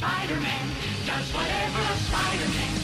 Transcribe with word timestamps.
Spider-Man 0.00 0.66
does 1.04 1.28
whatever 1.34 1.82
a 1.82 1.96
Spider-Man. 2.08 2.80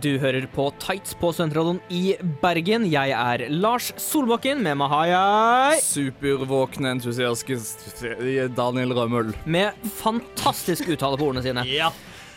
Du 0.00 0.14
hører 0.22 0.44
på 0.54 0.68
Tights 0.80 1.12
på 1.18 1.32
Studentradioen 1.34 1.80
i 1.92 2.14
Bergen. 2.40 2.84
Jeg 2.88 3.10
er 3.12 3.42
Lars 3.52 3.90
Solbakken. 4.00 4.62
Med 4.64 4.78
meg 4.80 4.88
har 4.92 5.08
jeg 5.10 5.80
Supervåkne, 5.84 6.92
entusiastiske 6.96 8.46
Daniel 8.56 8.94
Rømmel. 8.96 9.32
Med 9.50 9.76
fantastisk 9.98 10.88
uttale 10.94 11.18
på 11.20 11.28
ordene 11.30 11.44
sine. 11.44 11.66
Ja. 11.80 11.90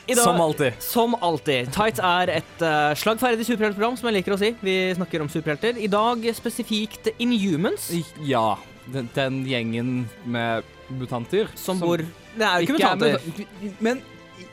Dag- 0.03 0.19
Som 0.19 0.41
alltid. 0.43 0.81
Som 0.83 1.13
alltid. 1.23 1.69
Tights 1.71 2.01
er 2.03 2.31
et 2.41 2.63
uh, 2.65 2.91
slagferdig 2.99 3.45
superheltprogram, 3.47 3.95
som 3.95 4.09
jeg 4.09 4.17
liker 4.17 4.35
å 4.35 4.39
si. 4.41 4.49
Vi 4.59 4.73
snakker 4.97 5.23
om 5.23 5.29
superhelter. 5.31 5.79
I 5.79 5.87
dag 5.87 6.25
spesifikt 6.35 7.13
Inhumans, 7.23 7.87
Ja. 8.27 8.57
Den, 8.91 9.07
den 9.15 9.37
gjengen 9.47 9.93
med 10.27 10.65
mutanter. 10.91 11.47
som 11.55 11.79
bor 11.79 12.01
Det 12.03 12.43
er 12.43 12.57
jo 12.59 12.65
ikke 12.67 12.75
Ikke 12.81 12.89
er 12.89 12.97
mutanter. 12.99 13.45
Er, 13.63 13.77
Men 13.79 14.01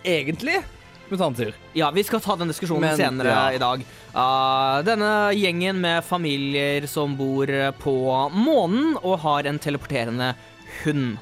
egentlig 0.06 0.60
mutanter. 1.12 1.54
Ja, 1.76 1.90
vi 1.94 2.04
skal 2.06 2.22
ta 2.24 2.36
den 2.40 2.50
diskusjonen 2.52 2.88
Men, 2.88 2.98
senere 2.98 3.32
ja. 3.34 3.46
i 3.56 3.62
dag. 3.62 3.82
Uh, 4.14 4.82
denne 4.86 5.10
gjengen 5.36 5.80
med 5.82 6.04
familier 6.06 6.86
som 6.90 7.16
bor 7.18 7.50
på 7.82 7.96
månen 8.34 8.94
og 9.00 9.20
har 9.24 9.50
en 9.50 9.60
teleporterende 9.62 10.34
hund. 10.84 11.18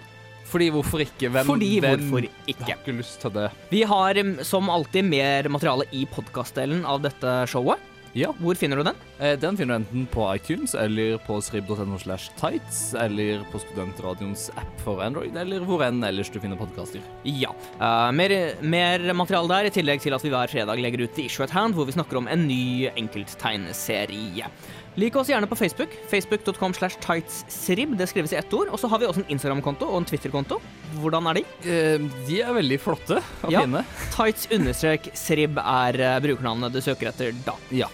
Fordi 0.48 0.70
hvorfor 0.72 1.02
ikke? 1.04 1.28
Hvem, 1.32 1.46
Fordi 1.48 1.70
hvem 1.82 2.06
hvorfor 2.08 2.28
ikke? 2.48 2.64
har 2.64 2.78
ikke 2.78 2.96
lyst 2.96 3.20
til 3.20 3.34
det? 3.34 3.50
Vi 3.72 3.82
har 3.88 4.16
mm, 4.16 4.38
som 4.48 4.70
alltid 4.72 5.04
mer 5.04 5.48
materiale 5.52 5.84
i 5.92 6.06
podkastdelen 6.08 6.86
av 6.88 7.02
dette 7.04 7.34
showet. 7.52 7.82
Ja. 8.18 8.32
Hvor 8.42 8.58
finner 8.58 8.80
du 8.80 8.86
den? 8.88 8.96
Eh, 9.22 9.36
Den 9.38 9.56
finner 9.58 9.76
du 9.78 9.84
enten 9.84 10.06
på 10.10 10.24
iTunes 10.34 10.74
eller 10.74 11.18
på 11.26 11.38
srib.no 11.44 11.98
slash 12.02 12.32
tights, 12.40 12.80
eller 12.98 13.44
på 13.52 13.60
Studentradioens 13.62 14.48
app 14.58 14.80
for 14.84 15.02
Android, 15.04 15.36
eller 15.38 15.62
hvor 15.68 15.84
enn 15.86 16.02
ellers 16.08 16.30
du 16.34 16.40
finner 16.42 16.58
podkaster. 16.58 17.04
Ja. 17.28 17.52
Uh, 17.78 18.10
mer, 18.16 18.34
mer 18.62 19.06
materiale 19.14 19.48
der, 19.52 19.70
i 19.70 19.74
tillegg 19.78 20.02
til 20.02 20.16
at 20.16 20.24
vi 20.26 20.32
hver 20.34 20.50
fredag 20.50 20.82
legger 20.82 21.04
ut 21.06 21.14
The 21.14 21.28
Issue 21.30 21.46
at 21.46 21.54
Hand, 21.54 21.78
hvor 21.78 21.86
vi 21.88 21.94
snakker 21.94 22.18
om 22.20 22.26
en 22.32 22.46
ny 22.50 22.88
enkelttegneserie. 22.98 24.50
Lik 24.98 25.14
oss 25.14 25.28
gjerne 25.30 25.46
på 25.46 25.54
Facebook. 25.54 25.92
Facebook.com 26.10 26.72
slash 26.74 26.96
tightssrib. 27.04 27.92
Det 28.00 28.08
skrives 28.10 28.32
i 28.34 28.38
ett 28.40 28.50
ord. 28.56 28.72
Og 28.74 28.80
så 28.82 28.88
har 28.90 28.98
vi 28.98 29.06
også 29.06 29.22
en 29.22 29.28
Instagram-konto 29.30 29.86
og 29.86 30.00
en 30.00 30.08
Twitter-konto. 30.08 30.58
Hvordan 30.98 31.28
er 31.30 31.38
de? 31.38 31.44
Eh, 31.70 32.08
De 32.26 32.40
er 32.42 32.50
veldig 32.56 32.80
flotte 32.82 33.20
og 33.46 33.52
Ja. 33.54 33.62
fine. 33.62 33.84
Tights-srib 34.16 35.60
er 35.62 36.00
uh, 36.02 36.18
brukernavnet 36.24 36.72
du 36.74 36.80
søker 36.82 37.12
etter 37.12 37.30
da. 37.46 37.54
Ja. 37.70 37.86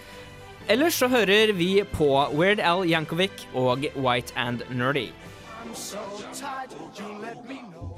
Ellers 0.67 0.93
så 0.93 1.07
hører 1.07 1.53
vi 1.53 1.83
på 1.93 2.07
Weird 2.33 2.59
Al 2.59 2.89
Yankovic 2.89 3.47
og 3.53 3.85
White 3.95 4.33
and 4.35 4.61
Nerdy. 4.69 5.09
If 5.73 5.93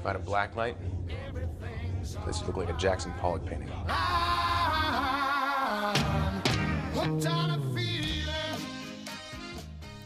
I 0.04 0.08
had 0.08 0.16
a 0.16 0.18
black 0.18 0.56
light, 0.56 0.76
this 2.26 2.40
would 2.40 2.46
look 2.46 2.56
like 2.56 2.68
a 2.68 2.76
Jackson 2.78 3.12
Pollock 3.20 3.46
painting. 3.46 3.70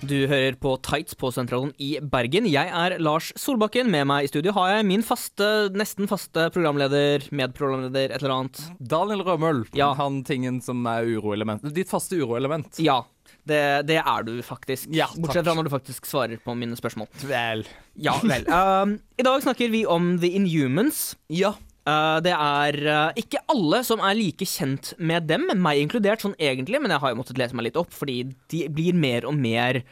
Du 0.02 0.16
hører 0.26 0.56
på 0.58 0.72
Tights 0.82 1.14
på 1.14 1.28
Sentralen 1.30 1.70
i 1.78 1.92
Bergen. 2.02 2.48
Jeg 2.50 2.70
er 2.74 2.96
Lars 2.98 3.28
Solbakken. 3.38 3.86
Med 3.92 4.08
meg 4.10 4.26
i 4.26 4.30
studio 4.32 4.50
har 4.56 4.72
jeg 4.76 4.86
min 4.88 5.04
faste, 5.06 5.46
nesten 5.78 6.08
faste 6.10 6.48
programleder, 6.54 7.28
medprogramleder, 7.30 8.10
et 8.10 8.18
eller 8.18 8.34
annet. 8.34 8.62
Daniel 8.82 9.22
Rømøl, 9.26 9.62
Ja. 9.78 9.92
han 9.94 10.24
tingen 10.26 10.60
som 10.60 10.82
er 10.90 11.06
uroelement. 11.06 11.62
Ditt 11.74 11.88
faste 11.92 12.18
uroelement. 12.18 12.80
Ja, 12.82 13.04
det, 13.46 13.86
det 13.86 14.00
er 14.02 14.26
du 14.26 14.34
faktisk. 14.42 14.90
Ja, 14.90 15.06
Bortsett 15.14 15.46
fra 15.46 15.54
når 15.54 15.70
du 15.70 15.74
faktisk 15.76 16.06
svarer 16.10 16.42
på 16.42 16.56
mine 16.58 16.74
spørsmål. 16.78 17.06
Vel. 17.22 17.62
Ja 17.94 18.18
vel. 18.26 18.46
Um, 18.52 18.98
I 19.18 19.22
dag 19.22 19.42
snakker 19.46 19.70
vi 19.70 19.84
om 19.86 20.16
The 20.18 20.34
Inhumans. 20.34 21.12
Ja. 21.30 21.54
Uh, 21.82 22.20
det 22.22 22.30
er 22.36 22.78
uh, 22.86 23.10
ikke 23.18 23.42
alle 23.50 23.82
som 23.86 24.02
er 24.04 24.14
like 24.14 24.46
kjent 24.46 24.92
med 25.02 25.26
dem, 25.26 25.48
meg 25.58 25.82
inkludert 25.82 26.22
sånn 26.22 26.36
egentlig, 26.38 26.78
men 26.82 26.94
jeg 26.94 27.02
har 27.02 27.10
jo 27.10 27.18
måttet 27.18 27.40
lese 27.40 27.58
meg 27.58 27.70
litt 27.70 27.80
opp, 27.80 27.90
fordi 27.96 28.22
de 28.52 28.64
blir 28.70 28.94
mer 28.94 29.26
og 29.26 29.34
mer 29.34 29.82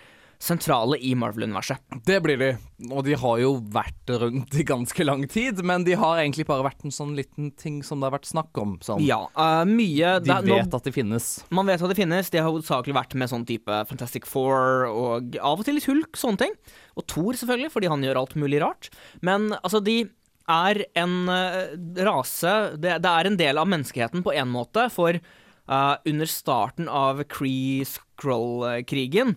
sentrale 0.41 0.97
i 1.05 1.11
Marvel-universet. 1.19 1.83
Det 2.09 2.17
blir 2.25 2.39
de. 2.41 2.49
Og 2.89 3.03
de 3.05 3.13
har 3.21 3.41
jo 3.43 3.51
vært 3.75 4.09
rundt 4.23 4.55
i 4.57 4.65
ganske 4.65 5.05
lang 5.05 5.27
tid, 5.29 5.61
men 5.67 5.85
de 5.85 5.93
har 6.01 6.23
egentlig 6.23 6.47
bare 6.49 6.65
vært 6.65 6.87
en 6.87 6.95
sånn 6.95 7.13
liten 7.19 7.51
ting 7.61 7.83
som 7.85 8.01
det 8.01 8.09
har 8.09 8.15
vært 8.17 8.31
snakk 8.31 8.57
om. 8.63 8.79
Sånn. 8.85 9.05
Ja, 9.05 9.27
uh, 9.37 9.67
mye 9.69 10.15
De 10.25 10.31
da, 10.31 10.39
vet 10.41 10.71
nå- 10.71 10.79
at 10.81 10.89
de 10.89 10.95
finnes. 10.97 11.29
Man 11.53 11.69
vet 11.69 11.85
at 11.85 11.93
de 11.93 11.99
finnes. 11.99 12.33
De 12.33 12.41
har 12.41 12.49
hovedsakelig 12.49 12.97
vært 12.97 13.19
med 13.21 13.33
sånn 13.33 13.45
type 13.49 13.83
Fantastic 13.91 14.25
Four 14.31 14.89
og 14.89 15.37
av 15.37 15.61
og 15.61 15.69
til 15.69 15.77
litt 15.77 15.91
Hulk, 15.91 16.17
sånne 16.17 16.47
ting. 16.47 16.57
Og 16.97 17.05
Thor, 17.11 17.37
selvfølgelig, 17.37 17.75
fordi 17.77 17.93
han 17.93 18.09
gjør 18.09 18.23
alt 18.23 18.35
mulig 18.41 18.63
rart. 18.65 18.89
Men 19.21 19.51
altså, 19.61 19.85
de 19.85 20.07
er 20.51 20.85
en 20.99 21.29
eh, 21.33 21.77
rase 22.07 22.77
det, 22.77 22.99
det 23.05 23.11
er 23.11 23.27
en 23.29 23.39
del 23.41 23.59
av 23.61 23.69
menneskeheten 23.71 24.23
på 24.27 24.33
en 24.35 24.51
måte, 24.53 24.89
for 24.93 25.13
uh, 25.17 25.97
under 26.05 26.27
starten 26.31 26.89
av 26.91 27.23
Kree-Skroll-krigen 27.31 29.37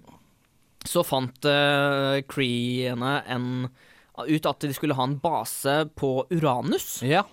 så 0.84 1.03
fant 1.07 1.46
uh, 1.47 2.19
Kreene 2.28 3.24
en 3.31 3.69
ut 4.13 4.46
at 4.46 4.62
de 4.62 4.69
skulle 4.75 4.94
ha 4.94 5.03
en 5.07 5.18
base 5.18 5.90
på 5.97 6.28
Uranus. 6.29 7.01
Ja. 7.01 7.24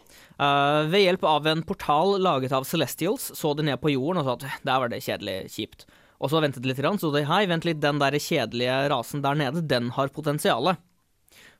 Uh, 0.41 0.89
ved 0.89 1.05
hjelp 1.05 1.25
av 1.29 1.45
en 1.51 1.63
portal 1.69 2.17
laget 2.23 2.53
av 2.57 2.65
Celestials 2.65 3.37
så 3.37 3.53
de 3.55 3.63
ned 3.69 3.77
på 3.83 3.93
jorden 3.93 4.23
og 4.23 4.25
sa 4.25 4.33
at 4.39 4.47
"Eh, 4.49 4.57
der 4.65 4.79
var 4.81 4.89
det 4.89 5.05
kjedelig 5.05 5.53
kjipt. 5.53 5.85
Og 6.21 6.31
så 6.31 6.41
ventet 6.41 6.63
de 6.63 6.69
litt, 6.69 6.81
så 6.81 7.13
de 7.13 7.25
hei, 7.25 7.47
vent 7.47 7.65
litt, 7.65 7.81
den 7.81 8.01
der 8.01 8.13
kjedelige 8.13 8.89
rasen 8.93 9.23
der 9.23 9.35
nede, 9.35 9.67
den 9.67 9.91
har 9.97 10.09
potensialet. 10.09 10.77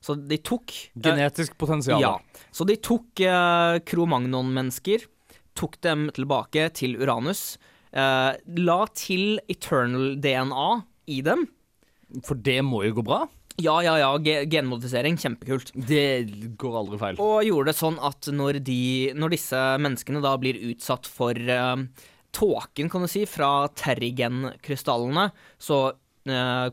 Så 0.01 0.15
de 0.17 0.37
tok 0.41 0.73
eh, 0.73 1.01
Genetisk 1.05 1.57
potensial. 1.61 2.01
ja. 2.01 2.15
Så 2.51 2.65
de 2.67 2.77
tok 2.81 3.21
eh, 3.23 3.79
Cro-Magnon-mennesker, 3.87 5.05
tok 5.57 5.77
dem 5.85 6.07
tilbake 6.15 6.69
til 6.77 6.97
Uranus, 6.99 7.57
eh, 7.93 8.31
la 8.65 8.79
til 8.97 9.37
Eternal-DNA 9.51 10.69
i 11.13 11.21
dem. 11.25 11.45
For 12.27 12.35
det 12.35 12.59
må 12.65 12.83
jo 12.87 12.97
gå 12.99 13.05
bra. 13.07 13.23
Ja, 13.61 13.75
ja, 13.83 13.97
ja, 13.99 14.09
ge 14.23 14.45
genmodifisering, 14.49 15.17
kjempekult. 15.21 15.71
Det 15.75 16.55
går 16.59 16.77
aldri 16.79 16.97
feil. 17.01 17.19
Og 17.21 17.43
gjorde 17.45 17.69
det 17.69 17.77
sånn 17.77 17.99
at 18.01 18.29
når, 18.33 18.61
de, 18.65 19.11
når 19.13 19.35
disse 19.35 19.59
menneskene 19.83 20.21
da 20.23 20.33
blir 20.41 20.57
utsatt 20.71 21.09
for 21.09 21.35
eh, 21.35 21.83
tåken, 22.35 22.89
kan 22.89 23.05
du 23.05 23.11
si, 23.11 23.25
fra 23.29 23.67
Terrigen-krystallene, 23.77 25.29
så, 25.61 25.83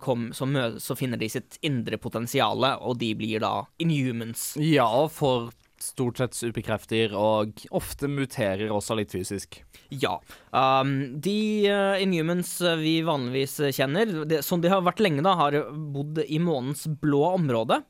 kom, 0.04 0.26
så, 0.36 0.44
så 0.76 0.96
finner 0.98 1.16
de 1.16 1.28
sitt 1.32 1.56
indre 1.64 1.96
potensiale, 1.96 2.74
og 2.84 2.98
de 3.00 3.14
blir 3.16 3.40
da 3.40 3.52
inhumans. 3.80 4.50
Ja, 4.60 4.90
for 5.08 5.48
stort 5.82 6.18
sett 6.18 6.36
superkrefter, 6.36 7.14
og 7.16 7.62
ofte 7.74 8.08
muterer 8.10 8.72
også 8.74 8.96
litt 8.98 9.14
fysisk. 9.14 9.60
Ja. 9.88 10.18
Um, 10.50 11.20
de 11.22 11.68
uh, 11.70 11.96
inhumans 12.02 12.58
eh, 12.60 12.78
vi 12.80 12.94
vanligvis 13.06 13.58
kjenner, 13.76 14.10
det, 14.28 14.42
som 14.46 14.62
de 14.62 14.72
har 14.72 14.84
vært 14.86 15.02
lenge, 15.04 15.24
da, 15.24 15.36
har 15.38 15.60
bodd 15.94 16.20
i 16.26 16.40
månens 16.42 16.86
blå 17.00 17.24
område. 17.34 17.80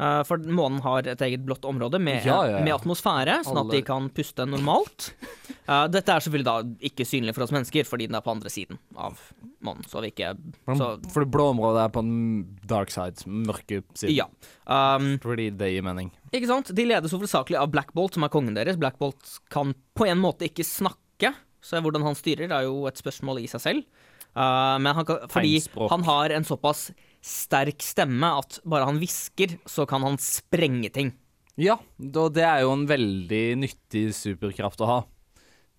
Uh, 0.00 0.22
for 0.26 0.40
månen 0.42 0.80
har 0.82 1.06
et 1.06 1.20
eget 1.22 1.44
blått 1.46 1.66
område 1.68 2.00
med, 2.02 2.24
Ja, 2.26 2.42
ja, 2.48 2.58
ja. 2.58 2.64
med 2.64 2.74
atmosfære, 2.74 3.42
sånn 3.46 3.60
at 3.62 3.72
de 3.74 3.82
kan 3.86 4.10
puste 4.14 4.48
normalt. 4.48 5.12
Eh, 5.62 5.84
dette 5.94 6.10
er 6.10 6.24
selvfølgelig 6.24 6.48
da 6.48 6.86
ikke 6.88 7.06
synlig 7.06 7.34
for 7.36 7.44
oss 7.44 7.52
mennesker, 7.54 7.86
fordi 7.86 8.08
den 8.10 8.18
er 8.18 8.24
på 8.24 8.32
andre 8.32 8.50
siden 8.50 8.80
av 8.98 9.20
månen. 9.62 9.86
Så 9.86 10.02
vi 10.02 10.10
ikke 10.10 10.32
så, 10.66 10.88
For 11.12 11.22
det 11.22 11.30
blå 11.34 11.52
området 11.52 11.84
er 11.84 11.92
på 11.94 12.02
den 12.02 12.58
dark 12.70 12.90
side, 12.94 13.22
mørke 13.30 13.82
siden. 13.94 14.16
Ja. 14.16 14.26
Um, 14.66 15.14
Fordi 15.22 15.50
det 15.54 15.70
gir 15.70 15.86
mening. 15.86 16.10
Ikke 16.32 16.50
sant? 16.50 16.72
De 16.74 16.86
ledes 16.88 17.14
hovedsakelig 17.14 17.60
av 17.60 17.70
Black 17.74 17.94
Bolt, 17.94 18.18
som 18.18 18.26
er 18.26 18.32
kongen 18.34 18.58
deres. 18.58 18.80
Black 18.80 18.98
Bolt 19.02 19.38
kan 19.54 19.76
på 19.98 20.08
en 20.10 20.22
måte 20.22 20.48
ikke 20.50 20.66
snakke, 20.66 21.34
så 21.62 21.78
hvordan 21.78 22.02
han 22.08 22.18
styrer 22.18 22.50
er 22.50 22.66
jo 22.66 22.88
et 22.90 22.98
spørsmål 22.98 23.44
i 23.44 23.48
seg 23.50 23.62
selv. 23.62 23.86
Uh, 24.32 24.80
men 24.82 24.96
han 24.96 25.06
kan, 25.06 25.26
fordi 25.30 25.58
Tegnspråk. 25.60 25.90
han 25.92 26.06
har 26.08 26.34
en 26.34 26.46
såpass 26.48 26.86
sterk 27.22 27.84
stemme 27.84 28.32
at 28.40 28.58
bare 28.66 28.88
han 28.88 28.98
hvisker, 28.98 29.60
så 29.68 29.86
kan 29.86 30.02
han 30.02 30.18
sprenge 30.18 30.90
ting. 30.90 31.12
Ja, 31.60 31.76
og 32.00 32.32
det 32.34 32.46
er 32.48 32.62
jo 32.64 32.72
en 32.72 32.86
veldig 32.88 33.44
nyttig 33.60 34.06
superkraft 34.16 34.80
å 34.82 34.88
ha. 34.88 35.00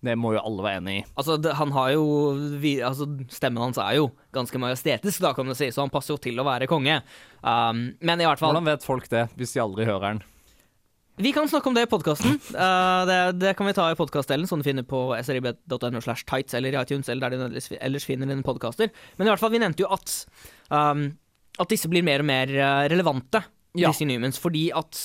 Det 0.04 0.14
må 0.20 0.34
jo 0.34 0.42
alle 0.42 0.66
være 0.66 0.82
enig 0.82 0.96
i. 0.98 1.04
Altså, 1.14 1.38
det, 1.40 1.54
han 1.58 1.72
har 1.72 1.94
jo 1.94 2.04
vi, 2.60 2.76
altså, 2.84 3.08
Stemmen 3.32 3.62
hans 3.62 3.80
er 3.80 3.96
jo 3.98 4.10
ganske 4.36 4.60
majestetisk, 4.60 5.22
da, 5.24 5.32
kan 5.36 5.48
du 5.48 5.54
si, 5.56 5.70
så 5.72 5.84
han 5.84 5.92
passer 5.92 6.14
jo 6.14 6.20
til 6.20 6.38
å 6.40 6.46
være 6.46 6.68
konge. 6.70 7.00
Um, 7.40 7.86
men 8.04 8.20
i 8.20 8.28
hvert 8.28 8.40
fall 8.40 8.52
Hvordan 8.52 8.68
vet 8.68 8.86
folk 8.86 9.08
det, 9.12 9.26
hvis 9.38 9.56
de 9.56 9.64
aldri 9.64 9.88
hører 9.88 10.14
den? 10.14 10.22
Vi 11.24 11.30
kan 11.30 11.46
snakke 11.46 11.70
om 11.70 11.76
det 11.76 11.84
i 11.86 11.90
podkasten. 11.90 12.40
det, 13.08 13.18
det 13.38 13.52
kan 13.54 13.68
vi 13.68 13.74
ta 13.76 13.84
i 13.86 13.98
podkastdelen, 13.98 14.48
som 14.50 14.58
du 14.58 14.66
finner 14.66 14.82
på 14.82 15.06
srib.no 15.22 16.00
slash 16.02 16.26
tights 16.26 16.56
eller 16.58 16.74
i 16.74 16.80
iTunes, 16.80 17.06
eller 17.06 17.30
der 17.30 17.36
du 17.38 17.44
ellers, 17.46 17.68
ellers 17.78 18.06
finner 18.08 18.26
dine 18.26 18.42
podkaster. 18.42 18.90
Men 19.14 19.28
i 19.28 19.30
hvert 19.30 19.42
fall, 19.44 19.52
vi 19.54 19.62
nevnte 19.62 19.84
jo 19.84 19.92
at 19.94 20.16
um, 20.74 21.12
at 21.60 21.70
disse 21.70 21.90
blir 21.90 22.04
mer 22.06 22.22
og 22.24 22.28
mer 22.28 22.50
eh, 22.50 22.86
relevante. 22.90 23.42
Ja. 23.74 23.90
Disse 23.90 24.06
Newmans. 24.06 24.38
fordi 24.38 24.68
at 24.70 24.98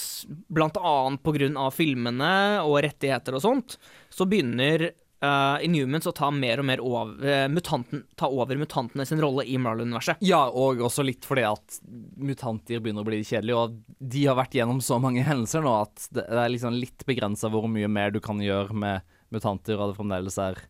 blant 0.53 0.77
annet 0.77 1.23
på 1.25 1.33
grunn 1.33 1.57
av 1.57 1.73
filmene 1.73 2.61
og 2.61 2.83
rettigheter 2.85 3.33
og 3.33 3.41
sånt, 3.41 3.79
så 4.13 4.27
begynner 4.29 4.91
uh, 5.25 5.57
Inhumans 5.65 6.07
å 6.09 6.13
ta 6.15 6.29
mer 6.33 6.61
og 6.61 6.67
mer 6.69 6.83
over, 6.85 7.15
uh, 7.25 7.47
mutanten, 7.51 8.03
ta 8.19 8.29
over 8.29 8.59
mutantene 8.61 9.07
sin 9.09 9.21
rolle 9.23 9.45
i 9.49 9.57
Marlon-universet 9.61 10.21
Ja, 10.25 10.43
og 10.49 10.83
også 10.85 11.05
litt 11.07 11.25
fordi 11.27 11.47
at 11.49 11.79
mutanter 12.21 12.81
begynner 12.83 13.05
å 13.05 13.09
bli 13.09 13.23
kjedelige, 13.23 13.57
og 13.57 13.79
de 13.99 14.25
har 14.27 14.37
vært 14.39 14.59
gjennom 14.59 14.83
så 14.85 14.99
mange 15.01 15.25
hendelser 15.25 15.65
nå 15.65 15.75
at 15.81 16.09
det 16.15 16.27
er 16.29 16.53
liksom 16.53 16.77
litt 16.77 17.05
begrensa 17.09 17.51
hvor 17.51 17.65
mye 17.71 17.89
mer 17.91 18.13
du 18.13 18.21
kan 18.23 18.41
gjøre 18.43 18.75
med 18.85 19.15
mutanter, 19.33 19.77
og 19.79 19.91
det 19.91 19.99
fremdeles 19.99 20.39
er 20.41 20.61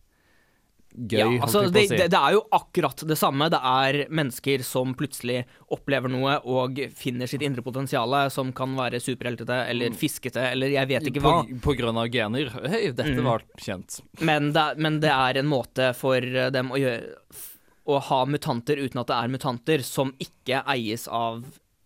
gøy. 0.94 1.18
Ja, 1.20 1.26
altså, 1.44 1.62
det, 1.70 1.84
si. 1.88 1.96
det, 1.96 2.08
det 2.12 2.18
er 2.18 2.34
jo 2.34 2.40
akkurat 2.56 3.04
det 3.06 3.16
samme. 3.18 3.46
Det 3.52 3.60
er 3.62 3.98
mennesker 4.10 4.64
som 4.66 4.94
plutselig 4.98 5.44
opplever 5.70 6.10
noe 6.12 6.38
og 6.50 6.80
finner 6.98 7.30
sitt 7.30 7.44
indre 7.46 7.62
potensial, 7.62 8.16
som 8.34 8.50
kan 8.56 8.74
være 8.78 8.98
superheltete 9.02 9.60
eller 9.70 9.94
fiskete 9.96 10.48
eller 10.50 10.74
jeg 10.74 10.90
vet 10.90 11.06
ikke 11.12 11.22
hva. 11.24 11.36
På, 11.46 11.60
på 11.70 11.76
grunn 11.78 12.00
av 12.02 12.10
gener. 12.12 12.50
Hei, 12.68 12.82
dette 12.90 13.14
Mm. 13.20 13.24
var 13.26 13.42
kjent. 13.58 14.00
Men 14.20 14.52
det, 14.54 14.66
men 14.78 15.00
det 15.02 15.10
er 15.14 15.38
en 15.40 15.48
måte 15.50 15.92
for 15.98 16.20
dem 16.54 16.70
å 16.74 16.78
gjøre 16.78 17.14
Å 17.90 17.96
ha 18.06 18.18
mutanter 18.28 18.76
uten 18.78 19.00
at 19.00 19.08
det 19.08 19.16
er 19.16 19.30
mutanter, 19.32 19.82
som 19.82 20.12
ikke 20.22 20.60
eies 20.70 21.08
av 21.08 21.40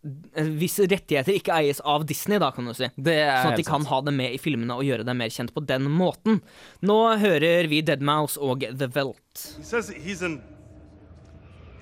Hvis 0.04 0.76
rettigheter 0.84 1.32
ikke 1.32 1.54
eies 1.56 1.80
av 1.80 2.04
Disney, 2.04 2.36
da, 2.42 2.50
kan 2.52 2.66
du 2.68 2.74
si. 2.76 2.90
Det 2.96 3.14
er 3.22 3.38
Sånn 3.40 3.54
at 3.54 3.60
de 3.60 3.64
kan 3.64 3.80
sant. 3.80 3.88
ha 3.88 4.00
det 4.04 4.12
med 4.12 4.34
i 4.36 4.38
filmene 4.38 4.76
og 4.76 4.84
gjøre 4.84 5.06
det 5.08 5.14
mer 5.16 5.32
kjent 5.32 5.54
på 5.54 5.62
den 5.64 5.88
måten. 5.88 6.42
Nå 6.84 6.98
hører 7.22 7.68
vi 7.72 7.80
Deadmouse 7.80 8.36
og 8.36 8.66
The 8.68 8.88
Velt. 8.92 9.46
He 9.56 9.64
says 9.64 9.88
he's 9.88 10.20
an 10.22 10.42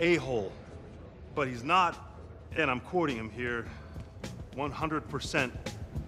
a 0.01 0.17
hole, 0.17 0.53
but 1.35 1.49
he's 1.49 1.65
not, 1.65 1.95
and 2.57 2.71
I'm 2.71 2.81
quoting 2.81 3.17
him 3.17 3.31
here, 3.31 3.67
100% 4.57 5.51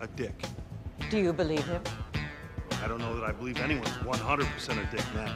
a 0.01 0.07
dick. 0.17 0.45
Do 1.11 1.19
you 1.19 1.33
believe 1.33 1.65
him? 1.67 1.83
I 2.83 2.89
don't 2.89 2.99
know 2.99 3.15
that 3.19 3.25
I 3.25 3.33
believe 3.33 3.57
anyone's 3.61 3.99
100% 4.05 4.79
a 4.79 4.97
dick 4.97 5.05
now. 5.15 5.33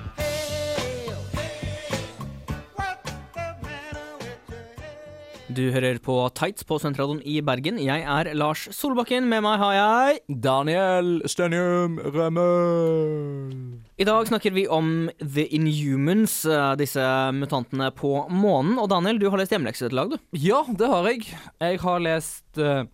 Du 5.48 5.62
hører 5.72 5.96
på 6.04 6.12
Tights 6.36 6.66
på 6.68 6.76
Sentralen 6.76 7.22
i 7.24 7.38
Bergen. 7.40 7.78
Jeg 7.80 8.02
er 8.04 8.28
Lars 8.36 8.66
Solbakken. 8.76 9.24
Med 9.30 9.40
meg 9.46 9.56
har 9.62 9.72
jeg 9.72 10.18
Daniel 10.44 11.22
Stenium 11.24 11.94
Rømmel. 12.04 13.54
I 13.96 14.04
dag 14.04 14.28
snakker 14.28 14.52
vi 14.52 14.66
om 14.68 15.08
The 15.22 15.46
Inhumans, 15.56 16.42
eh, 16.44 16.74
disse 16.76 17.00
mutantene 17.32 17.88
på 17.96 18.26
månen. 18.28 18.76
Og 18.76 18.90
Daniel, 18.92 19.16
du 19.16 19.30
har 19.30 19.40
lest 19.40 19.54
hjemmelekse 19.56 19.88
til 19.88 19.96
lag, 19.96 20.12
du. 20.12 20.18
Ja, 20.36 20.60
det 20.68 20.92
har 20.92 21.08
jeg. 21.08 21.24
Jeg 21.64 21.80
har 21.80 22.04
lest 22.04 22.60
uh, 22.60 22.84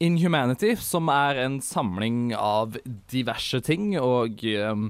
Inhumanity, 0.00 0.78
som 0.80 1.12
er 1.12 1.44
en 1.44 1.60
samling 1.60 2.32
av 2.32 2.80
diverse 3.12 3.60
ting, 3.60 3.98
og 4.00 4.40
ehm, 4.48 4.88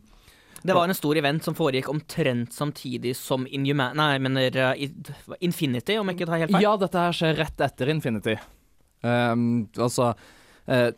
Det 0.63 0.75
var 0.75 0.89
en 0.89 0.97
stor 0.97 1.19
event 1.21 1.45
som 1.45 1.55
foregikk 1.55 1.89
omtrent 1.93 2.53
samtidig 2.55 3.15
som 3.17 3.47
Inhuman... 3.47 3.97
Nei, 3.99 4.13
jeg 4.17 4.25
mener 4.27 4.61
eh, 4.65 4.87
Infinity, 5.47 5.99
om 6.01 6.11
jeg 6.11 6.19
ikke 6.19 6.31
tar 6.31 6.43
helt 6.45 6.55
feil. 6.55 6.65
Ja, 6.65 6.77
dette 6.81 7.05
her 7.05 7.19
skjer 7.19 7.39
rett 7.39 7.67
etter 7.69 7.93
Infinity. 7.93 8.35
Um, 9.07 9.69
altså 9.79 10.11
uh, 10.67 10.89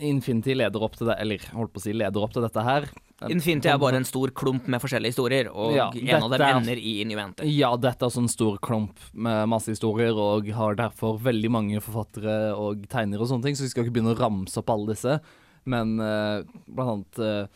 Infinity 0.00 0.54
leder 0.56 0.84
opp 0.86 0.96
til 0.96 1.10
det, 1.10 1.18
eller 1.20 1.42
holdt 1.52 1.74
på 1.74 1.82
å 1.82 1.84
si 1.84 1.92
leder 1.92 2.24
opp 2.24 2.32
til 2.32 2.46
dette 2.46 2.64
her. 2.64 2.88
Infinity 3.30 3.68
er 3.70 3.78
bare 3.78 4.00
en 4.00 4.06
stor 4.08 4.32
klump 4.34 4.66
med 4.72 4.82
forskjellige 4.82 5.14
historier, 5.14 5.50
og 5.52 5.76
Ja, 5.76 5.90
en 5.92 6.24
av 6.24 6.32
dem 6.32 6.42
er- 6.42 6.56
ender 6.56 6.80
i 6.80 6.94
Inhumanity. 7.04 7.46
Ja, 7.54 7.74
dette 7.76 8.08
er 8.08 8.14
sånn 8.14 8.30
stor 8.30 8.56
klump 8.58 8.98
med 9.12 9.48
masse 9.52 9.70
historier, 9.70 10.16
og 10.16 10.48
har 10.56 10.74
derfor 10.80 11.20
veldig 11.22 11.50
mange 11.52 11.84
forfattere 11.84 12.56
og 12.56 12.88
tegnere 12.88 13.22
og 13.22 13.30
sånne 13.30 13.46
ting, 13.46 13.54
så 13.54 13.68
vi 13.68 13.68
skal 13.74 13.84
ikke 13.84 13.98
begynne 14.00 14.16
å 14.16 14.18
ramse 14.18 14.58
opp 14.58 14.72
alle 14.74 14.96
disse. 14.96 15.20
Men 15.64 16.00
uh, 16.00 16.42
blant 16.66 16.90
annet 16.96 17.22
uh, 17.22 17.46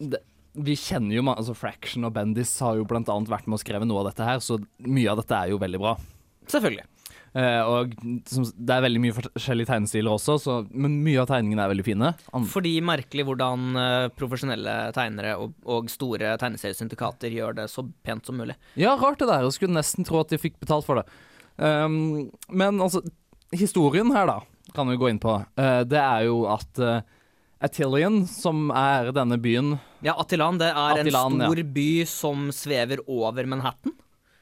det, 0.00 0.22
Vi 0.58 0.74
kjenner 0.78 1.18
jo 1.18 1.24
altså 1.32 1.54
Fraction 1.56 2.06
og 2.08 2.14
Bendis 2.16 2.56
har 2.64 2.78
jo 2.78 2.86
blant 2.88 3.10
annet 3.12 3.30
vært 3.30 3.48
med 3.48 3.58
og 3.58 3.62
skrevet 3.62 3.88
noe 3.88 4.02
av 4.02 4.10
dette 4.10 4.26
her, 4.26 4.40
så 4.42 4.58
mye 4.84 5.10
av 5.12 5.20
dette 5.20 5.36
er 5.36 5.52
jo 5.52 5.60
veldig 5.62 5.82
bra. 5.82 5.96
Selvfølgelig. 6.48 6.86
Uh, 7.36 7.60
og 7.68 7.92
som, 8.26 8.46
det 8.56 8.72
er 8.72 8.84
veldig 8.86 9.00
mye 9.04 9.14
forskjellige 9.14 9.68
tegnestiler 9.68 10.14
også, 10.14 10.38
så, 10.40 10.54
men 10.72 10.96
mye 11.04 11.20
av 11.22 11.28
tegningene 11.28 11.66
er 11.66 11.72
veldig 11.74 11.84
fine. 11.86 12.12
An 12.34 12.46
Fordi 12.48 12.72
merkelig 12.84 13.26
hvordan 13.28 13.66
uh, 13.76 14.08
profesjonelle 14.16 14.76
tegnere 14.96 15.34
og, 15.42 15.52
og 15.68 15.90
store 15.92 16.34
tegneseriesyndikater 16.40 17.34
gjør 17.36 17.60
det 17.60 17.68
så 17.72 17.84
pent 18.06 18.26
som 18.26 18.40
mulig. 18.40 18.56
Ja, 18.80 18.96
rart 18.98 19.20
det 19.20 19.28
der. 19.28 19.44
Jeg 19.44 19.58
skulle 19.58 19.76
nesten 19.76 20.08
tro 20.08 20.22
at 20.22 20.32
de 20.32 20.40
fikk 20.40 20.56
betalt 20.62 20.88
for 20.88 21.02
det. 21.02 21.06
Um, 21.60 22.30
men 22.48 22.80
altså, 22.80 23.04
historien 23.52 24.10
her, 24.14 24.30
da, 24.30 24.72
kan 24.74 24.88
vi 24.88 24.98
gå 24.98 25.12
inn 25.12 25.22
på. 25.22 25.36
Uh, 25.60 25.82
det 25.86 26.00
er 26.00 26.26
jo 26.30 26.42
at 26.50 26.82
Atilian, 27.60 28.20
som 28.30 28.68
er 28.70 29.10
denne 29.16 29.38
byen 29.42 29.72
Ja, 30.06 30.14
Attilan 30.20 30.58
det 30.60 30.68
er 30.70 31.00
Attilan, 31.02 31.40
en 31.40 31.46
stor 31.48 31.62
by 31.74 31.88
som 32.06 32.48
svever 32.54 33.00
over 33.10 33.46
Manhattan. 33.50 33.94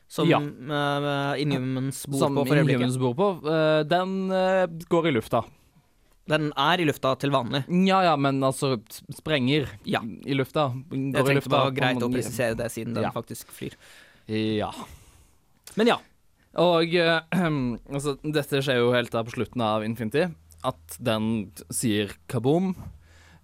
Som 0.08 0.28
Ja. 0.30 0.38
uh, 0.38 1.32
Inhumans 1.40 2.04
bor 2.06 2.18
som 2.20 2.34
på 2.36 2.44
for 2.46 2.54
øyeblikket. 2.60 2.76
Inhumans 2.76 2.98
bor 3.00 3.14
på, 3.16 3.28
Uh, 3.42 3.82
den 3.88 4.30
uh, 4.30 4.66
går 4.88 5.08
i 5.08 5.14
lufta. 5.16 5.42
Den 6.28 6.52
er 6.58 6.80
i 6.82 6.84
lufta 6.84 7.14
til 7.18 7.30
vanlig. 7.30 7.64
Ja 7.86 8.02
ja, 8.02 8.16
men 8.16 8.40
altså 8.42 8.76
sprenger 9.14 9.68
Ja. 9.86 10.00
i 10.02 10.34
lufta. 10.34 10.68
Går 10.90 10.94
Jeg 10.94 11.10
i 11.10 11.12
tenkte 11.14 11.34
lufta 11.40 11.50
det 11.50 11.58
var 11.58 11.70
på 11.70 11.76
greit 11.80 12.02
å 12.02 12.12
presisere 12.12 12.56
det, 12.56 12.70
siden 12.70 12.94
den 12.94 13.04
Ja. 13.04 13.10
faktisk 13.12 13.48
flyr. 13.48 13.74
Ja. 14.28 14.72
Men 15.76 15.86
ja. 15.86 15.98
Og 16.56 16.86
altså, 17.94 18.16
dette 18.22 18.62
skjer 18.62 18.78
jo 18.80 18.92
helt 18.92 19.10
der 19.10 19.24
på 19.24 19.34
slutten 19.34 19.60
av 19.62 19.84
Infinity, 19.84 20.28
at 20.64 20.96
den 20.98 21.52
sier 21.70 22.12
kaboom. 22.28 22.74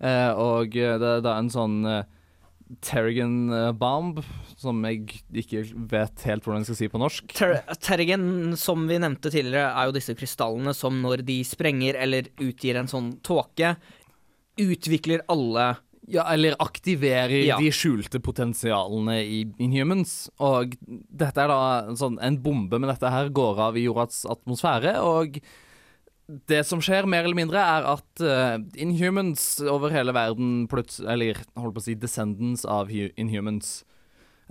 Eh, 0.02 0.32
og 0.34 0.72
det, 0.75 0.99
det 1.22 1.31
er 1.31 1.38
en 1.38 1.50
sånn 1.52 1.76
eh, 1.87 3.72
bomb, 3.78 4.20
som 4.56 4.82
jeg 4.87 5.22
ikke 5.43 5.62
vet 5.90 6.25
helt 6.26 6.44
hvordan 6.46 6.62
jeg 6.62 6.70
skal 6.70 6.78
si 6.81 6.88
på 6.93 7.00
norsk. 7.02 7.32
Ter 7.37 7.58
Terrigan, 7.82 8.56
som 8.58 8.87
vi 8.88 8.99
nevnte 9.02 9.31
tidligere, 9.32 9.70
er 9.76 9.88
jo 9.90 9.96
disse 9.96 10.14
krystallene 10.19 10.75
som 10.75 11.00
når 11.02 11.23
de 11.28 11.40
sprenger 11.47 11.99
eller 12.00 12.30
utgir 12.42 12.78
en 12.80 12.90
sånn 12.90 13.12
tåke, 13.26 13.76
utvikler 14.61 15.25
alle 15.32 15.73
Ja, 16.11 16.25
eller 16.32 16.56
aktiverer 16.59 17.44
Ja. 17.47 17.59
de 17.62 17.71
skjulte 17.71 18.18
potensialene 18.21 19.21
i 19.23 19.44
Inhumans. 19.62 20.30
Og 20.42 20.75
dette 20.82 21.38
er 21.44 21.49
da 21.49 21.61
en 21.88 21.97
sånn 21.97 22.18
En 22.21 22.38
bombe 22.42 22.78
med 22.80 22.90
dette 22.90 23.09
her 23.09 23.28
går 23.30 23.61
av 23.68 23.76
i 23.78 23.85
jordas 23.87 24.25
atmosfære, 24.26 24.97
og 24.99 25.38
det 26.49 26.62
som 26.67 26.81
skjer, 26.85 27.07
mer 27.11 27.25
eller 27.26 27.37
mindre, 27.37 27.59
er 27.61 27.87
at 27.93 28.23
uh, 28.25 28.59
Inhumans 28.81 29.61
over 29.69 29.93
hele 29.93 30.14
verden 30.17 30.67
plutselig 30.71 31.09
Eller 31.12 31.41
holdt 31.59 31.75
på 31.76 31.83
å 31.83 31.87
si 31.88 31.97
Descendants 31.99 32.64
av 32.64 32.88
Hu- 32.93 33.12
Inhumans 33.21 33.83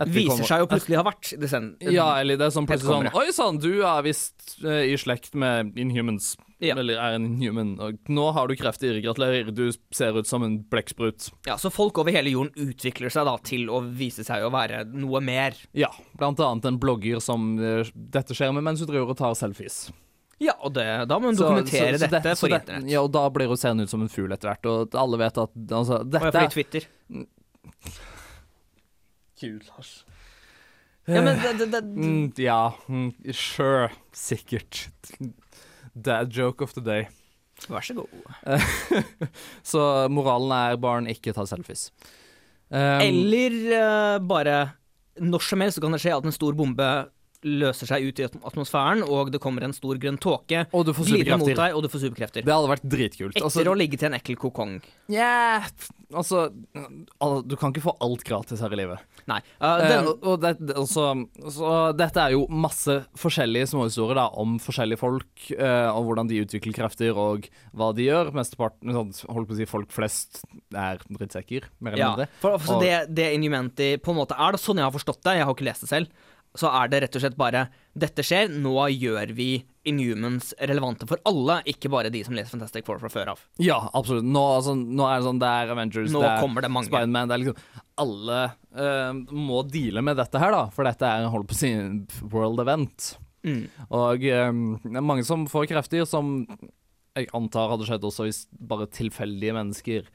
Viser 0.07 0.45
seg 0.47 0.63
jo 0.63 0.67
plutselig 0.71 0.97
å 0.97 1.01
ha 1.03 1.05
vært 1.11 1.31
Descendants. 1.37 1.91
Ja, 1.93 2.07
eller 2.19 2.37
det 2.39 2.47
er 2.47 2.53
sånn 2.55 2.65
plutselig 2.69 2.89
sånn 2.89 3.09
Oi 3.21 3.33
sann, 3.35 3.59
du 3.61 3.83
er 3.85 4.01
visst 4.05 4.55
uh, 4.65 4.81
i 4.81 4.95
slekt 4.97 5.35
med 5.37 5.77
Inhumans. 5.79 6.33
Ja. 6.61 6.75
Eller 6.77 6.99
er 7.01 7.15
en 7.17 7.23
inhuman. 7.25 7.71
Og 7.81 7.97
nå 8.13 8.27
har 8.35 8.45
du 8.45 8.53
krefter. 8.53 8.99
Gratulerer, 9.01 9.47
du 9.49 9.71
ser 9.97 10.13
ut 10.13 10.29
som 10.29 10.43
en 10.45 10.59
blekksprut. 10.69 11.31
Ja, 11.47 11.55
Så 11.57 11.71
folk 11.73 11.97
over 11.97 12.13
hele 12.13 12.29
jorden 12.35 12.53
utvikler 12.69 13.09
seg 13.09 13.25
da 13.25 13.33
til 13.41 13.65
å 13.73 13.79
vise 13.81 14.21
seg 14.27 14.45
å 14.45 14.51
være 14.53 14.83
noe 14.93 15.23
mer. 15.25 15.57
Ja, 15.73 15.89
blant 16.19 16.37
annet 16.45 16.67
en 16.69 16.77
blogger 16.81 17.17
som 17.23 17.55
uh, 17.57 17.81
dette 17.95 18.37
skjer 18.37 18.53
med 18.53 18.67
mens 18.67 18.83
hun 18.83 18.91
driver 18.91 19.15
og 19.15 19.17
tar 19.21 19.33
selfies. 19.37 19.87
Ja, 20.41 20.55
og 20.65 20.73
det, 20.73 20.85
da 21.09 21.19
må 21.21 21.29
hun 21.29 21.37
dokumentere 21.37 21.99
så- 21.99 22.05
så 22.07 22.11
dette 22.15 22.31
så 22.35 22.47
for 22.47 22.55
internett. 22.57 22.89
Ja, 22.89 23.01
og 23.05 23.11
da 23.13 23.27
blir 23.29 23.47
hun 23.51 23.57
seende 23.61 23.83
ut 23.85 23.91
som 23.93 24.01
en 24.01 24.09
fugl 24.09 24.31
etter 24.33 24.49
hvert, 24.49 24.65
og 24.71 24.95
alle 24.97 25.19
vet 25.21 25.37
at 25.37 25.51
altså, 25.69 25.99
Og 26.01 26.09
dette 26.09 26.23
jeg 26.25 26.33
får 26.33 26.41
litt 26.41 26.55
Twitter. 26.57 26.87
Gud, 29.41 29.63
Lars. 29.69 29.91
Ja, 31.09 31.21
men 31.25 31.39
det, 31.41 31.53
det, 31.57 31.67
det, 31.73 31.81
Mm, 31.83 32.33
ja, 32.37 32.73
mm, 32.87 33.13
sure. 33.33 33.89
Sikkert. 34.13 34.87
Dad 35.97 36.31
joke 36.33 36.61
of 36.63 36.73
the 36.77 36.81
day. 36.85 37.07
Vær 37.69 37.81
så 37.85 37.93
god. 37.97 38.09
Så 39.71 39.81
moralen 40.09 40.53
er 40.55 40.77
barn 40.81 41.09
ikke 41.09 41.33
ta 41.35 41.43
selfies. 41.49 41.89
Um, 42.71 43.01
Eller 43.03 43.57
uh, 43.75 44.19
bare 44.23 44.55
når 45.21 45.43
som 45.43 45.61
helst 45.61 45.77
så 45.77 45.81
kan 45.83 45.91
det 45.93 45.99
skje 46.01 46.13
at 46.15 46.25
en 46.25 46.31
stor 46.33 46.55
bombe 46.57 46.87
løser 47.43 47.87
seg 47.89 48.03
ut 48.05 48.19
i 48.21 48.25
atmosfæren, 48.27 49.01
og 49.07 49.31
det 49.33 49.39
kommer 49.41 49.63
en 49.65 49.73
stor 49.73 49.97
grønn 49.97 50.19
tåke, 50.21 50.67
Og 50.73 50.85
du 50.85 50.93
får 50.93 51.07
superkrefter. 51.09 51.55
deg, 51.57 51.73
og 51.75 51.81
du 51.83 51.89
får 51.89 52.03
superkrefter. 52.05 52.45
Det 52.45 52.53
hadde 52.53 52.69
vært 52.69 52.83
dritkult. 52.85 53.35
Etter 53.35 53.45
Altså, 53.47 53.63
å 53.65 53.77
ligge 53.77 53.97
til 53.97 54.11
en 54.11 54.17
ekkel 54.19 54.37
kokong. 54.37 54.81
yeah, 55.09 55.65
altså 56.13 56.51
Du 57.47 57.55
kan 57.57 57.71
ikke 57.73 57.81
få 57.85 57.95
alt 58.01 58.23
gratis 58.27 58.61
her 58.61 58.71
i 58.73 58.75
livet. 58.75 58.99
Nei. 59.27 59.39
uh, 59.61 59.77
den, 59.79 60.05
uh, 60.05 60.29
og 60.33 60.41
det, 60.41 60.53
altså, 60.75 61.27
så 61.49 61.71
dette 61.97 62.17
er 62.27 62.31
jo 62.35 62.45
masse 62.49 62.99
forskjellige 63.17 63.69
småhistorier 63.73 64.15
da, 64.21 64.27
om 64.41 64.57
forskjellige 64.61 64.99
folk, 65.01 65.29
uh, 65.57 65.89
og 65.95 66.05
hvordan 66.09 66.27
de 66.29 66.41
utvikler 66.45 66.73
krefter, 66.77 67.15
og 67.17 67.47
hva 67.73 67.91
de 67.95 68.05
gjør. 68.09 68.31
Mesteparten, 68.37 68.91
sånn, 68.93 69.13
holdt 69.33 69.49
på 69.49 69.55
å 69.55 69.59
si, 69.61 69.65
folk 69.69 69.91
flest 69.93 70.43
er 70.73 71.01
drittsekker, 71.09 71.69
mer 71.79 71.93
eller 71.93 72.03
ja, 72.05 72.11
mindre. 72.15 72.29
for, 72.41 72.57
for 72.59 72.75
Og- 72.77 72.83
det, 72.85 73.15
det 73.15 73.33
Inhumanity 73.35 73.95
på 73.97 74.11
en 74.13 74.21
måte 74.21 74.37
er, 74.37 74.51
det 74.57 74.61
sånn 74.61 74.77
jeg 74.81 74.85
har 74.89 74.93
forstått 74.93 75.23
det, 75.23 75.37
jeg 75.39 75.45
har 75.47 75.55
ikke 75.55 75.69
lest 75.69 75.81
det 75.87 75.89
selv, 75.93 76.07
så 76.57 76.71
er 76.75 76.89
det 76.91 76.99
rett 77.05 77.15
og 77.15 77.23
slett 77.23 77.37
bare 77.39 77.65
Dette 77.95 78.23
skjer, 78.25 78.51
nå 78.51 78.73
gjør 78.91 79.31
vi 79.35 79.49
Inhumans 79.87 80.51
relevante 80.59 81.07
for 81.09 81.21
alle, 81.27 81.57
ikke 81.67 81.89
bare 81.91 82.11
de 82.13 82.21
som 82.23 82.35
leser 82.37 82.53
Fantastic 82.53 82.85
Four 82.87 82.99
fra 83.01 83.09
før 83.11 83.31
av. 83.33 83.39
Ja, 83.61 83.79
absolutt. 83.97 84.27
Nå, 84.27 84.43
altså, 84.57 84.75
nå 84.77 85.07
er 85.07 85.17
det 85.17 85.27
sånn, 85.27 85.41
det 85.41 85.49
er 85.49 85.73
Avengers, 85.73 86.11
Nå 86.13 86.21
det 86.21 86.29
er 86.29 86.43
kommer 86.43 86.65
det. 86.65 86.71
Spiderman, 86.87 87.31
det 87.31 87.37
er 87.37 87.43
liksom 87.45 87.81
Alle 88.03 88.41
uh, 88.77 89.21
må 89.33 89.63
deale 89.67 90.03
med 90.05 90.21
dette 90.21 90.43
her, 90.43 90.53
da, 90.53 90.65
for 90.75 90.87
dette 90.87 91.07
er 91.07 91.25
en 91.25 91.33
hold 91.33 91.47
på 91.49 91.57
sin 91.57 92.03
world 92.31 92.61
event. 92.63 93.13
Mm. 93.47 93.63
Og 93.89 94.27
um, 94.29 94.61
det 94.85 95.01
er 95.01 95.07
mange 95.07 95.25
som 95.27 95.47
får 95.49 95.71
krefter, 95.71 96.05
som 96.09 96.45
jeg 97.17 97.27
antar 97.35 97.73
hadde 97.73 97.87
skjedd 97.89 98.05
også 98.07 98.27
hvis 98.27 98.45
bare 98.69 98.87
tilfeldige 98.93 99.55
mennesker 99.57 100.05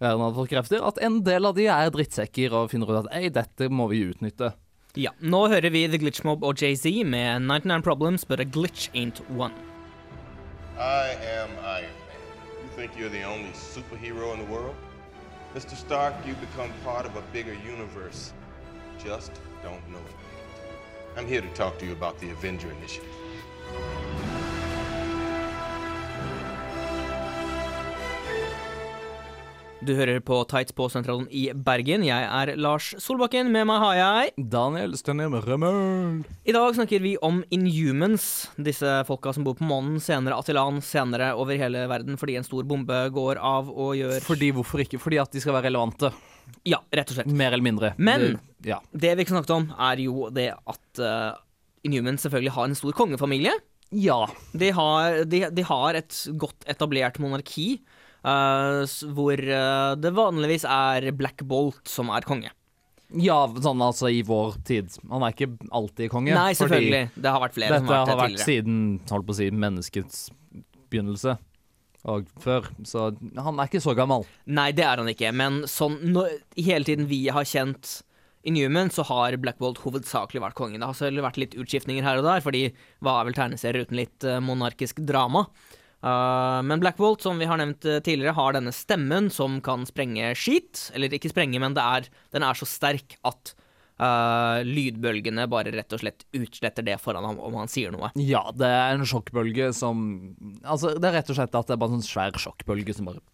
verden 0.00 0.22
hadde 0.22 0.36
fått 0.36 0.52
krefter, 0.52 0.84
at 0.84 1.00
en 1.04 1.18
del 1.24 1.48
av 1.48 1.56
de 1.56 1.66
er 1.72 1.90
drittsekker 1.92 2.54
og 2.56 2.70
finner 2.72 2.90
ut 2.92 3.02
at 3.02 3.10
ei, 3.16 3.28
dette 3.32 3.68
må 3.72 3.88
vi 3.92 4.04
utnytte. 4.10 4.52
Ja, 4.96 5.10
Nå 5.20 5.42
hører 5.52 5.68
vi 5.70 5.82
The 5.92 5.98
Glitch 6.00 6.22
Mob 6.24 6.44
og 6.44 6.62
Jay-Z 6.62 7.04
med 7.04 7.42
99 7.44 7.82
Problems, 7.84 8.24
but 8.24 8.40
a 8.40 8.44
glitch 8.44 8.88
ain't 8.94 9.20
one. 9.28 9.52
I 10.78 11.12
am 11.40 11.50
Iron 11.60 11.92
Man. 12.08 12.22
You 12.62 12.70
think 12.76 12.96
you're 12.96 13.10
the 13.12 13.24
only 13.24 13.52
superhero 13.52 14.32
in 14.32 14.40
the 14.40 14.50
world? 14.50 14.74
Mr. 15.54 15.76
Stark, 15.76 16.14
You've 16.26 16.40
become 16.40 16.72
part 16.84 17.04
of 17.04 17.14
a 17.16 17.22
bigger 17.32 17.52
universe. 17.52 18.32
Just 19.04 19.32
don't 19.62 19.86
know 19.92 20.00
it. 20.08 20.16
I'm 21.18 21.26
here 21.26 21.42
to 21.42 21.52
talk 21.54 21.78
to 21.78 21.84
you 21.84 21.92
about 21.92 22.18
the 22.18 22.30
Avenger 22.30 22.70
Initiative. 22.80 23.12
Du 29.84 29.92
hører 29.94 30.18
på 30.24 30.38
Tights 30.48 30.72
på 30.74 30.86
Sentralen 30.90 31.26
i 31.30 31.50
Bergen. 31.52 32.02
Jeg 32.06 32.24
er 32.24 32.54
Lars 32.58 32.88
Solbakken. 33.02 33.50
Med 33.52 33.66
meg 33.68 33.78
har 33.82 33.96
jeg 33.98 34.32
Daniel 34.50 34.94
Stenheim 34.98 35.34
Rømmel. 35.44 36.22
I 36.48 36.54
dag 36.56 36.72
snakker 36.78 37.02
vi 37.04 37.12
om 37.24 37.42
Inhumans. 37.54 38.24
Disse 38.56 38.88
folka 39.06 39.34
som 39.36 39.44
bor 39.46 39.54
på 39.58 39.66
månen, 39.68 40.00
senere 40.02 40.38
Atilan, 40.40 40.80
senere 40.82 41.28
over 41.38 41.60
hele 41.60 41.84
verden 41.92 42.16
fordi 42.18 42.38
en 42.40 42.46
stor 42.46 42.64
bombe 42.66 42.96
går 43.14 43.38
av 43.38 43.68
og 43.70 43.92
gjør 44.00 44.24
Fordi 44.24 44.48
hvorfor 44.56 44.82
ikke? 44.86 44.98
Fordi 45.02 45.20
at 45.22 45.36
de 45.36 45.42
skal 45.44 45.54
være 45.58 45.68
relevante. 45.68 46.10
Ja, 46.66 46.80
rett 46.94 47.12
og 47.12 47.18
slett. 47.20 47.30
Mer 47.30 47.52
eller 47.52 47.66
mindre. 47.68 47.92
Men- 47.98 48.38
Det, 48.58 48.70
ja. 48.72 48.80
Det 48.96 49.12
vi 49.14 49.22
ikke 49.26 49.36
snakket 49.36 49.54
om, 49.54 49.68
er 49.78 50.00
jo 50.02 50.30
det 50.34 50.48
at 50.56 51.02
uh, 51.04 51.36
Inhumans 51.86 52.24
selvfølgelig 52.24 52.54
har 52.56 52.64
en 52.72 52.74
stor 52.80 52.96
kongefamilie. 52.96 53.52
ja. 53.92 54.24
De 54.56 54.72
har, 54.72 55.22
de, 55.28 55.44
de 55.52 55.62
har 55.68 55.94
et 56.00 56.16
godt 56.40 56.64
etablert 56.66 57.20
monarki, 57.22 57.82
hvor 58.26 59.38
eh, 59.38 59.96
det 60.02 60.12
vanligvis 60.16 60.66
er 60.66 61.10
Black 61.16 61.44
Bolt 61.46 61.84
som 61.90 62.10
er 62.14 62.26
konge. 62.26 62.52
Ja, 63.14 63.44
sånn 63.62 63.82
altså 63.84 64.08
i 64.10 64.22
vår 64.26 64.56
tid. 64.66 64.90
Han 65.12 65.22
er 65.22 65.34
ikke 65.34 65.52
alltid 65.70 66.10
konge. 66.10 66.34
Nei, 66.34 66.56
selvfølgelig. 66.58 67.12
Det 67.14 67.34
har 67.34 67.42
vært 67.44 67.54
flere 67.54 67.78
som 67.78 67.92
har 67.92 68.00
har 68.00 68.08
vært 68.08 68.16
vært 68.18 68.32
det 68.34 68.46
tidligere. 68.46 68.48
siden 68.50 68.80
holdt 69.12 69.28
på 69.28 69.36
å 69.36 69.38
si, 69.38 69.50
menneskets 69.66 70.24
begynnelse 70.90 71.36
og 72.06 72.28
før, 72.38 72.68
så 72.86 73.08
han 73.42 73.56
er 73.58 73.66
ikke 73.66 73.82
så 73.82 73.94
gammel. 73.98 74.26
Nei, 74.46 74.68
det 74.76 74.84
er 74.86 75.00
han 75.02 75.08
ikke, 75.10 75.32
men 75.34 75.64
sånn 75.70 75.96
nå, 76.12 76.22
hele 76.54 76.86
tiden 76.86 77.08
vi 77.10 77.24
har 77.34 77.46
kjent 77.48 78.00
Inhuman, 78.46 78.92
så 78.94 79.02
har 79.08 79.34
Black 79.42 79.58
Bolt 79.58 79.80
hovedsakelig 79.82 80.38
vært 80.44 80.54
kongen. 80.54 80.78
Det 80.78 80.86
har 80.86 80.94
selvfølgelig 80.94 81.24
vært 81.24 81.40
litt 81.42 81.56
utskiftninger 81.58 82.06
her 82.06 82.20
og 82.20 82.28
der, 82.28 82.44
fordi 82.44 82.60
hva 83.02 83.16
er 83.18 83.26
vel 83.26 83.34
tegneserier 83.34 83.88
uten 83.88 83.98
litt 83.98 84.26
eh, 84.26 84.38
monarkisk 84.38 85.00
drama? 85.02 85.48
Uh, 86.04 86.62
men 86.66 86.80
Black 86.82 86.98
Bolt, 87.00 87.24
som 87.24 87.38
vi 87.40 87.48
har 87.48 87.58
nevnt 87.58 87.86
eh, 87.88 88.02
tidligere, 88.04 88.36
har 88.36 88.54
denne 88.54 88.72
stemmen 88.74 89.30
som 89.32 89.60
kan 89.64 89.86
sprenge 89.88 90.34
skit. 90.38 90.90
Eller 90.94 91.12
ikke 91.16 91.32
sprenge, 91.32 91.60
men 91.62 91.76
det 91.76 91.84
er, 91.84 92.10
den 92.36 92.44
er 92.46 92.58
så 92.58 92.68
sterk 92.68 93.16
at 93.26 93.54
uh, 94.00 94.60
lydbølgene 94.66 95.48
bare 95.50 95.72
rett 95.74 95.96
og 95.96 96.02
slett 96.02 96.26
utsletter 96.36 96.86
det 96.86 96.98
foran 97.02 97.26
ham 97.26 97.40
om 97.42 97.56
han 97.60 97.72
sier 97.72 97.94
noe. 97.94 98.12
Ja, 98.20 98.44
det 98.54 98.68
er 98.68 98.96
en 98.96 99.08
sjokkbølge 99.08 99.72
som 99.76 100.04
Altså, 100.62 100.94
det 101.00 101.10
er 101.10 101.18
rett 101.20 101.32
og 101.32 101.40
slett 101.40 101.56
at 101.56 101.70
det 101.70 101.76
er 101.76 101.80
bare 101.80 101.96
en 101.96 102.04
sånn 102.04 102.10
svær 102.10 102.38
sjokkbølge 102.44 102.96
som 102.96 103.08
bare 103.10 103.24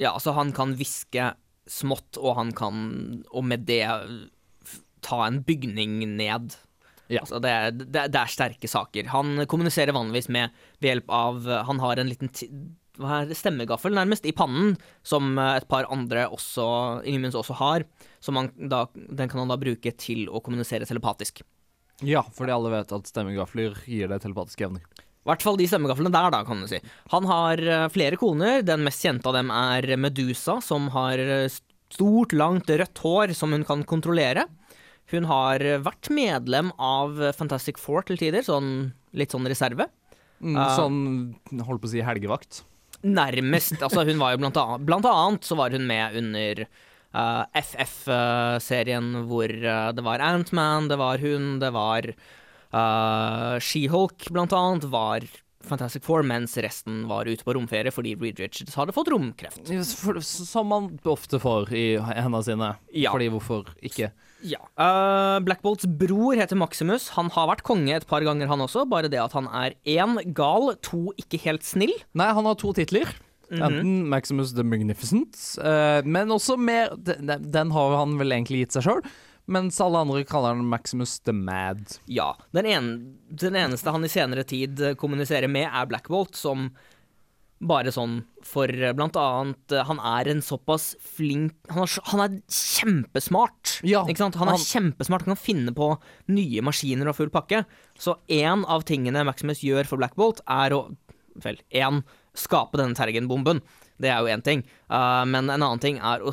Ja, 0.00 0.14
altså 0.14 0.34
han 0.36 0.52
kan 0.56 0.74
hviske 0.78 1.32
smått, 1.70 2.18
og 2.18 2.34
han 2.34 2.50
kan, 2.56 2.80
og 3.30 3.44
med 3.46 3.68
det 3.68 3.84
ta 5.06 5.20
en 5.26 5.40
bygning 5.46 6.00
ned. 6.18 6.56
Ja. 7.10 7.24
Altså 7.24 7.40
det, 7.42 7.50
er- 7.50 7.72
det, 7.74 8.04
det 8.14 8.20
er 8.20 8.30
sterke 8.30 8.68
saker. 8.70 9.08
Han 9.10 9.44
kommuniserer 9.50 9.94
vanligvis 9.96 10.28
med 10.30 10.54
ved 10.80 10.92
hjelp 10.94 11.10
av 11.10 11.48
Han 11.66 11.80
har 11.82 11.98
en 11.98 12.10
liten 12.12 12.30
er 13.00 13.26
det, 13.30 13.36
stemmegaffel 13.38 13.94
nærmest 13.96 14.26
i 14.28 14.32
pannen, 14.36 14.74
som 15.06 15.38
eh, 15.38 15.56
et 15.60 15.68
par 15.70 15.86
andre 15.90 16.26
også, 16.28 16.66
Inhumans 17.08 17.34
også 17.38 17.56
har. 17.60 17.84
Som 18.20 18.36
han 18.36 18.50
da, 18.70 18.84
den 18.94 19.30
kan 19.30 19.40
han 19.40 19.48
da 19.52 19.56
bruke 19.60 19.92
til 19.96 20.26
å 20.28 20.42
kommunisere 20.44 20.84
telepatisk. 20.88 21.40
Ja, 22.04 22.22
fordi 22.36 22.52
alle 22.54 22.72
vet 22.72 22.92
at 22.96 23.08
stemmegafler 23.10 23.74
gir 23.88 24.08
deg 24.08 24.22
telepatiske 24.22 24.66
evner. 24.68 24.84
I 25.20 25.28
hvert 25.28 25.42
fall 25.44 25.58
de 25.60 25.66
stemmegaflene 25.68 26.12
der, 26.12 26.30
da, 26.32 26.42
kan 26.48 26.62
du 26.62 26.68
si. 26.70 26.78
Han 27.12 27.26
har 27.28 27.60
eh, 27.60 27.88
flere 27.92 28.16
koner. 28.20 28.62
Den 28.66 28.84
mest 28.86 29.02
kjente 29.04 29.28
av 29.28 29.36
dem 29.36 29.50
er 29.52 29.90
Medusa, 30.00 30.58
som 30.64 30.88
har 30.94 31.20
eh, 31.20 31.48
stort, 31.92 32.32
langt 32.36 32.68
rødt 32.70 33.02
hår 33.04 33.34
som 33.36 33.52
hun 33.56 33.64
kan 33.68 33.84
kontrollere. 33.88 34.46
Hun 35.10 35.26
har 35.30 35.62
eh, 35.64 35.80
vært 35.82 36.10
medlem 36.14 36.70
av 36.78 37.18
Fantastic 37.38 37.78
Four 37.82 38.06
til 38.08 38.20
tider, 38.20 38.44
sånn 38.46 38.92
litt 39.18 39.32
sånn 39.34 39.48
reserve. 39.50 39.88
Mm, 40.40 40.56
Ah. 40.56 40.76
sånn 40.76 41.00
holdt 41.66 41.82
på 41.82 41.88
å 41.88 41.92
si 41.92 42.00
helgevakt. 42.00 42.62
Nærmest. 43.04 43.80
Altså, 43.82 44.04
hun 44.08 44.18
var 44.20 44.32
jo 44.34 44.38
blant 44.42 44.56
annet 44.60 44.84
Blant 44.88 45.04
annet 45.08 45.44
så 45.44 45.56
var 45.56 45.70
hun 45.72 45.86
med 45.88 46.16
under 46.20 46.62
uh, 47.16 47.44
FF-serien 47.56 49.24
hvor 49.28 49.48
uh, 49.50 49.90
det 49.96 50.04
var 50.04 50.20
Antman, 50.24 50.88
det 50.88 50.98
var 51.00 51.18
hun, 51.22 51.58
det 51.62 51.70
var 51.72 52.08
uh, 52.10 53.56
She-Hulk 53.60 54.28
blant 54.32 54.52
annet, 54.56 54.84
var 54.92 55.24
Fantastic 55.66 56.04
Four, 56.06 56.24
mens 56.24 56.56
resten 56.62 57.02
var 57.10 57.28
ute 57.28 57.44
på 57.44 57.54
romferie 57.56 57.92
fordi 57.92 58.14
Reed 58.20 58.40
Richards 58.40 58.76
hadde 58.78 58.94
fått 58.96 59.10
romkreft. 59.12 59.68
Som 60.24 60.70
man 60.72 60.90
ofte 61.04 61.40
får 61.42 61.72
i 61.76 61.84
hendene 62.00 62.42
sine. 62.46 62.70
Ja. 62.96 63.12
Fordi 63.12 63.28
hvorfor 63.34 63.68
ikke? 63.84 64.10
Ja. 64.46 64.60
Uh, 64.80 65.38
Black 65.44 65.60
Bolts 65.64 65.84
bror 65.84 66.38
heter 66.38 66.56
Maximus. 66.58 67.10
Han 67.18 67.28
har 67.34 67.50
vært 67.52 67.64
konge 67.66 67.92
et 67.96 68.08
par 68.08 68.24
ganger, 68.24 68.48
han 68.48 68.64
også. 68.64 68.86
Bare 68.88 69.10
det 69.12 69.20
at 69.20 69.36
han 69.36 69.50
er 69.52 69.76
én 69.84 70.16
gal, 70.36 70.72
to 70.84 71.10
ikke 71.20 71.42
helt 71.44 71.66
snill. 71.66 71.92
Nei, 72.16 72.30
han 72.36 72.48
har 72.48 72.56
to 72.60 72.72
titler. 72.76 73.10
Mhm. 73.50 73.62
Enten 73.66 73.94
Maximus 74.06 74.52
the 74.54 74.62
Magnificent, 74.62 75.34
uh, 75.58 75.98
men 76.06 76.30
også 76.30 76.54
mer 76.54 76.92
Den, 76.94 77.26
den 77.50 77.72
har 77.74 77.96
han 77.98 78.14
vel 78.20 78.30
egentlig 78.36 78.60
gitt 78.62 78.76
seg 78.76 78.86
sjøl, 78.86 79.00
mens 79.50 79.80
alle 79.82 80.04
andre 80.04 80.22
kaller 80.28 80.54
han 80.54 80.68
Maximus 80.70 81.18
the 81.26 81.34
Mad. 81.34 81.98
Ja. 82.06 82.30
Den, 82.54 82.68
en, 82.70 82.90
den 83.28 83.58
eneste 83.58 83.92
han 83.92 84.06
i 84.06 84.12
senere 84.12 84.46
tid 84.46 84.80
kommuniserer 85.00 85.50
med, 85.50 85.68
er 85.68 85.90
Black 85.90 86.08
Bolt, 86.12 86.38
som 86.38 86.70
bare 87.60 87.92
sånn 87.92 88.22
for 88.46 88.70
eh, 88.72 88.94
blant 88.96 89.18
annet 89.20 89.74
eh, 89.76 89.84
Han 89.84 89.98
er 90.00 90.30
en 90.32 90.38
såpass 90.40 90.94
flink 91.04 91.52
Han 91.68 91.82
er, 91.84 91.96
han 92.08 92.22
er 92.24 92.38
kjempesmart. 92.48 93.74
Ja, 93.84 94.00
ikke 94.08 94.22
sant? 94.22 94.38
Han 94.40 94.48
er 94.48 94.56
han- 94.56 94.64
kjempesmart, 94.64 95.26
han 95.26 95.36
kan 95.36 95.42
finne 95.42 95.74
på 95.76 95.90
nye 96.32 96.64
maskiner 96.64 97.10
og 97.12 97.18
full 97.18 97.32
pakke. 97.32 97.66
Så 98.00 98.16
en 98.32 98.64
av 98.64 98.86
tingene 98.88 99.26
Maximus 99.28 99.60
gjør 99.66 99.90
for 99.90 100.00
Black 100.00 100.16
Bolt, 100.16 100.40
er 100.48 100.76
å 100.76 100.86
Vel, 101.40 101.60
én 101.70 102.00
skape 102.36 102.76
denne 102.76 102.96
Tergen-bomben. 102.98 103.60
Det 104.02 104.10
er 104.10 104.18
jo 104.18 104.32
én 104.32 104.42
ting. 104.44 104.64
Uh, 104.90 105.22
men 105.24 105.46
en 105.46 105.62
annen 105.62 105.80
ting 105.80 106.00
er 106.02 106.24
å 106.26 106.32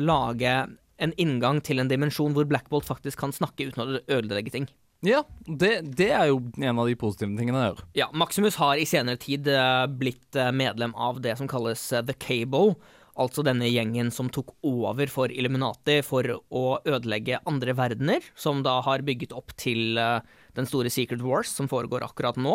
lage 0.00 0.54
en 1.00 1.16
inngang 1.20 1.62
til 1.64 1.80
en 1.80 1.90
dimensjon 1.90 2.36
hvor 2.36 2.46
Black 2.48 2.68
Bolt 2.70 2.88
faktisk 2.88 3.20
kan 3.22 3.34
snakke 3.34 3.70
uten 3.70 3.82
å 3.82 4.00
ødelegge 4.04 4.54
ting. 4.54 4.68
Ja, 5.00 5.22
det, 5.46 5.72
det 5.96 6.10
er 6.12 6.28
jo 6.28 6.40
en 6.60 6.78
av 6.78 6.88
de 6.88 6.96
positive 7.00 7.32
tingene 7.38 7.62
jeg 7.62 7.70
gjør. 7.70 7.84
Ja, 7.96 8.08
Maximus 8.12 8.58
har 8.60 8.76
i 8.76 8.88
senere 8.88 9.20
tid 9.20 9.48
eh, 9.48 9.84
blitt 9.88 10.36
eh, 10.36 10.50
medlem 10.52 10.92
av 10.92 11.22
det 11.24 11.38
som 11.40 11.48
kalles 11.48 11.86
eh, 11.96 12.04
The 12.04 12.16
Cable, 12.20 12.74
altså 13.20 13.44
denne 13.44 13.68
gjengen 13.70 14.12
som 14.12 14.28
tok 14.32 14.52
over 14.66 15.08
for 15.12 15.32
Illuminati 15.32 15.98
for 16.04 16.28
å 16.28 16.64
ødelegge 16.84 17.40
andre 17.48 17.74
verdener, 17.76 18.28
som 18.36 18.60
da 18.64 18.76
har 18.84 19.04
bygget 19.04 19.32
opp 19.36 19.52
til 19.60 19.98
den 19.98 20.68
store 20.68 20.92
Secret 20.92 21.20
Wars 21.24 21.50
som 21.52 21.68
foregår 21.68 22.06
akkurat 22.06 22.38
nå. 22.40 22.54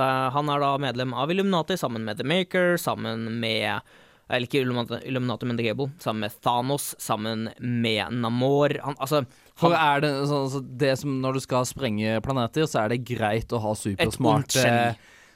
Han 0.00 0.50
er 0.50 0.64
da 0.64 0.72
medlem 0.82 1.12
av 1.14 1.30
Illuminati 1.30 1.76
sammen 1.78 2.06
med 2.08 2.18
The 2.18 2.26
Maker, 2.26 2.74
sammen 2.80 3.28
med 3.42 3.86
Eller 4.30 4.46
ikke 4.46 4.62
Illuminati, 4.62 5.46
men 5.48 5.58
The 5.58 5.66
Gable. 5.66 5.90
Sammen 5.98 6.20
med 6.26 6.34
Thanos, 6.42 6.94
sammen 7.02 7.48
med 7.58 8.14
Namor. 8.14 8.76
Han, 8.84 8.94
altså 8.98 9.24
For 9.58 9.74
han, 9.74 9.96
er 9.96 10.04
det 10.04 10.10
sånn 10.30 10.44
altså, 10.46 10.60
det 10.62 10.92
som 11.02 11.16
Når 11.22 11.38
du 11.38 11.44
skal 11.44 11.66
sprenge 11.68 12.20
planeter, 12.24 12.68
så 12.70 12.84
er 12.84 12.94
det 12.94 13.02
greit 13.08 13.50
å 13.52 13.62
ha 13.64 13.74
supersmarte. 13.74 14.66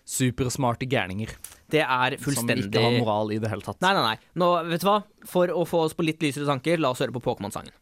Supersmarte 0.05 0.87
gærninger. 0.87 1.33
Det 1.73 1.81
er 1.81 2.19
Som 2.21 2.51
ikke 2.53 2.83
har 2.85 2.99
moral 3.01 3.33
i 3.33 3.39
det 3.41 3.51
hele 3.51 3.65
tatt. 3.65 3.81
Nei, 3.83 3.95
nei, 3.97 4.03
nei. 4.13 4.33
Nå, 4.39 4.51
vet 4.69 4.85
du 4.85 4.91
hva? 4.91 4.99
For 5.27 5.51
å 5.51 5.65
få 5.67 5.87
oss 5.89 5.97
på 5.97 6.05
litt 6.07 6.23
lysere 6.23 6.47
tanker, 6.47 6.79
la 6.79 6.93
oss 6.93 7.01
høre 7.03 7.15
på 7.17 7.25
Pokémon-sangen. 7.25 7.73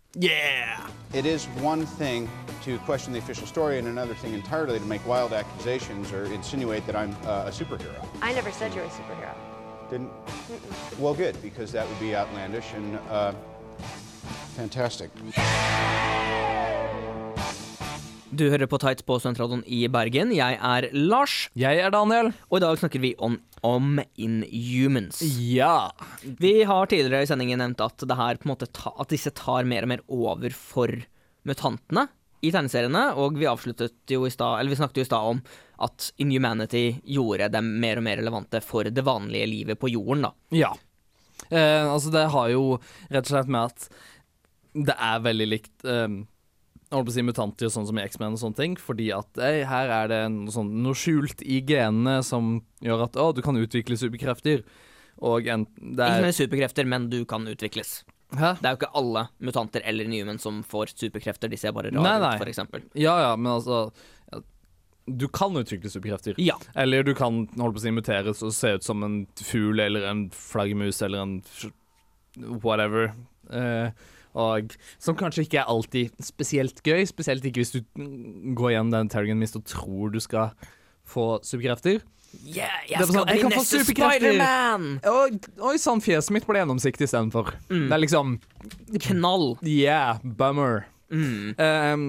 It 1.12 1.26
is 1.26 1.47
one 1.61 1.85
thing 1.99 2.28
to 2.64 2.78
question 2.87 3.12
the 3.12 3.19
official 3.19 3.47
story, 3.47 3.78
and 3.78 3.88
another 3.88 4.14
thing 4.14 4.35
entirely 4.35 4.78
to 4.78 4.87
make 4.87 5.04
wild 5.07 5.33
accusations 5.33 6.12
or 6.12 6.25
insinuate 6.33 6.87
that 6.87 6.97
I'm 6.97 7.16
uh, 7.26 7.49
a 7.49 7.50
superhero. 7.50 8.07
I 8.23 8.33
never 8.33 8.52
said 8.52 8.73
you 8.73 8.81
were 8.81 8.87
a 8.87 8.90
superhero. 8.90 9.51
Didn't? 9.92 10.08
Well, 10.99 11.12
good, 11.12 11.37
because 11.42 11.72
that 11.72 11.87
would 11.87 12.00
be 12.00 12.16
outlandish 12.16 12.72
and 12.72 12.96
uh, 13.11 13.32
fantastic. 14.56 15.11
Du 18.30 18.46
hører 18.49 18.64
på 18.66 18.78
Tights 18.80 19.04
på 19.04 19.18
Studentradioen 19.20 19.61
i 19.68 19.82
Bergen. 19.92 20.32
Jeg 20.32 20.56
er 20.56 20.87
Lars, 20.96 21.50
Jeg 21.52 21.82
er 21.84 21.92
Daniel. 21.92 22.32
og 22.49 22.56
i 22.56 22.62
dag 22.64 22.80
snakker 22.80 23.04
vi 23.04 23.12
om, 23.20 23.37
om 23.61 24.00
Inhumans. 24.16 25.20
Ja. 25.37 25.90
Vi 26.25 26.62
har 26.64 26.88
tidligere 26.88 27.26
i 27.26 27.28
sendingen 27.28 27.61
nevnt 27.61 27.84
at, 27.84 28.00
det 28.00 28.16
her 28.16 28.40
på 28.40 28.49
en 28.49 28.54
måte 28.54 28.70
ta, 28.72 28.94
at 28.96 29.12
disse 29.12 29.34
tar 29.37 29.68
mer 29.68 29.84
og 29.84 29.92
mer 29.92 30.06
over 30.08 30.56
for 30.56 30.88
mutantene 31.44 32.08
i 32.42 32.50
tegneseriene, 32.50 33.11
og 33.20 33.37
vi 33.38 33.46
avsluttet 33.46 34.11
jo 34.11 34.25
i 34.26 34.32
stad, 34.32 34.56
eller 34.58 34.72
vi 34.72 34.80
snakket 34.80 35.02
jo 35.02 35.04
i 35.04 35.11
stad 35.12 35.34
om 35.34 35.44
at 35.83 36.11
Inhumanity 36.23 37.01
gjorde 37.17 37.51
dem 37.53 37.73
mer 37.83 38.01
og 38.01 38.07
mer 38.07 38.21
relevante 38.21 38.61
for 38.65 38.89
det 38.89 39.05
vanlige 39.07 39.49
livet 39.51 39.81
på 39.81 39.91
jorden, 39.93 40.29
da. 40.29 40.33
Ja. 40.55 40.73
Eh, 41.51 41.85
altså, 41.85 42.12
det 42.15 42.29
har 42.33 42.53
jo 42.53 42.77
rett 43.11 43.25
og 43.27 43.33
slett 43.33 43.51
med 43.51 43.73
at 43.73 43.89
det 44.73 44.95
er 44.95 45.25
veldig 45.25 45.49
likt 45.51 45.85
eh, 45.85 46.21
holdt 46.93 47.09
på 47.09 47.12
å 47.12 47.17
si 47.17 47.25
mutanter, 47.27 47.73
sånn 47.73 47.89
som 47.89 47.99
i 47.99 48.05
X-Men 48.05 48.37
og 48.37 48.43
sånne 48.43 48.59
ting, 48.61 48.79
fordi 48.81 49.11
at 49.17 49.43
eh, 49.43 49.62
her 49.69 49.93
er 49.93 50.12
det 50.12 50.23
noe, 50.35 50.53
sånn, 50.55 50.73
noe 50.85 50.97
skjult 50.99 51.45
i 51.45 51.61
genene 51.67 52.21
som 52.27 52.59
gjør 52.85 53.07
at 53.09 53.21
å, 53.21 53.31
du 53.37 53.43
kan 53.45 53.59
utvikle 53.59 53.99
superkrefter. 54.01 54.65
Og 55.23 55.47
en, 55.53 55.67
det 55.77 56.09
Ikke 56.09 56.19
er 56.19 56.27
med 56.27 56.37
superkrefter, 56.37 56.89
men 56.89 57.11
du 57.12 57.23
kan 57.29 57.47
utvikles. 57.49 58.01
Hæ? 58.33 58.55
Det 58.61 58.65
er 58.65 58.75
jo 58.75 58.81
ikke 58.81 58.95
alle 58.97 59.27
mutanter 59.45 59.85
eller 59.85 60.09
Inhumans 60.09 60.45
som 60.47 60.62
får 60.65 60.95
superkrefter, 60.95 61.53
de 61.53 61.59
ser 61.61 61.75
bare 61.77 61.93
rare 61.93 62.35
ut, 62.41 62.49
eksempel. 62.49 62.85
Ja, 62.97 63.19
ja, 63.27 63.33
men 63.37 63.53
altså 63.59 63.85
Du 65.06 65.26
kan 65.28 65.56
utvikle 65.59 65.90
superkrefter. 65.90 66.38
Ja. 66.38 66.56
Eller 66.78 67.02
du 67.02 67.14
kan 67.18 67.47
holde 67.59 67.75
på 67.75 67.82
å 67.82 67.85
si 67.85 67.94
muteres 67.94 68.42
og 68.47 68.54
se 68.54 68.76
ut 68.76 68.87
som 68.87 69.02
en 69.02 69.23
fugl 69.42 69.82
eller 69.82 70.06
en 70.11 70.26
flaggermus 70.35 71.02
eller 71.02 71.25
en 71.25 71.38
whatever. 72.62 73.11
Uh, 73.50 73.90
og 74.38 74.73
som 75.02 75.16
kanskje 75.18 75.44
ikke 75.44 75.61
er 75.61 75.68
alltid 75.68 76.23
spesielt 76.25 76.80
gøy, 76.87 77.02
spesielt 77.09 77.44
ikke 77.44 77.61
hvis 77.61 77.75
du 77.75 77.82
går 78.56 78.76
gjennom 78.76 78.94
den 78.94 79.12
Terrigan 79.12 79.42
Mist 79.42 79.59
og 79.59 79.66
tror 79.68 80.14
du 80.14 80.21
skal 80.23 80.54
få 81.09 81.37
superkrefter. 81.44 82.00
Yeah, 82.40 82.73
jeg 82.88 82.97
skal 82.97 83.11
sånn, 83.11 83.28
jeg 83.28 83.42
bli 83.42 83.42
kan 83.44 83.52
neste! 83.52 83.80
Spiderman! 83.90 84.87
Oi 85.68 85.75
sann, 85.80 86.00
fjeset 86.00 86.32
mitt 86.32 86.47
ble 86.49 86.62
gjennomsiktig 86.62 87.04
istedenfor. 87.11 87.52
Mm. 87.68 87.90
Det 87.90 87.97
er 87.99 88.00
liksom 88.00 88.38
Knall. 89.11 89.50
Yeah, 89.61 90.23
bummer. 90.25 90.87
Mm. 91.12 91.52
Um, 91.61 92.06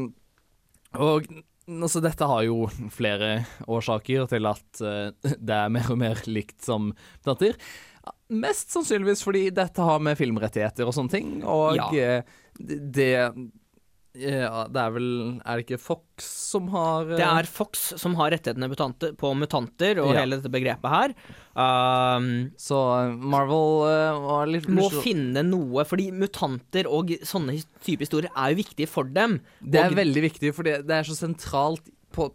og 0.95 1.27
altså, 1.67 2.01
dette 2.03 2.27
har 2.27 2.43
jo 2.47 2.67
flere 2.93 3.45
årsaker 3.71 4.27
til 4.31 4.45
at 4.49 4.81
eh, 4.83 5.33
det 5.39 5.57
er 5.57 5.69
mer 5.73 5.91
og 5.93 5.97
mer 6.01 6.21
likt 6.27 6.61
som 6.65 6.91
datter. 7.25 7.55
Mest 8.33 8.73
sannsynligvis 8.73 9.21
fordi 9.23 9.45
dette 9.55 9.83
har 9.85 9.99
med 10.03 10.17
filmrettigheter 10.19 10.87
og 10.89 10.95
sånne 10.97 11.13
ting, 11.13 11.35
og 11.45 11.75
Ja. 11.77 11.89
eh, 11.93 12.23
det 12.59 13.11
ja, 14.13 14.67
det 14.69 14.77
er 14.77 14.91
vel 14.93 15.05
Er 15.41 15.57
det 15.57 15.63
ikke 15.65 15.79
Fox 15.81 16.25
som 16.53 16.67
har 16.69 17.07
uh... 17.09 17.15
Det 17.17 17.25
er 17.25 17.47
Fox 17.49 17.81
som 17.97 18.13
har 18.19 18.29
rettighetene 18.35 18.67
mutante, 18.69 19.09
på 19.17 19.31
mutanter 19.33 19.97
og 20.03 20.11
Ja. 20.13 20.19
hele 20.21 20.37
dette 20.37 20.51
begrepet 20.53 20.93
her. 20.93 21.15
Um, 21.57 22.27
Så 22.61 22.77
eh, 22.77 23.15
Marvel 23.17 23.87
uh, 23.89 24.19
var 24.21 24.51
litt 24.51 24.67
må 24.69 24.85
finne 25.01 25.41
noe, 25.47 25.85
fordi 25.89 26.11
mutanter 26.13 26.85
og 26.89 27.09
sånne 27.25 27.57
type 27.81 28.05
historier 28.05 28.29
er 28.35 28.53
jo 28.53 28.61
viktige 28.61 28.89
for 28.91 29.09
dem. 29.09 29.39
Det 29.61 29.81
er 29.81 29.97
veldig 29.97 30.25
viktig, 30.29 30.53
for 30.53 30.67
det 30.69 30.83
det 30.85 30.99
er 30.99 31.07
så 31.09 31.17
sentralt 31.17 31.89
på, 32.13 32.29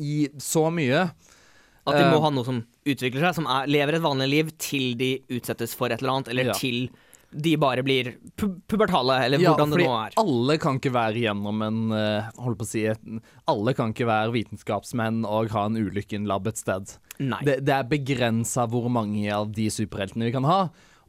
i 0.00 0.28
så 0.40 0.68
mye. 0.72 1.10
at 1.88 1.96
de 1.96 2.04
må 2.08 2.16
eh, 2.18 2.24
ha 2.24 2.30
noe 2.32 2.44
som 2.44 2.62
utvikler 2.88 3.22
seg, 3.26 3.36
som 3.42 3.46
er, 3.48 3.68
lever 3.68 3.96
et 3.96 4.04
vanlig 4.04 4.28
liv 4.32 4.50
til 4.60 4.96
de 5.00 5.12
utsettes 5.36 5.72
for 5.76 5.92
et 5.92 6.00
eller 6.00 6.18
annet, 6.18 6.32
eller 6.32 6.50
Ja. 6.52 6.56
til 6.56 6.88
de 7.30 7.56
bare 7.60 7.82
blir 7.84 8.14
pu 8.40 8.46
pubertale, 8.66 9.18
eller 9.26 9.38
Ja, 9.42 9.50
hvordan 9.52 9.74
det 9.74 9.84
nå 9.84 9.92
er. 10.06 10.14
alle 10.16 10.56
kan 10.58 10.78
ikke 10.80 10.92
være 10.94 11.20
gjennom 11.26 11.60
en 11.66 11.80
eh, 11.92 12.30
Holdt 12.40 12.58
på 12.58 12.64
å 12.64 12.70
si 12.70 12.84
Alle 13.52 13.74
kan 13.76 13.92
ikke 13.92 14.06
være 14.08 14.32
vitenskapsmenn 14.32 15.24
og 15.28 15.50
ha 15.52 15.66
en 15.68 15.76
ulykke 15.76 16.16
i 16.16 16.20
en 16.22 16.28
lab 16.30 16.46
et 16.48 16.56
sted. 16.56 16.94
Det, 17.18 17.58
det 17.66 17.74
er 17.74 17.84
begrensa 17.90 18.64
hvor 18.70 18.88
mange 18.88 19.26
av 19.34 19.50
de 19.52 19.68
superheltene 19.74 20.24
vi 20.30 20.32
kan 20.32 20.46
ha. 20.48 20.60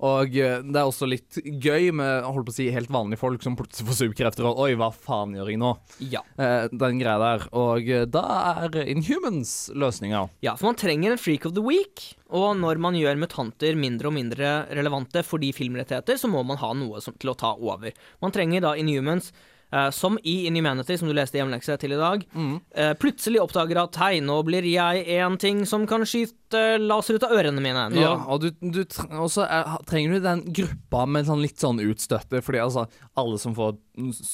Og 0.05 0.35
eh, 0.39 0.61
det 0.63 0.79
er 0.79 0.87
også 0.87 1.07
litt 1.09 1.39
gøy 1.43 1.89
med 1.95 2.23
holdt 2.23 2.47
på 2.47 2.53
å 2.53 2.55
si, 2.55 2.69
helt 2.71 2.91
vanlige 2.93 3.19
folk 3.19 3.43
som 3.43 3.57
plutselig 3.59 3.89
får 3.89 3.99
superkrefter 4.03 4.47
og 4.47 4.61
Oi, 4.63 4.71
hva 4.79 4.89
faen 4.95 5.35
gjør 5.35 5.51
jeg 5.51 5.59
nå? 5.59 5.73
Ja. 6.11 6.23
Eh, 6.39 6.69
den 6.71 7.01
greia 7.01 7.17
der. 7.19 7.45
Og 7.59 7.89
eh, 7.91 8.05
da 8.07 8.23
er 8.53 8.79
Inhumans 8.85 9.53
løsninga. 9.75 10.25
Ja, 10.45 10.55
for 10.59 10.69
man 10.69 10.79
trenger 10.79 11.15
en 11.15 11.21
freak 11.21 11.47
of 11.49 11.55
the 11.57 11.65
week. 11.65 12.13
Og 12.31 12.53
når 12.61 12.79
man 12.81 12.95
gjør 12.95 13.19
mutanter 13.19 13.77
mindre 13.79 14.11
og 14.11 14.15
mindre 14.15 14.53
relevante 14.77 15.23
fordi 15.25 15.51
filmrettigheter, 15.55 16.19
så 16.21 16.31
må 16.31 16.45
man 16.47 16.61
ha 16.61 16.71
noe 16.77 17.03
som, 17.03 17.15
til 17.19 17.33
å 17.33 17.37
ta 17.39 17.55
over. 17.57 17.95
Man 18.23 18.35
trenger 18.35 18.63
da 18.63 18.75
Inhumans, 18.79 19.33
eh, 19.71 19.89
som 19.95 20.17
i 20.23 20.45
Inhumanity, 20.49 20.97
som 20.97 21.07
du 21.09 21.13
leste 21.17 21.37
hjemlekse 21.39 21.77
til 21.81 21.93
i 21.93 21.99
dag, 21.99 22.25
eh, 22.73 22.93
plutselig 22.99 23.41
oppdager 23.43 23.81
at 23.83 23.95
hei, 24.01 24.19
nå 24.19 24.39
blir 24.47 24.63
jeg 24.65 25.05
en 25.19 25.37
ting 25.37 25.65
som 25.69 25.85
kan 25.89 26.01
skyte 26.07 26.79
laser 26.81 27.15
ut 27.19 27.23
av 27.27 27.35
ørene 27.37 27.61
mine. 27.61 27.89
Nå, 27.93 28.01
Ja, 28.01 28.15
og 28.27 28.41
du, 28.41 28.49
du 28.61 28.83
tre- 28.85 29.09
og 29.19 29.29
så 29.29 29.45
er, 29.45 29.77
trenger 29.85 30.17
du 30.17 30.19
den 30.25 30.41
gruppa 30.53 31.05
med 31.05 31.25
sånn 31.29 31.41
litt 31.43 31.59
sånn 31.61 31.79
utstøtte, 31.83 32.41
fordi 32.41 32.59
altså 32.63 32.87
alle 33.15 33.37
som 33.37 33.53
får 33.57 33.77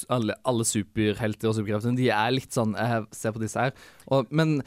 alle, 0.09 0.35
alle 0.45 0.63
superhelter 0.67 1.49
og 1.51 1.55
superkrefter, 1.57 1.95
de 1.97 2.09
er 2.13 2.31
litt 2.35 2.51
sånn 2.55 2.75
jeg 2.77 3.05
Se 3.15 3.31
på 3.31 3.41
disse 3.41 3.59
her. 3.59 3.73
Og, 4.13 4.27
men 4.31 4.59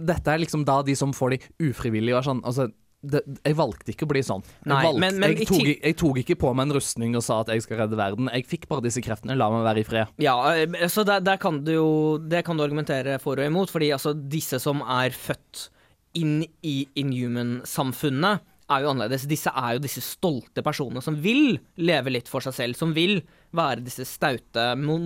dette 0.00 0.32
er 0.32 0.40
liksom 0.40 0.62
da 0.64 0.80
de 0.86 0.94
som 0.96 1.12
får 1.12 1.34
de 1.34 1.38
ufrivillig 1.70 2.14
og 2.16 2.24
sånn 2.24 2.38
Altså, 2.46 2.68
det, 3.02 3.22
jeg 3.46 3.56
valgte 3.56 3.92
ikke 3.94 4.04
å 4.04 4.10
bli 4.12 4.20
sånn. 4.20 4.42
Jeg, 4.44 4.68
Nei, 4.68 4.80
valgte, 4.84 5.00
men- 5.00 5.18
men 5.22 5.36
jeg, 5.36 5.46
tok, 5.48 5.68
jeg 5.86 5.96
tok 5.96 6.18
ikke 6.20 6.36
på 6.42 6.54
meg 6.54 6.66
en 6.68 6.74
rustning 6.76 7.16
og 7.16 7.22
sa 7.24 7.40
at 7.40 7.48
jeg 7.48 7.62
skal 7.64 7.78
redde 7.78 7.96
verden. 7.96 8.28
Jeg 8.32 8.44
fikk 8.46 8.68
bare 8.68 8.82
disse 8.84 9.00
kreftene. 9.00 9.36
La 9.40 9.48
meg 9.50 9.64
være 9.64 9.80
i 9.80 9.86
fred. 9.88 10.08
Ja, 10.18 10.34
eh, 10.52 10.66
så 10.92 11.04
der, 11.08 11.20
der 11.24 11.38
kan 11.40 11.62
du 11.64 11.72
jo 11.72 12.18
Det 12.18 12.44
kan 12.44 12.56
du 12.56 12.62
argumentere 12.62 13.18
for 13.20 13.40
og 13.40 13.46
imot, 13.46 13.70
fordi 13.72 13.88
altså 13.96 14.12
disse 14.14 14.60
som 14.60 14.82
er 14.82 15.10
født 15.10 15.68
inn 16.14 16.44
i 16.62 16.86
inhuman-samfunnet, 16.96 18.40
er 18.70 18.82
jo 18.84 18.90
annerledes. 18.92 19.24
Disse 19.26 19.50
er 19.50 19.74
jo 19.74 19.82
disse 19.82 20.02
stolte 20.04 20.62
personene 20.62 21.02
som 21.02 21.16
vil 21.16 21.58
leve 21.78 22.12
litt 22.12 22.28
for 22.30 22.40
seg 22.44 22.54
selv, 22.54 22.76
som 22.78 22.92
vil 22.94 23.20
være 23.56 23.82
disse 23.82 24.04
staute 24.06 24.76
mon 24.78 25.02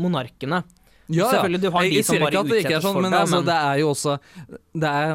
monarkene. 1.08 1.30
Selvfølgelig, 1.34 1.60
du 1.60 1.70
har 1.70 1.82
jeg, 1.82 1.90
de 1.90 1.96
jeg 1.96 2.04
som 2.04 2.18
bare 2.24 2.38
at 2.40 2.46
det 2.48 2.58
ikke 2.64 2.76
er 2.76 2.80
sånn, 2.84 2.94
for 2.94 3.02
men 3.04 3.10
det, 3.12 3.20
altså, 3.20 3.36
men- 3.40 3.44
det 3.50 3.56
er 3.58 3.78
jo 3.80 3.88
også 3.90 4.18
Det 4.74 4.90
er, 4.90 5.10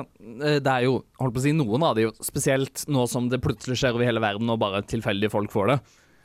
eh, 0.45 0.60
det 0.60 0.67
er 0.73 0.82
jo 0.86 0.93
Holdt 1.19 1.34
på 1.34 1.39
å 1.39 1.41
si 1.41 1.52
noen 1.52 1.84
av 1.84 1.95
det 1.95 2.04
jo 2.04 2.12
Spesielt 2.21 2.86
nå 2.88 3.08
som 3.10 3.30
det 3.30 3.41
plutselig 3.41 3.78
skjer 3.82 3.93
over 3.95 4.06
hele 4.06 4.19
verden, 4.23 4.49
og 4.49 4.60
bare 4.60 4.82
tilfeldige 4.84 5.32
folk 5.32 5.49
får 5.52 5.67
det. 5.73 5.80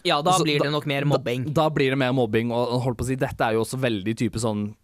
Ja, 0.05 0.20
da 0.20 0.33
Altså, 0.33 0.44
blir 0.44 0.61
det 0.61 0.70
nok 0.70 0.85
mer 0.87 1.05
mobbing. 1.09 1.44
Da, 1.48 1.62
da 1.62 1.68
blir 1.70 1.90
det 1.90 1.98
mer 1.98 2.12
mobbing, 2.12 2.50
og 2.53 2.74
og 2.74 2.83
holdt 2.85 2.98
på 2.98 3.05
å 3.05 3.07
si 3.09 3.14
dette 3.16 3.40
er 3.40 3.55
jo 3.55 3.62
også 3.64 3.79
veldig 3.81 4.14
type 4.16 4.37
sånn 4.37 4.74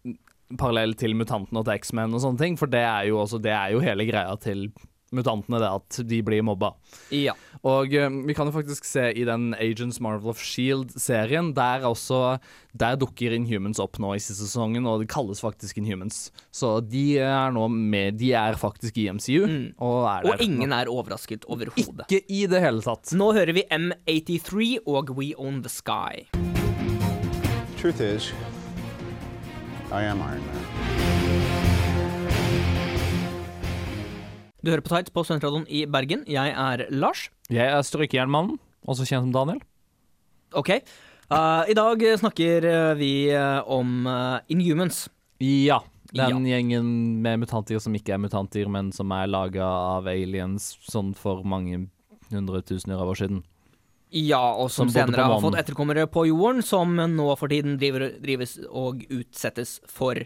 parallell 0.57 0.93
til 0.97 1.13
mutantene 1.13 1.59
og 1.61 1.65
til 1.65 1.77
X-Men 1.77 2.13
og 2.13 2.19
sånne 2.21 2.39
ting, 2.39 2.57
for 2.57 2.65
det 2.67 2.81
er 2.83 3.05
jo 3.07 3.17
også 3.21 3.39
Det 3.41 3.51
er 3.53 3.71
jo 3.71 3.79
hele 3.79 4.03
greia 4.09 4.33
til 4.41 4.71
mutantene, 5.15 5.59
det 5.61 5.69
at 5.69 5.99
de 6.07 6.21
blir 6.25 6.43
mobba. 6.45 6.71
Ja. 7.13 7.35
Og 7.67 7.93
eh, 7.93 8.09
vi 8.27 8.35
kan 8.37 8.47
jo 8.49 8.55
faktisk 8.55 8.87
se 8.87 9.09
i 9.11 9.25
den 9.27 9.51
Agents 9.59 9.99
Marvel 10.03 10.31
of 10.31 10.41
Shield-serien, 10.41 11.51
der 11.57 11.85
også 11.87 12.39
Der 12.73 12.95
dukker 12.95 13.33
Inhumans 13.35 13.81
opp 13.83 13.99
nå 13.99 14.13
i 14.15 14.21
siste 14.23 14.47
sesongen, 14.47 14.87
og 14.87 15.01
det 15.03 15.09
kalles 15.11 15.43
faktisk 15.43 15.81
Inhumans. 15.81 16.29
Så 16.55 16.77
de 16.85 17.19
er 17.19 17.51
nå 17.51 17.67
med 17.71 18.17
De 18.21 18.31
er 18.37 18.55
faktisk 18.59 18.97
i 18.97 19.09
MCU, 19.11 19.43
og 19.77 20.07
er. 20.07 20.29
Og 20.31 20.43
ingen 20.43 20.71
er 20.71 20.91
overrasket 20.91 21.45
overhodet. 21.51 22.07
Ikke 22.07 22.23
i 22.31 22.45
det 22.47 22.63
hele 22.63 22.83
tatt. 22.85 23.11
Nå 23.17 23.33
hører 23.35 23.53
vi 23.57 23.67
M83 23.67 24.77
og 24.87 25.11
We 25.17 25.33
Own 25.37 25.61
The 25.65 25.71
Sky. 25.71 26.27
Truth 27.81 27.99
is, 27.99 28.31
I 29.91 30.05
am 30.05 30.21
Iron 30.21 30.45
Man. 30.45 30.70
Du 34.61 34.69
hører 34.69 34.83
på 34.85 34.91
Tight 34.93 35.07
på 35.09 35.23
Studentradioen 35.25 35.63
i 35.73 35.87
Bergen. 35.89 36.21
Jeg 36.29 36.51
er 36.53 36.83
Lars. 36.93 37.23
Jeg 37.49 37.65
er 37.65 37.81
strykejernmannen, 37.81 38.59
også 38.85 39.07
kjent 39.09 39.25
som 39.25 39.31
Daniel. 39.33 39.61
Ok. 40.53 40.69
Uh, 41.31 41.65
I 41.71 41.73
dag 41.73 42.03
snakker 42.21 42.67
eh, 42.69 42.91
vi 42.99 43.13
eh, 43.33 43.61
om 43.65 44.05
uh, 44.05 44.37
Inhumans. 44.53 45.07
Ja. 45.41 45.79
Den 46.13 46.45
gjengen 46.45 46.91
med 47.23 47.41
mutanter 47.41 47.81
som 47.81 47.95
ikke 47.97 48.13
er 48.13 48.21
mutanter, 48.21 48.69
men 48.69 48.91
som 48.93 49.09
er 49.15 49.31
laga 49.31 49.65
av 49.65 50.11
aliens 50.11 50.75
sånn 50.85 51.15
for 51.17 51.41
mange 51.41 51.87
hundretusener 52.29 53.01
av 53.01 53.15
år 53.15 53.21
siden. 53.23 53.41
Ja, 54.13 54.43
og 54.59 54.69
som, 54.69 54.91
Som 54.91 55.07
senere 55.07 55.25
har 55.25 55.41
fått 55.41 55.57
etterkommere 55.57 56.05
på 56.11 56.27
jorden, 56.29 56.61
som 56.61 56.99
nå 56.99 57.31
for 57.39 57.49
tiden 57.49 57.79
driver, 57.81 58.11
drives 58.21 58.59
og 58.67 59.07
utsettes 59.09 59.79
for 59.89 60.21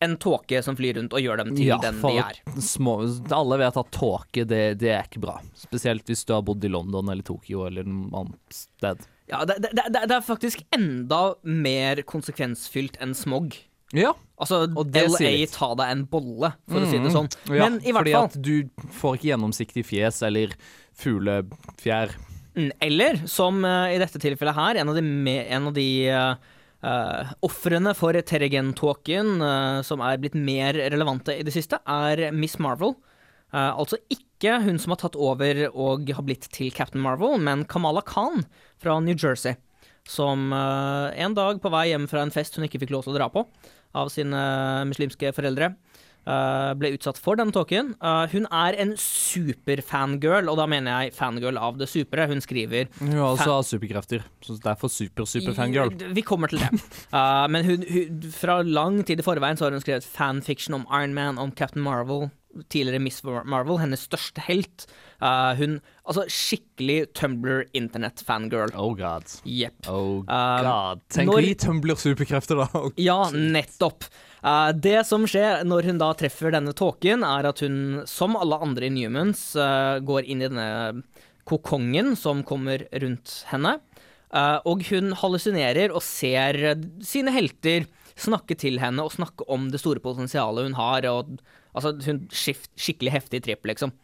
en 0.00 0.16
tåke 0.16 0.62
som 0.64 0.76
flyr 0.78 0.96
rundt 0.96 1.14
og 1.16 1.20
gjør 1.20 1.42
dem 1.42 1.54
til 1.54 1.66
Ja, 1.68 1.78
den 1.82 1.98
de 2.00 2.12
er. 2.22 2.40
Små, 2.64 2.96
alle 3.36 3.60
vet 3.60 3.78
at 3.80 3.90
tåke, 3.94 4.44
det, 4.48 4.62
det 4.80 4.92
er 4.94 5.08
ikke 5.08 5.22
bra. 5.26 5.38
Spesielt 5.58 6.08
hvis 6.08 6.24
du 6.24 6.34
har 6.36 6.44
bodd 6.46 6.64
i 6.64 6.70
London 6.72 7.12
eller 7.12 7.26
Tokyo 7.26 7.66
eller 7.68 7.88
noe 7.88 8.24
annet 8.24 8.60
sted. 8.62 9.04
Ja, 9.30 9.44
det, 9.46 9.60
det, 9.62 9.84
det, 9.92 10.06
er 10.08 10.24
faktisk 10.26 10.64
enda 10.74 11.34
mer 11.44 12.00
konsekvensfylt 12.08 12.96
enn 13.02 13.14
smog. 13.14 13.54
Ja, 13.94 14.14
Altså, 14.40 14.62
Og 14.72 14.88
det 14.88 15.02
LA, 15.04 15.18
sier 15.18 15.34
litt. 15.42 15.52
ta 15.52 15.74
deg 15.76 15.90
en 15.92 16.06
bolle, 16.08 16.52
for 16.70 16.80
å 16.80 16.88
si 16.88 17.00
det 17.02 17.10
sånn. 17.12 17.28
ja 17.52 17.66
Men 17.66 17.76
i 17.84 17.92
hvert 17.92 18.06
fordi 18.06 18.14
fall 18.16 18.28
at 18.30 18.38
du 18.40 18.86
får 18.96 19.18
ikke 19.18 19.28
gjennomsiktig 19.34 19.84
fjes 19.84 20.22
eller 20.24 20.54
fuglefjær. 20.96 22.14
Mm, 22.56 22.70
Eller, 22.82 23.20
som 23.30 23.60
uh, 23.64 23.92
i 23.92 23.98
dette 24.00 24.20
tilfellet 24.22 24.56
her, 24.56 24.80
en 24.80 24.90
av 24.90 24.96
de, 24.96 25.04
en 25.44 25.68
av 25.68 25.76
de 25.76 25.86
uh, 26.08 26.56
ofrene 26.80 27.92
for 27.92 28.16
Terrigen-tåken 28.16 29.42
uh, 29.44 29.80
som 29.84 30.00
er 30.00 30.20
blitt 30.22 30.36
mer 30.38 30.78
relevante 30.78 31.34
i 31.36 31.44
det 31.44 31.52
siste, 31.52 31.76
er 31.84 32.30
Miss 32.32 32.56
Marvel. 32.62 32.94
Uh, 33.52 33.74
altså 33.74 33.98
ikke 34.08 34.60
hun 34.64 34.78
som 34.80 34.94
har 34.94 35.02
tatt 35.02 35.18
over 35.20 35.66
og 35.74 36.08
har 36.08 36.24
blitt 36.24 36.48
til 36.54 36.72
Captain 36.72 37.02
Marvel, 37.04 37.36
men 37.36 37.66
Kamala 37.68 38.00
Khan 38.06 38.46
fra 38.80 38.96
New 39.04 39.18
Jersey. 39.18 39.58
Som 40.08 40.52
eh, 40.52 41.22
en 41.22 41.36
dag 41.36 41.60
på 41.62 41.70
vei 41.72 41.90
hjem 41.90 42.08
fra 42.10 42.24
en 42.24 42.32
fest 42.34 42.56
hun 42.56 42.66
ikke 42.66 42.80
fikk 42.82 42.94
lov 42.94 43.04
til 43.04 43.14
å 43.14 43.18
dra 43.18 43.28
på 43.32 43.44
av 44.00 44.10
sine 44.12 44.40
muslimske 44.88 45.32
foreldre, 45.36 45.72
eh, 45.74 45.89
ble 46.24 46.92
utsatt 46.96 47.18
for 47.20 47.38
denne 47.38 47.54
tåken. 47.54 47.94
Eh, 47.96 48.24
hun 48.34 48.46
er 48.52 48.76
en 48.82 48.94
superfangirl, 49.00 50.50
og 50.50 50.58
da 50.60 50.66
mener 50.70 51.06
jeg 51.06 51.14
fangirl 51.16 51.58
av 51.60 51.78
det 51.80 51.88
supre. 51.90 52.28
Hun 52.30 52.42
skriver 52.44 52.90
Hun 53.00 53.14
har 53.16 53.30
også 53.32 53.48
fan... 53.48 53.68
superkrefter, 53.70 54.26
så 54.44 54.58
derfor 54.62 54.92
super-super-fangirl. 54.92 55.94
Vi 56.14 56.26
kommer 56.26 56.52
til 56.52 56.62
det. 56.62 56.72
Uh, 57.12 57.46
men 57.52 57.64
hun, 57.66 57.86
hun, 57.88 58.26
fra 58.34 58.60
lang 58.66 59.00
tid 59.06 59.22
i 59.22 59.26
forveien 59.26 59.58
så 59.58 59.68
har 59.68 59.76
hun 59.76 59.84
skrevet 59.84 60.06
fanfiction 60.06 60.76
om 60.76 60.86
Iron 60.92 61.16
Man, 61.16 61.40
om 61.40 61.54
Captain 61.56 61.82
Marvel, 61.84 62.28
tidligere 62.68 63.02
Miss 63.02 63.22
Marvel, 63.24 63.78
hennes 63.80 64.02
største 64.08 64.42
helt. 64.48 64.88
Uh, 65.20 65.54
hun 65.58 65.80
Altså 66.10 66.24
skikkelig 66.26 67.12
Tumblr 67.14 67.68
internett-fangirl. 67.78 68.72
Oh 68.74 68.96
god. 68.98 69.28
Yep. 69.46 69.86
Oh 69.86 70.24
god. 70.26 70.66
Uh, 70.66 71.04
Tenk 71.12 71.30
når- 71.30 71.38
å 71.38 71.44
gi 71.44 71.54
Tumblr 71.62 71.94
superkrefter, 72.02 72.64
da. 72.64 72.82
Ja, 73.10 73.20
nettopp. 73.30 74.08
Eh, 74.40 74.70
det 74.76 75.00
som 75.08 75.26
skjer 75.28 75.64
når 75.68 75.90
hun 75.90 76.00
da 76.00 76.12
treffer 76.18 76.54
denne 76.54 76.74
tåken, 76.76 77.26
er 77.26 77.50
at 77.50 77.62
hun, 77.64 78.02
som 78.08 78.38
alle 78.38 78.60
andre 78.60 78.88
Inhumans, 78.88 79.50
Newmans, 79.54 80.04
går 80.06 80.28
inn 80.28 80.44
i 80.44 80.48
denne 80.48 81.02
kokongen 81.48 82.14
som 82.18 82.44
kommer 82.46 82.86
rundt 83.02 83.40
henne. 83.50 83.78
Eh, 84.30 84.58
og 84.68 84.84
hun 84.90 85.14
hallusinerer 85.18 85.90
og 85.90 86.04
ser 86.06 86.58
sine 87.06 87.34
helter 87.34 87.88
snakke 88.20 88.56
til 88.58 88.78
henne 88.82 89.02
og 89.02 89.14
snakke 89.14 89.46
om 89.50 89.68
det 89.72 89.80
store 89.82 90.02
potensialet 90.02 90.68
hun 90.68 90.78
har. 90.78 91.06
Og, 91.10 91.40
altså, 91.74 91.96
hun 92.06 92.26
skift, 92.34 92.70
skikkelig 92.78 93.16
heftig 93.16 93.42
tripp, 93.46 93.66
liksom. 93.66 93.94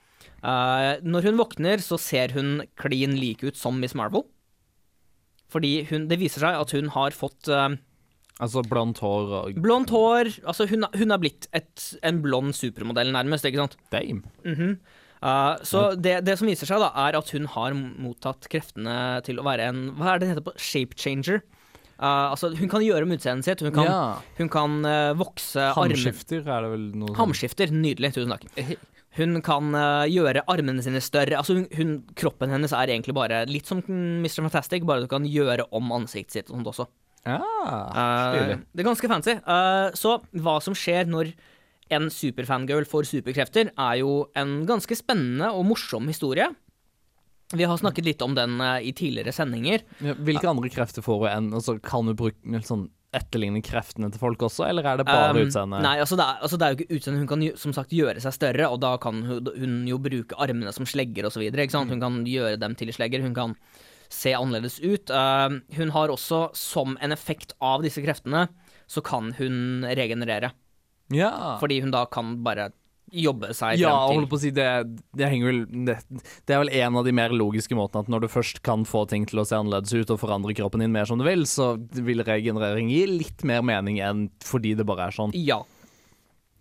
Eh, 0.43 0.93
når 1.07 1.31
hun 1.31 1.41
våkner, 1.41 1.83
så 1.83 1.99
ser 2.01 2.35
hun 2.37 2.61
klin 2.79 3.17
lik 3.19 3.45
ut 3.47 3.59
som 3.59 3.79
Miss 3.81 3.97
Marvel. 3.99 4.27
Fordi 5.53 5.87
hun, 5.91 6.09
det 6.11 6.19
viser 6.19 6.43
seg 6.43 6.59
at 6.59 6.73
hun 6.75 6.91
har 6.97 7.15
fått 7.15 7.49
eh, 7.53 7.77
Altså 8.43 8.61
blondt 8.69 9.01
hår 9.01 9.31
og 9.33 9.59
Blondt 9.65 9.93
hår 9.95 10.29
Altså, 10.45 10.67
hun, 10.69 10.85
hun 10.93 11.15
er 11.15 11.21
blitt 11.23 11.49
et, 11.57 11.85
en 12.05 12.21
blond 12.25 12.53
supermodell, 12.57 13.09
nærmest, 13.15 13.47
ikke 13.49 13.63
sant? 13.63 13.77
Dame. 13.95 14.27
Uh, 15.25 15.57
så 15.65 15.87
det, 15.97 16.19
det 16.27 16.37
som 16.37 16.49
viser 16.51 16.69
seg, 16.69 16.83
da, 16.83 16.91
er 17.07 17.17
at 17.17 17.31
hun 17.33 17.47
har 17.55 17.77
mottatt 17.77 18.49
kreftene 18.53 18.97
til 19.27 19.41
å 19.41 19.47
være 19.47 19.71
en 19.71 19.79
Hva 19.97 20.13
er 20.13 20.21
det 20.21 20.27
den 20.27 20.35
heter 20.35 20.45
på 20.51 20.53
Shape 20.61 20.99
changer. 21.01 21.41
Uh, 21.97 22.35
altså, 22.35 22.51
hun 22.59 22.69
kan 22.69 22.85
gjøre 22.85 23.09
om 23.09 23.15
utseendet 23.17 23.49
sitt. 23.49 23.65
Hun 23.65 23.73
kan, 23.73 23.89
Ja. 23.89 24.03
hun 24.37 24.53
kan 24.53 24.77
uh, 24.85 25.15
vokse 25.17 25.71
armer 25.73 25.97
Hamskifter 25.97 26.45
er 26.45 26.67
det 26.67 26.75
vel 26.75 26.85
noe 26.93 27.09
sånt. 27.09 27.23
Hamskifter. 27.23 27.73
Nydelig. 27.73 28.13
Tusen 28.19 28.37
takk. 28.37 28.77
Hun 29.17 29.41
kan 29.41 29.73
gjøre 30.13 30.43
armene 30.53 30.85
sine 30.85 31.01
større. 31.01 31.39
Altså, 31.41 31.57
hun, 31.57 31.65
hun, 31.73 31.97
kroppen 32.21 32.53
hennes 32.53 32.77
er 32.77 32.93
egentlig 32.93 33.17
bare 33.17 33.47
litt 33.49 33.65
som 33.65 33.81
Mr. 33.81 34.43
Fantastic, 34.45 34.85
bare 34.85 35.07
du 35.07 35.09
kan 35.09 35.25
gjøre 35.25 35.65
om 35.73 35.89
ansiktet 35.97 36.37
sitt 36.37 36.53
og 36.53 36.59
sånt 36.59 36.73
også. 36.75 36.89
Ja, 37.27 37.41
uh, 37.43 38.57
det 38.71 38.83
er 38.83 38.89
ganske 38.89 39.11
fancy. 39.11 39.37
Uh, 39.43 39.91
så 39.99 40.19
hva 40.39 40.59
som 40.65 40.77
skjer 40.79 41.11
når 41.11 41.33
en 41.97 42.09
superfangirl 42.11 42.87
får 42.89 43.11
superkrefter, 43.11 43.71
er 43.71 43.99
jo 44.01 44.27
en 44.39 44.61
ganske 44.69 44.99
spennende 44.99 45.53
og 45.55 45.67
morsom 45.69 46.09
historie. 46.11 46.49
Vi 47.55 47.67
har 47.67 47.79
snakket 47.79 48.09
litt 48.09 48.23
om 48.27 48.35
den 48.35 48.59
uh, 48.59 48.79
i 48.83 48.93
tidligere 48.97 49.35
sendinger. 49.35 49.85
Ja, 50.03 50.17
Hvilke 50.19 50.51
andre 50.51 50.71
krefter 50.73 51.05
får 51.05 51.21
hun 51.23 51.31
enn 51.31 51.53
altså, 51.55 51.77
Kan 51.83 52.09
hun 52.11 52.19
bruke 52.19 52.63
sånn 52.67 52.89
etterligne 53.17 53.63
kreftene 53.65 54.11
til 54.13 54.21
folk 54.21 54.43
også, 54.49 54.67
eller 54.67 54.87
er 54.91 55.01
det 55.01 55.07
bare 55.09 55.31
Um, 55.31 55.39
utseendet? 55.47 55.85
Nei, 55.85 55.95
altså 56.03 56.19
det, 56.19 56.27
er, 56.27 56.41
altså 56.43 56.59
det 56.59 56.67
er 56.67 56.73
jo 56.73 56.79
ikke 56.79 56.99
utseendet. 56.99 57.23
Hun 57.23 57.31
kan 57.31 57.45
som 57.63 57.75
sagt 57.77 57.95
gjøre 57.95 58.23
seg 58.23 58.35
større, 58.35 58.69
og 58.69 58.81
da 58.83 58.97
kan 59.01 59.23
hun, 59.25 59.51
hun 59.57 59.77
jo 59.89 59.99
bruke 60.03 60.37
armene 60.43 60.75
som 60.75 60.89
slegger 60.89 61.29
osv. 61.31 61.47
Mm. 61.49 61.93
Hun 61.95 62.03
kan 62.03 62.19
gjøre 62.29 62.59
dem 62.61 62.75
til 62.77 62.93
slegger. 62.93 63.25
Hun 63.25 63.37
kan 63.37 63.55
se 64.13 64.35
annerledes 64.37 64.79
ut. 64.85 65.11
Uh, 65.11 65.61
hun 65.79 65.93
har 65.95 66.13
også, 66.13 66.49
som 66.57 66.97
en 67.01 67.15
effekt 67.15 67.57
av 67.63 67.85
disse 67.87 68.03
kreftene, 68.05 68.47
så 68.87 69.03
kan 69.03 69.33
hun 69.39 69.87
regenerere. 69.87 70.53
Ja. 71.15 71.59
Fordi 71.61 71.81
hun 71.83 71.95
da 71.95 72.07
kan 72.11 72.39
bare 72.47 72.71
jobbe 73.15 73.53
seg 73.55 73.79
Ja, 73.79 73.93
frem 74.09 74.25
til 74.25 74.29
på 74.31 74.39
å 74.39 74.43
si 74.43 74.51
det, 74.55 74.67
det 75.15 75.29
vel 75.31 75.61
det, 75.87 75.95
det 76.47 76.55
er 76.57 76.63
vel 76.65 76.73
en 76.75 76.99
av 76.99 77.07
de 77.07 77.13
mer 77.15 77.35
logiske 77.35 77.77
måtene 77.79 78.03
at 78.03 78.11
når 78.11 78.25
du 78.25 78.29
først 78.33 78.63
kan 78.67 78.83
få 78.89 79.05
ting 79.11 79.27
til 79.31 79.39
å 79.39 79.47
se 79.47 79.59
annerledes 79.59 79.95
ut 79.95 80.11
og 80.11 80.19
forandre 80.23 80.57
kroppen 80.59 80.83
din 80.83 80.95
mer 80.95 81.07
som 81.09 81.21
du 81.21 81.27
vil, 81.27 81.47
så 81.47 81.75
vil 81.95 82.25
regenerering 82.27 82.91
gi 82.91 83.05
litt 83.11 83.47
mer 83.47 83.63
mening 83.67 84.01
enn 84.03 84.27
fordi 84.45 84.75
det 84.79 84.87
bare 84.89 85.09
er 85.09 85.17
sånn. 85.17 85.35
Ja. 85.39 85.63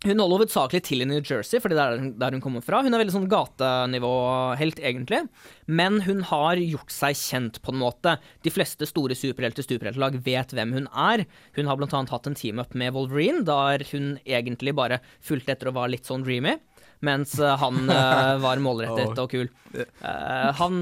Hun 0.06 0.22
holder 0.22 0.44
hovedsakelig 0.44 0.84
til 0.86 1.02
i 1.02 1.08
New 1.10 1.18
Jersey, 1.18 1.58
fordi 1.62 1.78
det 1.78 1.82
er 1.84 2.04
der 2.22 2.36
hun 2.36 2.42
kommer 2.44 2.62
fra. 2.62 2.84
Hun 2.86 2.94
er 2.94 3.02
veldig 3.02 3.16
sånn 3.16 3.30
gatenivå-helt, 3.32 4.78
egentlig. 4.86 5.24
Men 5.66 5.98
hun 6.06 6.22
har 6.30 6.62
gjort 6.62 6.94
seg 6.94 7.18
kjent, 7.18 7.58
på 7.66 7.74
en 7.74 7.82
måte. 7.82 8.14
De 8.46 8.54
fleste 8.54 8.86
store 8.86 9.18
superhelter 9.18 9.66
superheltlag 9.66 10.20
vet 10.28 10.54
hvem 10.54 10.76
hun 10.78 10.86
er. 10.92 11.26
Hun 11.58 11.72
har 11.72 11.80
blant 11.82 11.96
annet 11.98 12.14
hatt 12.14 12.30
en 12.30 12.38
team-up 12.38 12.78
med 12.78 12.94
Wolverine, 12.94 13.42
der 13.48 13.86
hun 13.90 14.14
egentlig 14.30 14.76
bare 14.78 15.02
fulgte 15.26 15.56
etter 15.56 15.74
og 15.74 15.80
var 15.80 15.90
litt 15.90 16.06
sånn 16.06 16.26
dreamy, 16.28 16.60
mens 17.06 17.34
eh, 17.42 17.58
han 17.64 17.90
uh, 17.90 18.38
var 18.46 18.62
målrettet 18.62 19.26
og 19.26 19.34
kul. 19.34 19.50
Uh, 19.74 20.54
han, 20.62 20.80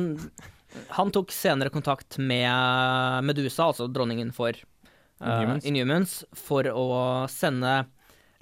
han 0.99 1.15
tok 1.15 1.31
senere 1.31 1.71
kontakt 1.71 2.19
med 2.19 3.23
Medusa, 3.23 3.71
altså 3.71 3.87
dronningen 3.87 4.35
for 4.35 4.51
uh, 4.51 5.31
Inhumans. 5.31 5.71
Inhumans, 5.71 6.21
for 6.35 6.67
å 6.75 6.87
sende 7.31 7.85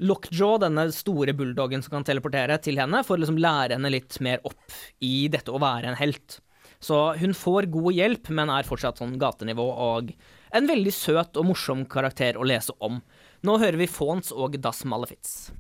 Lockjaw, 0.02 0.58
denne 0.64 0.88
store 0.96 1.36
bulldoggen 1.38 1.84
som 1.86 1.98
kan 1.98 2.06
teleportere, 2.08 2.58
til 2.64 2.80
henne, 2.82 3.04
for 3.06 3.18
å 3.18 3.22
liksom 3.22 3.38
lære 3.42 3.78
henne 3.78 3.92
litt 3.94 4.18
mer 4.24 4.42
opp 4.48 4.80
i 5.06 5.28
dette 5.30 5.54
å 5.54 5.62
være 5.62 5.92
en 5.92 6.00
helt. 6.00 6.40
Så 6.82 7.14
hun 7.22 7.36
får 7.38 7.70
god 7.70 7.94
hjelp, 7.94 8.30
men 8.34 8.50
er 8.50 8.66
fortsatt 8.66 8.98
sånn 8.98 9.20
gatenivå 9.22 9.68
og 9.70 10.16
en 10.58 10.68
veldig 10.68 10.94
søt 10.96 11.38
og 11.38 11.52
morsom 11.52 11.86
karakter 11.86 12.40
å 12.40 12.48
lese 12.50 12.74
om. 12.82 12.98
Nå 13.46 13.60
hører 13.62 13.78
vi 13.78 13.90
Fawns 13.90 14.34
og 14.34 14.58
Das 14.62 14.82
Malefitz. 14.90 15.52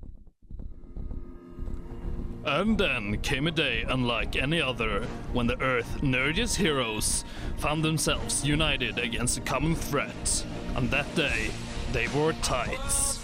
And 2.43 2.75
then 2.75 3.19
came 3.21 3.45
a 3.45 3.51
day 3.51 3.85
unlike 3.87 4.35
any 4.35 4.59
other 4.59 5.05
when 5.31 5.45
the 5.45 5.61
Earth 5.61 6.01
Nerdiest 6.01 6.55
heroes 6.55 7.23
found 7.59 7.85
themselves 7.85 8.43
united 8.43 8.97
against 8.97 9.37
a 9.37 9.41
common 9.41 9.75
threat. 9.75 10.43
On 10.75 10.87
that 10.89 11.05
day, 11.15 11.51
they 11.93 12.07
wore 12.07 12.33
tights. 12.41 13.20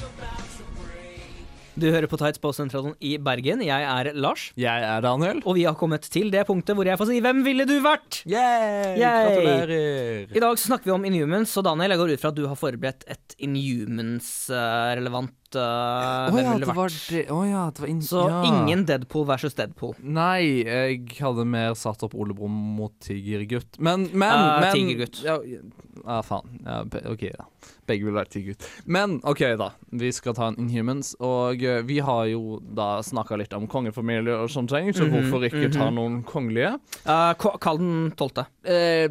Du 1.77 1.91
hører 1.93 2.09
på 2.09 2.17
Tights 2.17 2.41
på 2.41 2.49
Sentralen 2.57 2.95
i 3.05 3.11
Bergen. 3.21 3.59
Jeg 3.61 3.83
er 3.85 4.07
Lars. 4.17 4.47
Jeg 4.57 4.81
er 4.81 4.97
Daniel. 5.05 5.43
Og 5.45 5.53
vi 5.59 5.67
har 5.67 5.75
kommet 5.77 6.07
til 6.09 6.31
det 6.33 6.41
punktet 6.47 6.73
hvor 6.73 6.89
jeg 6.89 6.97
får 6.97 7.05
si 7.11 7.19
'Hvem 7.21 7.43
ville 7.45 7.67
du 7.69 7.77
vært?' 7.85 8.25
Yay! 8.25 8.97
Yay! 8.97 9.29
Gratulerer! 9.29 10.33
I 10.33 10.41
dag 10.41 10.57
så 10.57 10.71
snakker 10.71 10.89
vi 10.89 10.95
om 10.95 11.05
Inhumans, 11.05 11.53
og 11.53 11.69
Daniel, 11.69 11.93
jeg 11.93 12.01
går 12.01 12.13
ut 12.13 12.21
fra 12.23 12.31
at 12.33 12.39
du 12.39 12.47
har 12.47 12.57
forberedt 12.57 13.05
et 13.05 13.27
Inhumans-relevant 13.37 15.37
Å 15.55 16.31
Hvem 16.33 16.43
ja, 16.43 16.51
ville 16.53 16.65
det 16.65 16.67
var 16.67 16.75
vært? 16.81 17.07
det. 17.13 17.23
Å 17.31 17.39
ja, 17.47 17.63
det 17.71 17.81
var. 17.85 17.93
Så 18.03 18.23
ja. 18.29 18.41
ingen 18.49 18.83
Deadpool 18.89 19.25
versus 19.29 19.53
Deadpool. 19.55 19.95
Nei, 20.03 20.63
jeg 20.67 21.05
hadde 21.21 21.45
mer 21.47 21.73
satt 21.79 22.03
opp 22.03 22.15
Ole 22.19 22.33
Brumm 22.35 22.57
mot 22.77 22.91
Tigergutt. 22.99 23.79
Men, 23.79 24.09
men, 24.13 24.33
uh, 24.33 24.59
men 24.65 24.73
Tigergutt. 24.75 25.21
Ja, 25.23 25.39
ja, 25.43 26.21
faen. 26.23 26.59
Ja, 26.65 26.81
OK, 27.11 27.23
da. 27.37 27.47
Begge 27.87 28.05
vil 28.09 28.13
være 28.15 28.29
Tigergutt. 28.31 28.67
Men 28.85 29.17
OK, 29.27 29.41
da. 29.59 29.71
Vi 29.95 30.11
skal 30.11 30.35
ta 30.37 30.49
en 30.51 30.57
Inhumans. 30.59 31.13
Og 31.23 31.63
eh, 31.63 31.79
vi 31.87 31.97
har 32.03 32.25
jo 32.29 32.59
da 32.61 32.97
snakka 33.03 33.37
litt 33.39 33.53
om 33.55 33.65
kongefamilie 33.71 34.35
og 34.43 34.51
sånne 34.51 34.71
ting, 34.73 34.91
så 34.93 35.07
Mhm, 35.07 35.13
hvorfor 35.15 35.45
ikke 35.47 35.71
ta 35.73 35.87
mhm. 35.87 35.95
noen 35.95 36.17
kongelige? 36.27 36.73
Uh, 37.07 37.31
ka- 37.39 37.55
kall 37.63 37.79
den 37.79 38.11
tolvte. 38.19 38.43
Uh, 38.67 39.07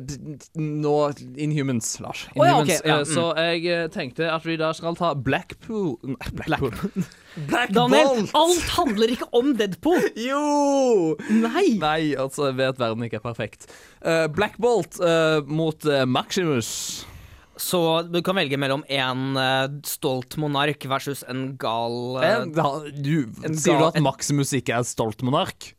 nå 0.61 0.95
Inhumans, 1.41 1.95
Lars. 2.05 2.27
Å 2.37 2.45
ja, 2.45 2.59
okay. 2.61 2.77
Inhumans. 2.77 2.85
ja, 2.85 2.97
Eh, 2.97 3.05
Så 3.17 3.25
jeg 3.37 3.67
eh, 3.73 3.89
tenkte 3.89 4.29
at 4.33 4.45
vi 4.45 4.57
da 4.61 4.73
skal 4.77 4.95
ta 4.99 5.15
Blackpool 5.15 5.97
Nei, 6.33 6.47
Black, 6.47 6.63
Black 7.49 7.75
Daniel, 7.75 8.09
Bolt! 8.09 8.33
alt 8.39 8.71
handler 8.77 9.13
ikke 9.13 9.29
om 9.37 9.53
Deadpool! 9.59 10.01
Jo! 10.29 11.17
Nei! 11.31 11.77
Nei, 11.81 12.01
altså, 12.19 12.49
jeg 12.51 12.59
vet 12.61 12.81
verden 12.81 13.05
ikke 13.07 13.21
er 13.21 13.27
perfekt. 13.27 13.69
Uh, 14.01 14.27
Black 14.33 14.57
Bolt 14.63 14.99
uh, 15.03 15.43
mot 15.47 15.87
uh, 15.89 16.03
Maximus. 16.09 17.05
Så 17.57 17.81
du 18.13 18.19
kan 18.25 18.37
velge 18.37 18.59
mellom 18.61 18.83
en 18.93 19.39
stolt 19.89 20.37
monark 20.37 20.83
versus 20.91 21.23
en 21.25 21.55
gal 21.57 22.19
Eh, 22.21 22.43
da, 22.53 22.67
du, 22.93 23.31
en 23.47 23.57
sier 23.57 23.81
du 23.81 23.87
at 23.87 23.97
Maximus 24.05 24.53
ikke 24.59 24.77
er 24.77 24.85
stolt 24.85 25.25
monark? 25.25 25.71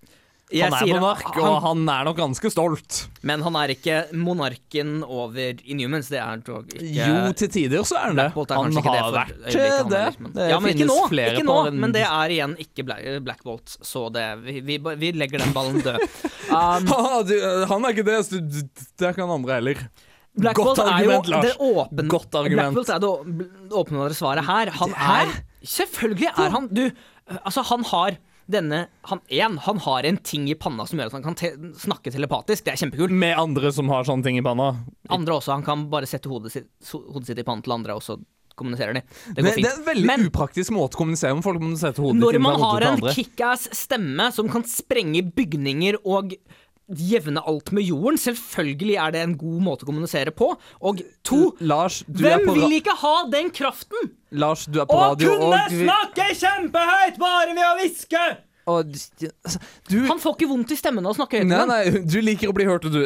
Han 0.47 0.71
er 0.73 0.79
sier 0.79 0.95
monark, 0.95 1.25
han- 1.35 1.43
og 1.43 1.61
han 1.61 1.89
er 1.91 2.03
nok 2.07 2.15
ganske 2.21 2.49
stolt. 2.53 3.07
Men 3.21 3.41
han 3.43 3.55
er 3.59 3.73
ikke 3.73 3.97
monarken 4.15 5.03
over 5.03 5.59
Inhumans. 5.67 6.07
Det 6.07 6.19
er 6.23 6.37
dog 6.37 6.69
ikke 6.71 6.87
Jo, 6.95 7.33
til 7.33 7.49
tider 7.51 7.83
så 7.83 7.97
er 7.99 8.05
han 8.07 8.15
det. 8.15 8.25
Er 8.31 8.55
Han 8.55 8.71
det 8.71 8.83
har 8.85 9.11
vært 9.11 9.33
eh, 9.43 9.77
han 9.77 9.89
det. 9.91 10.19
men- 10.21 10.31
Det 10.31 10.49
ja, 10.49 10.59
men 10.59 10.71
ikke 10.71 10.87
nå, 10.87 10.99
ikke 11.11 11.43
nå 11.43 11.57
en- 11.67 11.79
men 11.81 11.91
det 11.91 12.05
er 12.07 12.29
igjen 12.31 12.55
ikke 12.63 12.85
Black 13.25 13.43
Bolt, 13.43 13.75
så 13.83 14.09
det, 14.09 14.23
vi, 14.45 14.61
vi, 14.61 14.77
vi 14.77 15.11
legger 15.11 15.39
den 15.39 15.51
ballen 15.53 15.81
død. 15.81 15.99
Um, 16.47 16.85
du, 17.27 17.33
eh, 17.35 17.67
han 17.67 17.83
er 17.83 17.89
ikke 17.91 18.05
det, 18.07 18.19
så 18.25 18.39
det 18.39 19.03
er 19.03 19.11
ikke 19.11 19.27
han 19.27 19.35
andre 19.41 19.53
heller. 19.59 19.75
Black 20.37 20.55
Godt 20.55 20.77
Bolt 20.77 20.87
argument, 20.87 21.27
Lars. 21.27 21.43
det 21.43 21.57
åpen, 21.59 22.07
Godt 22.07 22.35
argument. 22.35 22.73
Black 22.73 22.87
Bolt 22.87 22.89
er 22.89 22.99
det 23.03 23.71
åpne 23.73 24.15
svaret 24.15 24.45
her. 24.45 24.69
Han 24.79 24.93
er 24.95 25.33
Selvfølgelig 25.65 26.29
er 26.37 26.49
han 26.53 26.67
Du, 26.71 26.89
altså, 27.43 27.63
han 27.67 27.83
har 27.83 28.17
denne 28.47 28.85
Han, 29.11 29.19
én, 29.27 29.57
han 29.63 29.81
har 29.83 30.07
en 30.07 30.17
ting 30.23 30.47
i 30.51 30.55
panna 30.55 30.85
som 30.87 30.99
gjør 30.99 31.11
at 31.11 31.17
han 31.17 31.25
kan 31.25 31.35
te 31.37 31.51
snakke 31.79 32.11
telepatisk. 32.13 32.65
Det 32.65 32.73
er 32.73 32.81
kjempekult. 32.83 33.11
Med 33.11 33.37
andre 33.39 33.71
som 33.75 33.91
har 33.91 34.07
sånne 34.07 34.23
ting 34.27 34.39
i 34.39 34.45
panna. 34.45 34.71
Andre 35.13 35.37
også. 35.39 35.53
Han 35.55 35.65
kan 35.67 35.87
bare 35.91 36.09
sette 36.09 36.31
hodet 36.31 36.53
sitt, 36.55 36.71
hodet 36.91 37.27
sitt 37.29 37.39
i 37.39 37.45
pannen 37.47 37.63
til 37.65 37.75
andre, 37.77 37.95
og 37.99 38.03
så 38.03 38.17
kommuniserer 38.57 38.97
de. 38.97 39.03
Det 39.35 39.43
Det, 39.43 39.53
fint. 39.53 39.65
det 39.65 39.71
er 39.71 39.77
en 39.77 39.85
veldig 39.85 40.07
Men 40.09 40.27
upraktisk 40.31 40.73
måte 40.73 40.97
å 40.97 41.03
kommunisere 41.03 41.35
om 41.37 41.43
folk. 41.45 41.61
Må 41.61 41.77
sette 41.77 42.01
hodet 42.01 42.17
ditt 42.17 42.23
når 42.25 42.39
inn 42.39 42.45
man 42.47 42.63
har 42.63 42.87
en 42.89 43.03
kickass 43.13 43.67
stemme 43.77 44.31
som 44.33 44.49
kan 44.49 44.65
sprenge 44.67 45.21
bygninger 45.37 45.99
og 46.03 46.33
jevne 46.87 47.41
alt 47.45 47.71
med 47.75 47.83
jorden, 47.83 48.17
selvfølgelig 48.17 48.95
er 48.95 49.11
det 49.11 49.21
en 49.25 49.37
god 49.37 49.61
måte 49.61 49.83
å 49.83 49.89
kommunisere 49.89 50.31
på. 50.31 50.53
Og 50.81 51.01
to, 51.27 51.55
Lars, 51.59 52.03
du 52.07 52.25
er 52.25 52.37
hvem 52.39 52.53
vil 52.55 52.77
ikke 52.79 52.95
ha 53.01 53.15
den 53.31 53.49
kraften? 53.51 54.11
Lars, 54.31 54.65
du 54.65 54.79
er 54.81 54.85
på 54.87 54.95
Å 54.95 55.09
radio 55.11 55.33
kunne 55.35 55.53
og 55.65 55.71
vi- 55.71 55.85
snakke 55.87 56.29
kjempehøyt 56.39 57.17
bare 57.19 57.53
ved 57.55 57.63
å 57.63 57.75
hviske! 57.81 58.25
Og 58.67 58.91
altså, 58.91 59.59
du, 59.89 59.95
Han 60.09 60.19
får 60.19 60.35
ikke 60.35 60.49
vondt 60.51 60.73
i 60.75 60.77
stemmen 60.79 61.05
av 61.07 61.13
å 61.13 61.17
snakke 61.17 61.39
høyt. 61.41 61.49
Nei, 61.51 61.63
nei, 61.69 62.01
du 62.03 62.17
liker 62.23 62.51
å 62.51 62.55
bli 62.57 62.65
hørt 62.67 62.87
du, 62.91 62.99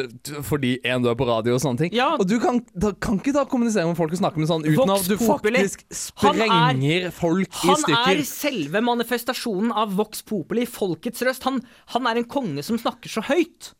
fordi 0.46 0.72
en, 0.82 1.04
du 1.04 1.10
er 1.12 1.18
på 1.18 1.28
radio 1.28 1.54
og 1.56 1.62
sånne 1.62 1.84
ting. 1.84 1.94
Ja. 1.96 2.10
Og 2.18 2.26
du 2.28 2.36
kan, 2.42 2.58
da, 2.74 2.90
kan 2.98 3.20
ikke 3.20 3.34
da 3.36 3.44
kommunisere 3.48 3.86
med 3.88 3.98
folk 3.98 4.14
og 4.16 4.20
snakke 4.22 4.42
med 4.42 4.50
sånn 4.50 4.66
uten 4.66 4.80
Vox 4.82 5.06
at 5.06 5.12
du 5.12 5.16
populi. 5.22 5.62
faktisk 5.62 5.84
sprenger 5.94 6.50
er- 6.50 7.10
folk 7.14 7.46
i 7.62 7.68
Han 7.68 7.86
er 8.02 8.24
selve 8.28 8.82
manifestasjonen 8.84 9.70
av 9.84 9.94
Vox 9.98 10.24
Populi, 10.26 10.66
folkets 10.66 11.22
røst. 11.26 11.46
Han, 11.48 11.62
han 11.94 12.10
er 12.10 12.22
en 12.22 12.28
konge 12.28 12.64
som 12.66 12.80
snakker 12.80 13.12
så 13.12 13.22
høyt. 13.30 13.72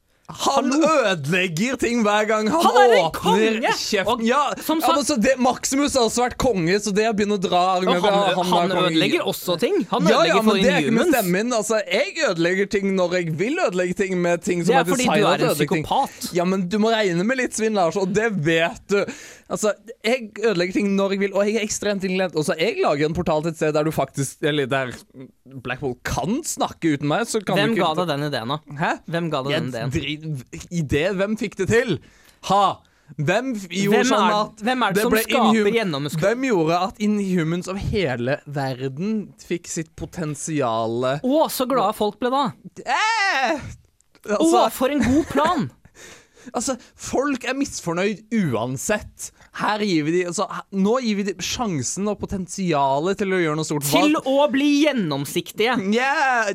Han 0.47 0.73
ødelegger 0.73 1.77
ting 1.81 2.03
hver 2.03 2.25
gang 2.29 2.49
han, 2.51 2.63
Han 2.65 2.77
er 2.81 2.85
en 2.85 3.05
åpner 3.07 3.19
konge! 3.21 3.73
kjeften. 3.79 4.07
Og 4.13 4.23
Ja, 4.27 4.43
ja, 4.57 4.63
sagt- 4.63 5.11
men 5.11 5.21
det, 5.23 5.35
Maximus 5.39 5.95
har 5.95 6.07
også 6.09 6.25
vært 6.25 6.37
konge, 6.41 6.79
så 6.81 6.93
det 6.95 7.07
å 7.11 7.13
begynne 7.17 7.37
å 7.39 7.43
dra 7.43 7.63
han, 7.75 7.85
ja, 7.85 8.01
han, 8.43 8.71
er 8.73 8.83
ødelegger 8.89 9.27
også 9.29 9.59
ting. 9.61 9.87
Han 9.91 10.07
ja, 10.07 10.17
ødelegger 10.21 10.35
ja, 10.37 10.43
men 10.43 10.51
for 10.51 10.63
det 10.63 10.73
er 10.73 10.81
ikke 10.83 10.97
med 10.99 11.13
stemmen 11.13 11.33
min. 11.33 11.53
Altså, 11.59 11.81
jeg 11.87 12.17
ødelegger 12.31 12.71
ting 12.77 12.95
når 12.97 13.19
jeg 13.19 13.37
vil 13.39 13.59
ødelegge 13.67 13.95
ting 14.03 14.17
med 14.23 14.43
ting 14.43 14.65
som 14.65 14.73
Det 14.73 14.77
er 14.77 14.81
er 14.81 14.91
fordi 14.93 15.07
du 15.07 15.27
er 15.27 15.47
en 15.49 15.55
psykopat. 15.55 16.19
ting. 16.21 16.37
Ja, 16.41 16.45
men 16.45 16.69
du 16.69 16.79
må 16.83 16.91
regne 16.95 17.25
med 17.25 17.37
litt 17.43 17.55
svinn, 17.57 17.75
Lars, 17.75 17.97
og 17.97 18.13
det 18.15 18.31
vet 18.45 18.83
du. 18.89 19.05
Altså, 19.53 19.75
jeg 20.01 20.31
ødelegger 20.41 20.73
ting 20.79 20.87
når 20.97 21.13
jeg 21.15 21.21
vil, 21.27 21.35
og 21.37 21.45
jeg 21.45 21.59
er 21.61 21.67
ekstremt 21.67 22.05
innlent. 22.09 22.37
Og 22.41 22.47
så 22.49 22.55
jeg 22.57 22.79
lager 22.81 23.05
en 23.11 23.17
portal 23.17 23.43
til 23.45 23.53
et 23.53 23.59
sted 23.61 23.75
der 23.77 23.85
du 23.85 23.93
faktisk 23.93 24.47
Eller 24.49 24.71
der 24.71 24.95
Blackpool 25.65 25.99
kan 26.09 26.39
snakke 26.49 26.95
uten 26.95 27.11
meg, 27.11 27.27
så 27.29 27.43
kan 27.45 27.59
Hvem 27.61 27.75
du 27.75 27.81
ikke 27.83 27.91
ga 27.91 27.99
deg 28.01 28.15
den 28.15 28.25
ideen, 28.31 28.55
da? 28.55 28.79
Hæ? 28.81 28.93
Hvem 29.13 29.29
ga 29.35 29.43
deg 29.45 29.59
den 29.59 29.69
ideen? 29.75 30.41
Idé? 30.73 31.05
Hvem 31.21 31.37
fikk 31.41 31.59
det 31.61 31.69
til? 31.75 31.99
Ha! 32.49 32.63
Hvem 33.21 33.51
gjorde 33.69 33.99
Hvem 33.99 34.09
sånn 34.09 34.25
er- 34.25 34.35
at 34.39 34.63
hvem 34.65 34.83
er 34.87 34.95
det 34.97 35.03
som 35.05 35.13
skaper 35.19 35.75
gjennomskudd? 35.77 36.23
Hvem 36.25 36.45
gjorde 36.49 36.79
at 36.87 37.03
Inhumans 37.05 37.69
av 37.69 37.77
hele 37.83 38.39
verden 38.47 39.13
fikk 39.43 39.69
sitt 39.69 39.91
potensiale 40.01 41.19
Å, 41.21 41.43
så 41.53 41.67
glade 41.69 41.93
folk 41.99 42.17
ble 42.23 42.31
da. 42.33 42.45
eh! 42.87 43.61
Å, 44.23 44.39
altså, 44.39 44.65
for 44.79 44.95
en 44.95 45.03
god 45.05 45.29
plan! 45.29 45.69
altså, 46.57 46.79
folk 46.97 47.45
er 47.45 47.59
misfornøyd 47.59 48.23
uansett. 48.39 49.29
Her 49.61 49.83
gir 49.85 50.07
vi 50.07 50.15
de, 50.15 50.23
altså, 50.31 50.47
nå 50.73 50.97
gir 51.05 51.19
vi 51.19 51.27
de 51.29 51.37
sjansen 51.45 52.09
og 52.09 52.17
potensialet 52.23 53.19
til 53.21 53.35
å 53.37 53.41
gjøre 53.43 53.59
noe 53.59 53.69
stort. 53.69 53.89
Til 53.91 54.17
å 54.17 54.39
bli 54.53 54.71
gjennomsiktige. 54.87 55.77
Yeah, 55.93 56.49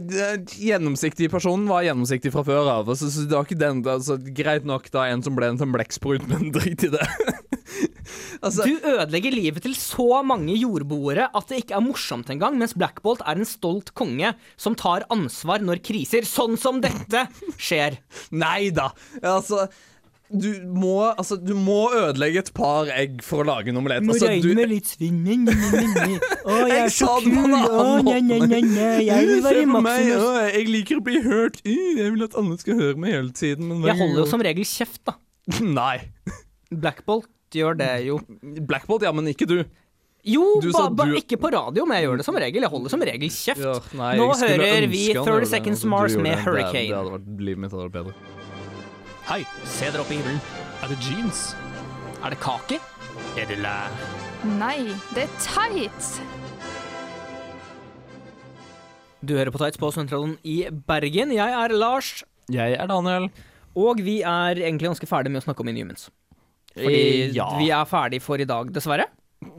gjennomsiktige 0.58 0.98
gjennomsiktig 0.98 1.30
personen 1.32 1.68
var 1.70 1.86
gjennomsiktig 1.86 2.32
fra 2.34 2.44
før 2.46 2.70
av. 2.72 2.90
Altså, 2.90 3.10
så 3.12 3.26
det 3.28 3.36
var 3.36 3.46
ikke 3.48 3.60
den, 3.60 3.84
altså, 3.86 4.18
greit 4.36 4.66
nok 4.68 4.90
da 4.94 5.08
en 5.12 5.24
som 5.24 5.36
ble 5.38 5.52
en 5.52 5.60
som 5.60 5.74
blekksprut, 5.74 6.26
men 6.30 6.52
drit 6.56 6.88
i 6.88 6.92
det. 6.94 7.06
altså, 8.46 8.66
Du 8.68 8.78
ødelegger 8.78 9.36
livet 9.36 9.66
til 9.66 9.76
så 9.78 10.24
mange 10.26 10.56
jordboere 10.58 11.30
at 11.34 11.52
det 11.52 11.64
ikke 11.64 11.78
er 11.78 11.86
morsomt 11.86 12.32
engang, 12.34 12.58
mens 12.60 12.76
Blackbolt 12.78 13.24
er 13.26 13.38
en 13.40 13.48
stolt 13.48 13.94
konge 13.98 14.34
som 14.58 14.78
tar 14.78 15.06
ansvar 15.14 15.64
når 15.64 15.84
kriser, 15.86 16.28
sånn 16.28 16.58
som 16.60 16.82
dette, 16.84 17.28
skjer. 17.58 18.00
Nei 18.32 18.70
da. 18.76 18.92
Altså 19.22 19.68
du 20.30 20.48
må, 20.68 20.96
altså, 21.16 21.38
du 21.40 21.54
må 21.56 21.88
ødelegge 21.96 22.42
et 22.44 22.50
par 22.56 22.90
egg 22.92 23.22
for 23.24 23.44
å 23.44 23.48
lage 23.48 23.72
en 23.72 23.80
omelett. 23.80 24.04
Altså, 24.04 24.28
du, 24.44 24.50
litt 24.68 24.90
svinn. 24.90 25.22
Å, 25.48 26.58
jeg 26.72 26.82
er 26.84 26.92
så 26.92 27.14
kul. 27.24 27.56
Å, 27.56 27.86
nei, 28.04 28.20
nei, 28.26 28.40
nei, 28.44 28.92
Jeg 29.08 29.40
Se 29.46 29.64
på 29.64 29.82
Maximus. 29.86 30.26
å, 30.26 30.34
jeg 30.52 30.68
liker 30.74 31.00
å 31.00 31.06
bli 31.08 31.22
hørt. 31.24 31.62
Jeg 31.64 32.12
vil 32.12 32.28
at 32.28 32.36
alle 32.40 32.60
skal 32.60 32.82
høre 32.82 33.00
meg 33.00 33.16
hele 33.16 33.32
tiden. 33.32 33.72
Men 33.72 33.88
Jeg 33.88 34.00
holder 34.02 34.24
jo 34.26 34.28
som 34.34 34.44
regel 34.44 34.68
kjeft, 34.68 35.00
da. 35.08 35.16
Nei. 35.80 35.96
Blackbolt 36.76 37.32
gjør 37.56 37.78
det 37.80 37.92
jo. 38.10 38.20
Blackbolt, 38.68 39.08
ja, 39.08 39.14
men 39.16 39.32
ikke 39.32 39.48
du. 39.48 39.62
Jo, 40.28 40.58
Du 40.60 40.74
ba, 40.76 40.90
ba, 40.92 41.06
du- 41.08 41.16
ikke 41.16 41.38
på 41.40 41.54
radio, 41.54 41.86
men 41.88 42.02
jeg 42.02 42.10
gjør 42.10 42.20
det 42.20 42.26
som 42.28 42.36
regel. 42.36 42.66
Jeg 42.68 42.74
holder 42.74 42.92
som 42.92 43.06
regel 43.08 43.32
kjeft. 43.32 43.64
Ja, 43.64 43.78
nei, 43.96 44.12
Nå 44.20 44.28
hører 44.36 44.90
vi 44.92 45.06
30 45.16 45.48
Seconds 45.54 45.86
Mars 45.88 46.18
med 46.20 46.34
det. 46.34 46.36
Det- 46.36 46.44
Hurricane. 46.50 46.90
Det 46.92 46.98
hadde 47.00 47.16
vært, 47.16 47.32
livet 47.48 47.64
mitt 47.64 47.72
hadde 47.72 47.88
vært 47.88 47.96
bedre. 48.02 48.37
Hei, 49.28 49.42
se 49.68 49.90
dere 49.92 50.04
opp 50.04 50.12
i 50.14 50.18
himmelen. 50.20 50.40
Er 50.84 50.92
det 50.92 50.98
jeans? 51.04 51.42
Er 52.24 52.32
det 52.34 52.40
kake? 52.44 52.78
Er 53.38 53.48
det 53.50 53.58
lær? 53.64 53.92
Nei, 54.58 54.94
det 55.16 55.26
er 55.26 55.34
tights. 55.44 56.14
Du 59.28 59.34
hører 59.36 59.52
på 59.52 59.60
Tights 59.60 59.80
på 59.82 59.90
Sentralen 59.92 60.38
i 60.48 60.60
Bergen. 60.88 61.34
Jeg 61.36 61.56
er 61.60 61.74
Lars, 61.76 62.24
Jeg 62.54 62.78
er 62.80 62.88
Daniel. 62.88 63.30
og 63.76 64.00
vi 64.00 64.22
er 64.22 64.56
egentlig 64.56 64.88
ganske 64.94 65.08
ferdig 65.10 65.32
med 65.34 65.42
å 65.42 65.46
snakke 65.48 65.62
om 65.66 65.68
Inhumans. 65.74 66.10
Fordi 66.78 67.02
Eh, 67.28 67.32
ja. 67.36 67.50
vi 67.58 67.70
er 67.72 67.86
ferdig 67.86 68.22
for 68.22 68.38
i 68.40 68.46
dag, 68.46 68.72
dessverre. 68.72 69.08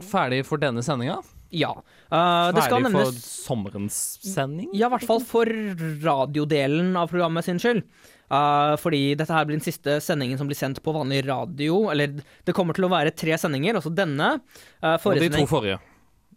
Ferdig 0.01 0.45
for 0.45 0.57
denne 0.57 0.81
sendinga? 0.81 1.19
Ja. 1.51 1.73
Uh, 2.11 2.51
det 2.53 2.63
skal 2.63 2.81
Ferdig 2.81 2.91
for 2.93 3.11
sommerens 3.11 4.17
sending? 4.23 4.69
Ja, 4.73 4.87
i 4.87 4.89
hvert 4.95 5.05
fall 5.05 5.19
for 5.19 5.45
radiodelen 5.45 6.95
av 6.95 7.09
programmet 7.09 7.43
sin 7.45 7.59
skyld. 7.59 7.83
Uh, 8.29 8.75
fordi 8.77 9.15
dette 9.17 9.33
her 9.33 9.47
blir 9.49 9.57
den 9.57 9.65
siste 9.65 9.97
sendingen 10.05 10.37
som 10.37 10.49
blir 10.49 10.57
sendt 10.59 10.81
på 10.85 10.93
vanlig 10.93 11.23
radio. 11.27 11.87
Eller 11.93 12.19
det 12.45 12.55
kommer 12.57 12.77
til 12.77 12.85
å 12.85 12.91
være 12.93 13.15
tre 13.17 13.37
sendinger, 13.41 13.79
også 13.79 13.93
denne. 13.95 14.35
Uh, 14.83 14.95
Og 15.01 15.17
de 15.17 15.31
to 15.33 15.47
forrige. 15.49 15.79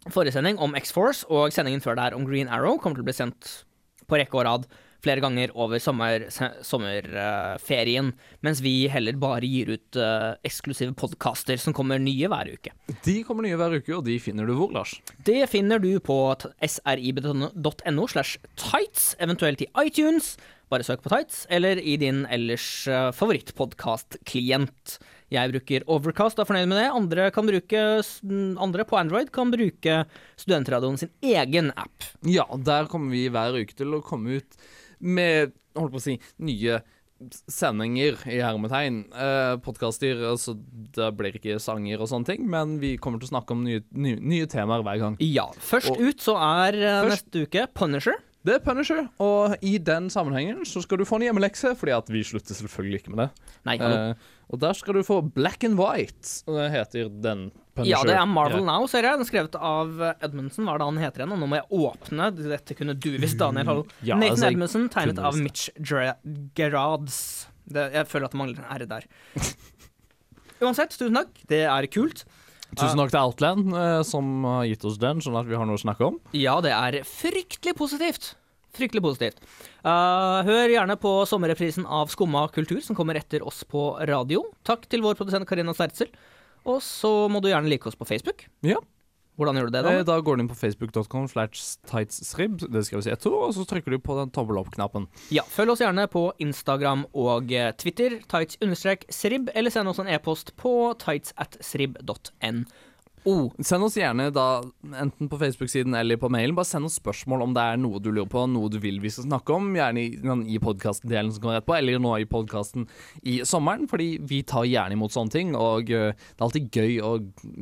forrige 0.09 0.37
sending 0.37 0.57
om 0.57 0.73
X-Force 0.79 1.27
og 1.29 1.53
sendingen 1.53 1.83
før 1.83 1.99
der 1.99 2.17
om 2.17 2.25
Green 2.29 2.49
Arrow 2.49 2.79
kommer 2.81 2.97
til 2.99 3.05
å 3.05 3.11
bli 3.11 3.19
sendt 3.19 3.53
på 4.09 4.19
rekke 4.19 4.41
og 4.41 4.47
rad 4.49 4.65
flere 5.03 5.19
ganger 5.19 5.51
over 5.59 5.81
sommer, 5.83 6.23
uh, 6.31 6.53
sommerferien. 6.63 8.13
mens 8.41 8.61
vi 8.63 8.87
heller 8.87 9.17
bare 9.19 9.47
gir 9.47 9.73
ut 9.75 9.99
uh, 9.99 10.33
eksklusive 10.47 10.95
podkaster 10.95 11.59
som 11.59 11.75
kommer 11.75 11.99
nye 11.99 12.29
hver 12.31 12.53
uke. 12.55 12.71
De 13.03 13.17
kommer 13.27 13.43
nye 13.43 13.59
hver 13.59 13.77
uke, 13.81 13.91
og 13.97 14.05
de 14.07 14.15
finner 14.23 14.47
du 14.47 14.55
hvor, 14.55 14.71
Lars? 14.71 14.95
Det 15.27 15.43
finner 15.51 15.83
du 15.83 15.91
på 15.99 16.17
srib.no 16.63 18.07
slash 18.07 18.39
tights, 18.55 19.13
eventuelt 19.19 19.65
i 19.65 19.69
iTunes. 19.83 20.37
Bare 20.73 20.85
søk 20.87 21.03
på 21.05 21.11
Tights, 21.13 21.43
eller 21.53 21.77
i 21.77 21.93
din 22.01 22.23
ellers 22.33 22.65
uh, 22.89 23.11
favorittpodkast-klient. 23.13 24.95
Jeg 25.33 25.51
bruker 25.53 25.85
Overcast, 25.89 26.39
er 26.41 26.47
fornøyd 26.49 26.69
med 26.71 26.79
det. 26.81 26.87
Andre, 26.93 27.27
kan 27.33 27.45
bruke, 27.49 27.83
andre 28.61 28.85
på 28.89 28.97
Android 28.99 29.29
kan 29.33 29.51
bruke 29.53 29.99
Studentradioen 30.39 30.97
sin 31.01 31.11
egen 31.25 31.71
app. 31.77 32.07
Ja, 32.25 32.45
der 32.57 32.89
kommer 32.91 33.13
vi 33.13 33.27
hver 33.33 33.55
uke 33.61 33.77
til 33.77 33.93
å 33.97 34.01
komme 34.05 34.39
ut 34.41 34.57
med 35.03 35.53
holdt 35.77 35.93
på 35.95 36.01
å 36.01 36.05
si, 36.05 36.17
nye 36.45 36.81
sendinger 37.49 38.17
i 38.29 38.41
hermetegn. 38.43 38.97
Eh, 39.15 39.53
Podkaster, 39.63 40.19
altså 40.33 40.53
det 40.97 41.07
blir 41.17 41.37
ikke 41.39 41.55
sanger 41.63 42.01
og 42.03 42.09
sånne 42.11 42.27
ting, 42.33 42.45
men 42.51 42.77
vi 42.81 42.95
kommer 43.01 43.21
til 43.21 43.29
å 43.29 43.33
snakke 43.37 43.55
om 43.55 43.63
nye, 43.65 43.81
nye, 43.95 44.19
nye 44.19 44.49
temaer 44.51 44.83
hver 44.85 44.99
gang. 45.01 45.17
Ja, 45.23 45.47
først 45.63 45.93
Og- 45.93 46.01
ut 46.03 46.21
så 46.23 46.35
er 46.37 46.77
uh, 46.81 46.99
Først- 47.07 47.29
neste 47.31 47.45
uke 47.47 47.65
Punisher. 47.73 48.19
Det 48.43 48.57
er 48.57 48.63
Punisher, 48.63 49.05
og 49.23 49.53
i 49.63 49.77
den 49.79 50.09
sammenhengen 50.11 50.65
så 50.67 50.81
skal 50.83 50.99
du 50.99 51.05
få 51.07 51.15
en 51.15 51.29
hjemmelekse, 51.29 51.71
fordi 51.79 51.93
at 51.95 52.09
vi 52.11 52.25
slutter 52.27 52.57
selvfølgelig 52.57 52.99
ikke 52.99 53.13
med 53.13 53.21
det. 53.23 53.51
Nei. 53.69 53.77
Eh, 53.79 54.33
og 54.51 54.59
der 54.59 54.75
skal 54.75 54.99
du 54.99 55.05
få 55.07 55.21
Black 55.23 55.63
and 55.63 55.79
White, 55.79 56.43
det 56.49 56.65
heter 56.73 57.07
den 57.23 57.45
Punisher. 57.73 57.93
Ja, 57.93 58.01
det 58.05 58.17
er 58.19 58.27
Marvel. 58.29 58.65
Now, 58.67 58.83
ser 58.91 59.07
jeg. 59.07 59.15
Den 59.15 59.25
er 59.25 59.29
skrevet 59.29 59.55
av 59.55 60.03
Edmundsen. 60.19 60.67
Hva 60.67 60.75
er 60.75 60.83
det 60.83 60.89
han 60.91 60.99
heter 61.01 61.23
igjen? 61.23 61.33
Og 61.33 61.41
nå 61.41 61.49
må 61.49 61.61
jeg 61.61 61.79
åpne. 61.87 62.29
Dette 62.37 62.77
kunne 62.77 62.93
du 62.93 63.09
visst, 63.15 63.39
Daniel. 63.39 63.71
Hallo. 63.71 63.87
Ja, 64.03 64.19
Nathan 64.19 64.35
altså, 64.35 64.51
Edmundsen, 64.51 64.85
tegnet 64.93 65.23
av. 65.23 65.39
Mitch 65.39 65.71
Gerards. 65.79 67.17
Det, 67.63 67.87
jeg 67.95 68.11
føler 68.11 68.27
at 68.27 68.35
det 68.35 68.41
mangler 68.43 68.61
en 68.61 68.69
R 68.75 68.85
der. 68.91 69.07
Uansett, 70.63 70.93
tusen 70.99 71.17
takk. 71.17 71.33
Det 71.49 71.63
er 71.65 71.89
kult. 71.95 72.27
Tusen 72.79 72.99
takk 72.99 73.11
til 73.13 73.21
Outland, 73.21 73.73
eh, 73.77 73.99
som 74.07 74.45
har 74.47 74.67
gitt 74.69 74.85
oss 74.87 74.99
den, 75.01 75.21
sånn 75.23 75.37
at 75.39 75.49
vi 75.49 75.57
har 75.59 75.67
noe 75.69 75.79
å 75.79 75.83
snakke 75.83 76.07
om. 76.07 76.19
Ja, 76.37 76.59
det 76.63 76.73
er 76.73 77.01
fryktelig 77.07 77.75
positivt. 77.79 78.33
Fryktelig 78.73 79.03
positivt. 79.05 79.43
Uh, 79.85 80.41
hør 80.47 80.71
gjerne 80.71 80.95
på 80.97 81.11
sommerreprisen 81.29 81.85
av 81.85 82.09
Skumma 82.09 82.47
kultur, 82.53 82.79
som 82.81 82.97
kommer 82.97 83.19
etter 83.19 83.45
oss 83.45 83.61
på 83.69 83.91
radio. 84.09 84.41
Takk 84.65 84.87
til 84.89 85.03
vår 85.05 85.19
produsent 85.19 85.45
Karina 85.49 85.75
Stertzel. 85.77 86.09
Og 86.65 86.79
så 86.81 87.11
må 87.29 87.41
du 87.43 87.51
gjerne 87.51 87.69
like 87.69 87.85
oss 87.89 87.99
på 87.99 88.07
Facebook. 88.07 88.47
Ja. 88.65 88.79
Hvordan 89.37 89.55
gjør 89.57 89.65
du 89.65 89.71
det, 89.73 89.81
Eh, 89.85 90.03
da? 90.03 90.03
Da 90.13 90.19
går 90.21 90.35
du 90.37 90.41
inn 90.43 90.49
på 90.51 90.55
facebook.com 90.55 91.27
slash 91.27 91.77
tightsrib, 91.89 92.59
det 92.71 92.85
skal 92.85 92.99
vi 92.99 93.03
si 93.07 93.09
ett 93.09 93.25
ord, 93.25 93.47
og 93.47 93.53
så 93.55 93.65
trykker 93.65 93.89
du 93.95 93.97
på 93.99 94.17
den 94.19 94.29
tommel 94.29 94.59
opp-knappen. 94.61 95.07
Ja, 95.33 95.41
følg 95.49 95.73
oss 95.73 95.81
gjerne 95.81 96.05
på 96.07 96.27
Instagram 96.39 97.05
og 97.13 97.51
eh, 97.51 97.71
Twitter, 97.73 98.19
tights-srib, 98.29 99.49
eller 99.55 99.73
send 99.73 99.89
oss 99.89 99.99
en 99.99 100.07
e-post 100.07 100.55
på 100.55 100.93
tights 101.01 101.33
srib.no. 103.23 103.63
Send 103.63 103.83
oss 103.83 103.97
gjerne 103.97 104.29
da, 104.31 104.63
enten 104.99 105.29
på 105.29 105.37
Facebook-siden 105.37 105.93
eller 105.95 106.17
på 106.17 106.29
mailen, 106.29 106.55
bare 106.55 106.65
send 106.65 106.85
oss 106.85 106.99
spørsmål 106.99 107.43
om 107.43 107.53
det 107.53 107.61
er 107.61 107.77
noe 107.77 107.99
du 107.99 108.11
lurer 108.11 108.29
på, 108.29 108.45
noe 108.47 108.69
du 108.69 108.79
vil 108.79 108.99
vi 109.01 109.09
skal 109.09 109.27
snakke 109.27 109.53
om, 109.53 109.73
gjerne 109.75 110.01
i, 110.01 110.55
i 110.55 110.59
podkastdelen 110.59 111.31
som 111.31 111.41
kommer 111.41 111.59
etterpå, 111.59 111.77
eller 111.77 111.99
nå 111.99 112.17
i 112.19 112.25
podkasten 112.29 112.87
i 113.23 113.41
sommeren, 113.45 113.87
fordi 113.87 114.19
vi 114.21 114.43
tar 114.43 114.65
gjerne 114.65 114.97
imot 114.97 115.13
sånne 115.13 115.33
ting, 115.33 115.55
og 115.55 115.91
øh, 115.91 116.13
det 116.13 116.39
er 116.39 116.47
alltid 116.47 116.69
gøy 116.71 116.99
å 117.03 117.13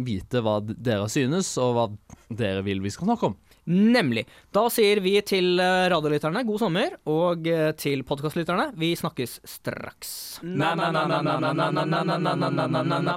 vite 0.06 0.44
hva 0.44 0.60
dere 0.62 1.10
synes, 1.12 1.54
og 1.62 1.76
hva 1.78 1.88
dere 2.30 2.66
vil 2.66 2.84
vi 2.84 2.94
skal 2.94 3.12
snakke 3.12 3.32
om. 3.32 3.38
Nemlig. 3.70 4.24
Da 4.50 4.64
sier 4.74 4.98
vi 5.06 5.14
til 5.22 5.60
eh, 5.62 5.86
radiolytterne 5.94 6.42
god 6.48 6.60
sommer, 6.64 6.96
og 7.06 7.46
eh, 7.46 7.68
til 7.78 8.02
podkastlytterne 8.10 8.72
vi 8.82 8.90
snakkes 8.98 9.36
straks. 9.46 10.14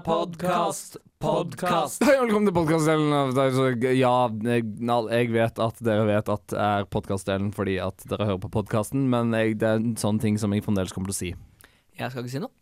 Podcast, 0.04 0.98
podcast. 1.24 2.04
Hei, 2.04 2.18
velkommen 2.20 2.50
til 2.50 2.56
podkastdelen 2.58 3.14
av 3.16 3.32
det 3.32 3.46
er 3.46 3.56
så- 3.56 3.94
Ja, 3.96 4.12
jeg, 4.28 4.66
jeg 4.84 5.32
vet 5.32 5.62
at 5.64 5.80
dere 5.80 6.04
vet 6.12 6.28
at 6.28 6.46
det 6.52 6.60
er 6.60 6.84
podkastdelen 6.92 7.48
fordi 7.56 7.78
at 7.80 8.04
dere 8.12 8.28
hører 8.28 8.42
på 8.44 8.52
podkasten, 8.60 9.08
men 9.08 9.32
jeg, 9.32 9.56
det 9.64 9.70
er 9.70 9.80
en 9.80 9.96
sånn 9.96 10.20
ting 10.20 10.36
som 10.38 10.52
jeg 10.52 10.62
fremdeles 10.66 10.92
kommer 10.92 11.08
til 11.08 11.16
å 11.16 11.22
si. 11.22 11.32
Jeg 11.96 12.10
skal 12.12 12.22
ikke 12.22 12.36
si 12.36 12.44
noe. 12.44 12.52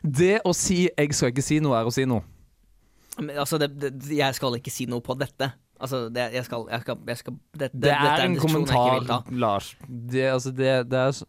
Det 0.00 0.40
å 0.46 0.52
si 0.54 0.88
'jeg 0.88 1.12
skal 1.14 1.28
ikke 1.34 1.42
si 1.42 1.60
noe', 1.60 1.76
er 1.76 1.84
å 1.84 1.92
si 1.92 2.04
noe. 2.06 2.22
Men, 3.18 3.36
altså, 3.36 3.58
det, 3.58 3.74
det, 3.80 3.92
jeg 4.16 4.34
skal 4.34 4.54
ikke 4.54 4.70
si 4.70 4.86
noe 4.86 5.00
på 5.02 5.16
dette. 5.18 5.52
Altså, 5.78 6.08
det, 6.10 6.24
jeg 6.34 6.44
skal, 6.46 6.64
jeg 6.72 6.82
skal, 6.82 6.96
jeg 7.06 7.20
skal 7.20 7.34
det, 7.54 7.68
det, 7.72 7.82
Det 7.84 7.92
er 7.94 8.24
en 8.24 8.34
ikke 8.34 8.48
kommentar. 8.48 9.28
Lars. 9.30 9.76
Det, 9.86 10.24
altså, 10.32 10.50
det, 10.50 10.72
det, 10.90 10.98
er, 10.98 11.20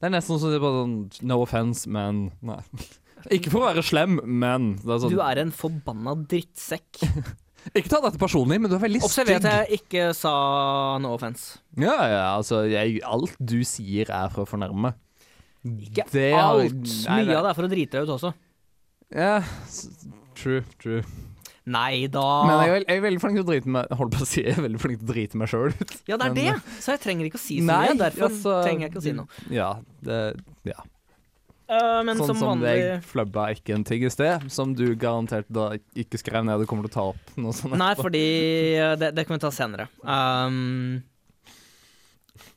det 0.00 0.08
er 0.08 0.14
nesten 0.16 0.40
sånn 0.42 0.56
sånn 0.58 0.96
No 1.28 1.38
offense, 1.44 1.86
men 1.90 2.26
Nei. 2.42 2.58
Ikke 3.36 3.52
for 3.52 3.62
å 3.62 3.68
være 3.68 3.84
slem, 3.86 4.18
men 4.26 4.72
det 4.82 4.90
er 4.90 5.04
sånn, 5.04 5.14
Du 5.14 5.22
er 5.22 5.38
en 5.44 5.54
forbanna 5.54 6.16
drittsekk. 6.26 7.04
Ikke 7.78 7.86
ta 7.92 8.00
dette 8.02 8.18
personlig, 8.18 8.58
men 8.58 8.72
du 8.72 8.74
er 8.74 8.82
veldig 8.82 9.04
Observer 9.06 9.38
stygg. 9.38 9.46
at 9.46 9.70
jeg 9.70 9.82
ikke 9.84 10.08
sa 10.18 10.32
no 10.98 11.12
offense. 11.14 11.60
Ja, 11.78 11.94
ja, 12.10 12.24
altså 12.34 12.64
jeg, 12.66 12.98
Alt 13.06 13.36
du 13.38 13.60
sier, 13.62 14.10
er 14.10 14.32
for 14.34 14.42
å 14.42 14.48
fornærme. 14.50 14.96
Ikke 15.62 16.08
Det 16.10 16.32
alt. 16.34 16.74
Mye 17.06 17.36
av 17.38 17.46
det 17.46 17.52
er 17.52 17.58
for 17.60 17.68
å 17.68 17.70
drite 17.70 18.00
deg 18.00 18.08
ut 18.08 18.16
også. 18.16 18.32
Ja, 19.14 19.36
yeah, 19.38 19.52
true, 20.34 20.64
true. 20.82 21.04
Nei 21.70 22.08
da. 22.10 22.22
Men 22.48 22.60
jeg 22.64 22.70
er, 22.72 22.84
jeg 22.88 22.98
er 22.98 23.04
veldig 23.04 23.20
flink 23.22 23.36
til 23.38 23.44
å 23.44 23.48
drite 23.52 23.70
meg 23.70 23.92
Holdt 23.94 24.16
på 24.16 24.24
å 24.24 24.26
si, 24.26 24.40
jeg 24.42 24.56
er 24.58 24.64
veldig 24.64 24.80
flink 24.82 24.98
til 24.98 25.06
å 25.06 25.12
drite 25.12 25.38
meg 25.38 25.50
sjøl 25.52 25.68
ut. 25.70 25.92
Ja, 26.10 26.16
det 26.16 26.24
er 26.26 26.32
Men, 26.32 26.34
det. 26.40 26.46
eh, 26.56 26.80
Så 26.82 26.96
jeg 26.96 27.02
trenger 27.04 27.28
ikke 27.28 27.38
å 27.38 27.42
si 27.44 27.58
så 27.60 27.68
Nei, 27.68 27.84
mye. 27.92 27.98
Derfor 28.00 28.26
altså, 28.30 28.56
trenger 28.64 28.86
jeg 28.86 28.90
ikke 28.90 29.02
å 29.02 29.04
si 29.06 29.12
noe. 29.20 29.44
Ja, 29.54 29.68
det, 30.02 30.18
ja. 30.66 30.80
Uh, 31.72 32.02
men 32.04 32.18
sånn 32.18 32.32
som 32.32 32.36
som 32.36 32.48
vanlig 32.50 32.72
jeg 32.76 32.96
flubba 33.08 33.46
ikke 33.54 33.72
en 33.78 33.84
ting 33.88 34.02
i 34.04 34.10
sted, 34.12 34.42
som 34.52 34.74
du 34.76 34.90
garantert 35.00 35.46
da 35.48 35.70
ikke 35.96 36.18
skrev 36.20 36.44
ned 36.44 36.60
du 36.60 36.66
kommer 36.68 36.84
til 36.84 36.92
å 36.92 36.96
ta 36.98 37.04
opp 37.14 37.30
noe 37.40 37.54
sånt. 37.56 37.78
Nei, 37.80 37.94
fordi 37.96 38.24
eh, 38.74 38.92
det, 39.00 39.12
det 39.16 39.24
kan 39.28 39.38
vi 39.38 39.44
ta 39.46 39.52
senere. 39.54 39.86
Um, 40.02 40.98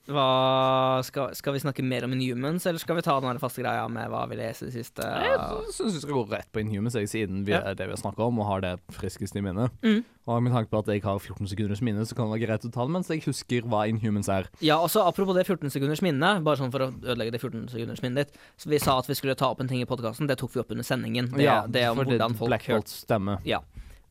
hva 0.05 1.01
skal, 1.05 1.31
skal 1.37 1.55
vi 1.55 1.61
snakke 1.63 1.83
mer 1.85 2.05
om 2.05 2.13
Inhumans, 2.13 2.65
eller 2.69 2.81
skal 2.81 2.97
vi 2.99 3.03
ta 3.05 3.15
den 3.23 3.39
faste 3.41 3.63
greia 3.63 3.87
med 3.89 4.09
hva 4.11 4.23
vi 4.29 4.37
leser 4.37 4.69
i 4.69 4.73
siste 4.75 5.01
Jeg 5.01 5.37
syns 5.73 5.95
vi 5.97 6.01
skal 6.03 6.13
gå 6.17 6.23
rett 6.29 6.49
på 6.53 6.61
Inhumans, 6.61 6.93
jeg, 6.99 7.09
siden 7.09 7.43
vi 7.47 7.55
Ja. 7.55 7.61
er 7.71 7.75
det 7.79 7.87
vi 7.89 7.95
har 7.95 8.01
snakka 8.03 8.27
om, 8.27 8.39
og 8.39 8.45
har 8.49 8.61
det 8.61 8.73
friskest 8.93 9.35
i 9.35 9.41
minnet. 9.41 9.71
Mm. 9.81 10.03
Og 10.27 10.41
med 10.41 10.51
tanke 10.53 10.69
på 10.69 10.79
at 10.81 10.87
jeg 10.89 11.03
har 11.05 11.19
14 11.19 11.47
sekunders 11.47 11.81
minne, 11.85 12.01
så 12.05 12.15
kan 12.17 12.25
det 12.29 12.33
være 12.39 12.47
greit 12.47 12.65
å 12.65 12.71
ta 12.73 12.85
det 12.85 12.93
mens 12.95 13.07
jeg 13.09 13.21
husker 13.25 13.61
hva 13.69 13.83
Inhumans 13.89 14.29
er. 14.29 14.47
Ja, 14.61 14.77
også 14.81 15.05
Apropos 15.05 15.35
det 15.37 15.45
14 15.47 15.69
sekunders 15.73 16.01
minne, 16.01 16.41
bare 16.45 16.57
sånn 16.57 16.71
for 16.73 16.85
å 16.85 16.91
ødelegge 16.93 17.31
det 17.35 17.41
14 17.41 17.69
sekunders 17.69 18.01
minnet 18.01 18.25
ditt. 18.27 18.37
Så 18.57 18.69
Vi 18.69 18.79
sa 18.79 18.97
at 18.99 19.07
vi 19.09 19.13
skulle 19.17 19.35
ta 19.35 19.49
opp 19.53 19.61
en 19.61 19.67
ting 19.67 19.81
i 19.81 19.85
podkasten, 19.85 20.27
det 20.27 20.37
tok 20.37 20.53
vi 20.53 20.59
opp 20.61 20.71
under 20.71 20.83
sendingen. 20.83 21.29
Det, 21.33 21.43
ja, 21.45 21.65
det 21.67 21.87
om 21.89 21.97
det 21.97 22.05
hvordan 22.17 22.37
folk, 22.37 22.49
Black 22.49 22.67
Bolt 22.67 22.89
stemmer. 22.89 23.37
ja, 23.45 23.61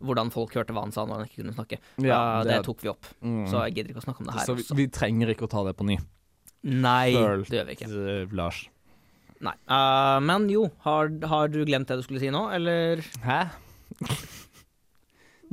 hvordan 0.04 0.30
folk 0.34 0.52
hørte 0.54 0.74
hva 0.76 0.84
han 0.86 0.92
sa 0.94 1.04
når 1.08 1.22
han 1.22 1.28
ikke 1.30 1.40
kunne 1.42 1.54
snakke. 1.56 1.78
Ja, 2.04 2.20
det, 2.44 2.50
det- 2.52 2.64
tok 2.68 2.80
vi 2.84 2.88
opp, 2.92 3.06
Mm. 3.24 3.46
så 3.50 3.64
jeg 3.66 3.74
gidder 3.78 3.94
ikke 3.94 4.02
å 4.02 4.06
snakke 4.08 4.20
om 4.20 4.26
det 4.30 4.34
her. 4.38 4.46
Så 4.46 4.56
vi, 4.60 4.66
vi 4.82 4.86
trenger 4.88 5.32
ikke 5.34 5.48
å 5.48 5.50
ta 5.50 5.64
det 5.64 5.76
på 5.76 5.84
ny. 5.88 5.98
Nei, 6.64 7.12
Følt, 7.12 7.48
det 7.50 7.58
gjør 7.60 7.66
vi 7.68 7.74
ikke. 7.76 7.90
eh, 7.92 8.26
Lars. 8.32 8.62
Nei. 9.44 9.52
Uh, 9.68 10.20
men 10.24 10.46
jo, 10.48 10.70
har, 10.86 11.10
har 11.28 11.48
du 11.52 11.58
glemt 11.68 11.86
det 11.90 11.98
du 12.00 12.02
skulle 12.06 12.20
si 12.22 12.30
nå, 12.32 12.46
eller? 12.54 13.02
Hæ? 13.26 13.42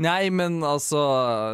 Nei, 0.01 0.29
men 0.33 0.61
altså 0.65 0.97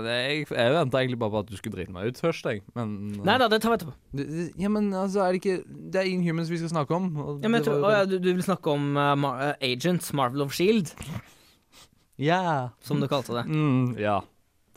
Jeg, 0.06 0.46
jeg 0.54 0.72
venta 0.76 1.00
egentlig 1.02 1.18
bare 1.20 1.34
på 1.34 1.40
at 1.42 1.50
du 1.50 1.56
skulle 1.58 1.76
drite 1.80 1.92
meg 1.92 2.12
ut 2.14 2.20
først, 2.22 2.46
jeg. 2.48 2.62
Men 2.78 2.92
uh, 3.18 3.24
Nei 3.28 3.38
da, 3.42 3.48
det 3.52 3.58
tar 3.64 3.74
vi 3.74 3.80
etterpå. 3.80 3.96
Det- 4.16 4.28
det- 4.30 4.52
Ja, 4.62 4.70
men 4.72 4.92
altså, 4.94 5.24
er 5.26 5.34
det 5.34 5.42
ikke 5.42 5.64
Det 5.92 6.00
er 6.04 6.12
Inhumans 6.12 6.50
vi 6.54 6.60
skal 6.62 6.70
snakke 6.72 6.96
om. 6.96 7.10
Ja, 7.42 7.50
men 7.50 7.58
jeg 7.60 7.66
tror, 7.68 7.82
å, 7.82 7.92
ja, 7.92 8.06
du, 8.06 8.20
du 8.20 8.30
vil 8.38 8.44
snakke 8.46 8.72
om 8.72 8.94
Mar 8.94 9.56
Agents, 9.60 10.14
Marvel 10.14 10.46
of 10.46 10.54
Shield, 10.54 10.94
Ja. 12.18 12.70
som 12.82 13.02
du 13.02 13.08
kalte 13.08 13.36
det. 13.38 13.46
Mm, 13.46 13.96
ja. 14.02 14.20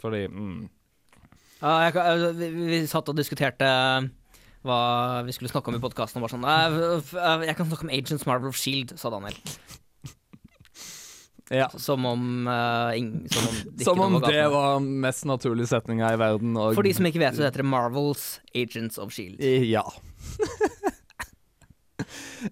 Fordi 0.01 0.27
mm. 0.29 0.69
Ja, 1.61 1.75
jeg, 1.87 1.97
uh, 1.97 2.31
vi, 2.37 2.49
vi 2.71 2.81
satt 2.89 3.09
og 3.13 3.19
diskuterte 3.19 3.67
uh, 3.69 4.09
hva 4.65 4.81
vi 5.27 5.35
skulle 5.37 5.53
snakke 5.53 5.73
om 5.73 5.77
i 5.77 5.83
podkasten. 5.83 6.21
Og 6.21 6.27
bare 6.29 6.37
sånn 6.37 6.47
uh, 6.47 7.45
Jeg 7.45 7.57
kan 7.59 7.69
snakke 7.69 7.89
om 7.89 7.93
Agents, 7.93 8.27
Marvel 8.29 8.53
of 8.53 8.61
Shield, 8.61 8.97
sa 9.01 9.13
Daniel. 9.13 9.37
Ja. 11.51 11.67
Som 11.83 12.05
om, 12.07 12.47
uh, 12.47 12.95
ing, 12.95 13.25
som 13.27 13.49
om 13.49 13.57
det 13.75 13.83
Som 13.83 14.01
om 14.05 14.13
var 14.23 14.31
det 14.31 14.45
var 14.53 14.77
mest 14.79 15.25
naturlige 15.27 15.67
setninga 15.73 16.13
i 16.15 16.19
verden. 16.21 16.55
Og 16.55 16.77
For 16.79 16.87
de 16.87 16.93
som 16.95 17.09
ikke 17.09 17.19
vet, 17.25 17.35
så 17.35 17.43
heter 17.43 17.65
det 17.65 17.67
Marvels 17.67 18.37
Agents 18.55 19.01
of 19.03 19.11
Shield. 19.11 19.43
Ja. 19.43 19.83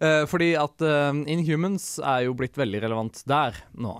Eh, 0.00 0.24
fordi 0.28 0.50
at 0.60 0.84
uh, 0.84 1.16
Inhumans 1.30 1.96
er 2.04 2.26
jo 2.26 2.34
blitt 2.36 2.58
veldig 2.60 2.82
relevant 2.84 3.22
der 3.28 3.56
nå. 3.80 3.94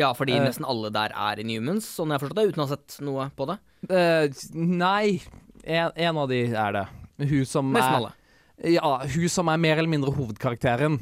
Ja, 0.00 0.12
fordi 0.16 0.32
Eh. 0.38 0.44
nesten 0.46 0.64
alle 0.68 0.90
der 0.94 1.12
er 1.12 1.40
Inhumans, 1.42 1.84
sånn 1.96 2.08
jeg 2.08 2.16
har 2.18 2.24
forstått 2.24 2.40
det, 2.40 2.48
uten 2.54 2.62
å 2.64 2.66
ha 2.68 2.74
sett 2.76 2.96
noe 3.04 3.28
på 3.36 3.46
det. 3.50 3.58
Eh, 3.90 4.28
nei, 4.56 5.20
en, 5.64 5.92
en 5.96 6.16
av 6.24 6.28
de 6.32 6.40
er 6.54 6.72
det. 6.78 6.86
Hun 7.20 7.44
som 7.48 7.72
Nesten 7.74 7.92
er 7.92 7.98
alle. 8.00 8.12
Ja, 8.70 8.94
hun 9.04 9.28
som 9.32 9.48
er 9.52 9.56
mer 9.60 9.78
eller 9.80 9.88
mindre 9.92 10.12
hovedkarakteren. 10.16 10.98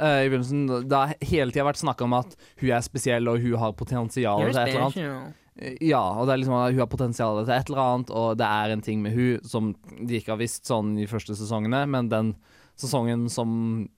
eh, 0.00 0.24
I 0.24 0.30
begynnelsen, 0.32 0.88
Det 0.88 0.96
har 0.96 1.14
hele 1.20 1.52
tida 1.52 1.64
vært 1.68 1.80
snakka 1.82 2.04
om 2.08 2.14
at 2.16 2.34
hun 2.62 2.70
er 2.72 2.80
spesiell, 2.80 3.28
og 3.28 3.40
hun 3.44 3.58
har 3.60 3.72
potensial 3.76 4.40
til 4.48 4.56
et 4.56 4.68
eller 4.72 4.86
annet. 4.88 5.34
Eh, 5.60 5.76
Ja, 5.84 6.00
og 6.16 6.24
det 6.26 6.32
er 6.32 6.38
liksom 6.40 6.56
at 6.56 6.70
hun 6.72 6.78
har 6.80 6.86
potensial 6.88 7.44
til 7.44 7.52
et 7.52 7.68
eller 7.68 7.82
annet, 7.84 8.10
og 8.16 8.38
det 8.38 8.46
er 8.48 8.70
en 8.72 8.80
ting 8.80 9.02
med 9.02 9.12
hun 9.12 9.40
som 9.44 9.74
de 10.06 10.16
ikke 10.20 10.32
har 10.32 10.38
visst 10.40 10.64
sånn 10.64 10.94
i 10.98 11.04
første 11.10 11.36
sesongene, 11.36 11.82
men 11.90 12.08
den 12.08 12.34
sesongen 12.80 13.28
som 13.28 13.88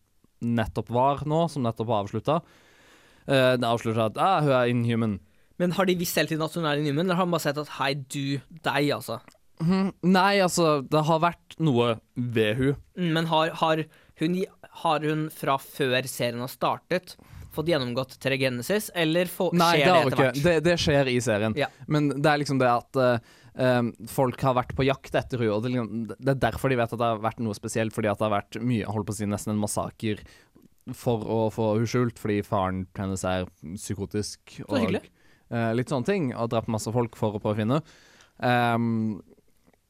nettopp 0.43 0.89
var 0.91 1.23
nå, 1.25 1.45
som 1.49 1.63
nettopp 1.63 1.87
var 1.87 2.03
avslutta, 2.05 2.41
uh, 3.33 3.55
det 3.57 3.69
avslutter 3.69 4.05
at 4.11 4.21
ah, 4.21 4.41
hun 4.45 4.53
er 4.61 4.71
inhuman. 4.73 5.19
Men 5.61 5.75
har 5.77 5.87
de 5.87 5.95
visst 6.01 6.17
hele 6.19 6.29
tiden 6.31 6.43
at 6.45 6.55
hun 6.59 6.65
er 6.67 6.81
Inhuman, 6.81 7.05
eller 7.07 7.19
har 7.21 7.27
de 7.29 7.35
bare 7.37 7.45
sett 7.45 7.59
at 7.61 7.69
hei, 7.79 7.93
du, 7.95 8.41
deg, 8.65 8.89
altså? 8.97 9.21
Mhm. 9.63 9.93
Nei, 10.11 10.41
altså, 10.43 10.81
det 10.91 11.03
har 11.07 11.21
vært 11.23 11.55
noe 11.63 11.93
ved 12.17 12.57
hun. 12.59 12.73
Mm, 12.99 13.11
Men 13.15 13.29
har, 13.31 13.53
har, 13.61 13.83
hun, 14.19 14.39
har 14.83 15.05
hun 15.07 15.29
fra 15.31 15.55
før 15.63 16.09
serien 16.11 16.41
har 16.43 16.51
startet, 16.51 17.15
fått 17.53 17.69
gjennomgått 17.69 18.17
Teregenesis, 18.19 18.89
eller 18.97 19.29
få, 19.31 19.51
Nei, 19.55 19.69
skjer 19.77 19.85
det 19.85 19.93
Nei, 19.93 19.93
det 19.93 20.03
hun 20.03 20.09
etter 20.09 20.17
ikke. 20.17 20.27
hvert? 20.33 20.43
Det, 20.49 20.57
det 20.67 20.77
skjer 20.81 21.13
i 21.13 21.19
serien. 21.23 21.55
Ja. 21.61 21.69
Men 21.87 22.09
det 22.17 22.33
er 22.33 22.41
liksom 22.43 22.59
det 22.63 22.71
at 22.73 22.99
eh, 23.05 23.33
eh, 23.69 23.83
folk 24.11 24.41
har 24.49 24.57
vært 24.57 24.73
på 24.79 24.87
jakt 24.89 25.15
etter 25.21 25.45
henne, 25.45 25.53
og 25.59 25.63
det, 25.69 25.75
liksom- 25.77 26.07
det 26.17 26.33
er 26.33 26.41
derfor 26.49 26.73
de 26.73 26.81
vet 26.81 26.97
at 26.97 26.99
det 27.05 27.11
har 27.13 27.23
vært 27.29 27.45
noe 27.45 27.55
spesielt, 27.61 27.95
fordi 27.95 28.11
at 28.11 28.19
det 28.19 28.27
har 28.27 28.35
vært 28.41 28.59
mye, 28.65 28.89
holdt 28.89 29.07
på 29.13 29.15
å 29.15 29.21
si, 29.21 29.29
nesten 29.31 29.53
en 29.55 29.61
massaker 29.63 30.25
for 30.99 31.23
å 31.31 31.41
få 31.55 31.69
henne 31.77 31.87
skjult, 31.91 32.19
fordi 32.19 32.41
faren 32.47 32.87
hennes 32.99 33.23
er 33.29 33.47
psykotisk. 33.77 34.41
Så 34.67 34.81
hyggelig. 34.83 35.05
eh, 35.53 35.71
litt 35.79 35.93
sånne 35.93 36.09
ting, 36.09 36.33
og 36.35 36.51
drept 36.51 36.69
masse 36.73 36.91
folk 36.93 37.15
for 37.17 37.37
å 37.37 37.43
prøve 37.43 37.55
å 37.55 37.61
finne 37.63 37.83
henne. 38.43 39.21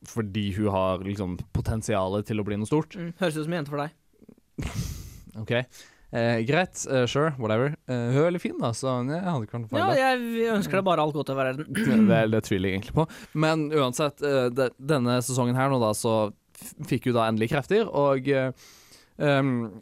fordi 0.05 0.51
hun 0.57 0.69
har 0.75 0.99
liksom 1.07 1.37
potensialet 1.55 2.27
til 2.27 2.41
å 2.43 2.45
bli 2.45 2.57
noe 2.59 2.67
stort. 2.69 2.97
Mm, 2.99 3.13
høres 3.21 3.37
ut 3.39 3.45
som 3.47 3.53
en 3.55 3.61
jente 3.61 3.71
for 3.71 3.83
deg. 3.85 3.93
OK. 5.43 5.53
Eh, 6.13 6.43
greit, 6.45 6.77
uh, 6.91 7.07
sure, 7.09 7.31
whatever. 7.39 7.71
Eh, 7.89 8.11
hun 8.13 8.19
er 8.21 8.27
veldig 8.27 8.41
fin, 8.43 8.59
da, 8.61 8.73
så 8.77 8.99
jeg 9.09 9.23
hadde 9.25 9.47
ikke 9.47 9.61
vært 9.63 9.71
noe 9.73 9.81
Ja, 9.81 10.11
jeg 10.13 10.51
ønsker 10.53 10.77
deg 10.81 10.85
bare 10.91 11.07
alt 11.07 11.15
godt 11.17 11.31
i 11.33 11.37
verden. 11.39 11.71
Vel, 12.11 12.35
det 12.35 12.43
tviler 12.45 12.69
jeg 12.69 12.81
egentlig 12.83 12.97
på. 12.99 13.07
Men 13.47 13.65
uansett, 13.73 14.21
uh, 14.27 14.51
de, 14.53 14.67
denne 14.77 15.17
sesongen 15.25 15.57
her 15.57 15.71
nå, 15.73 15.79
da, 15.81 15.95
så 15.97 16.17
fikk 16.91 17.09
hun 17.09 17.17
da 17.17 17.31
endelig 17.31 17.49
krefter, 17.55 17.89
og 17.89 18.29
uh, 18.29 18.51
t- 19.17 19.81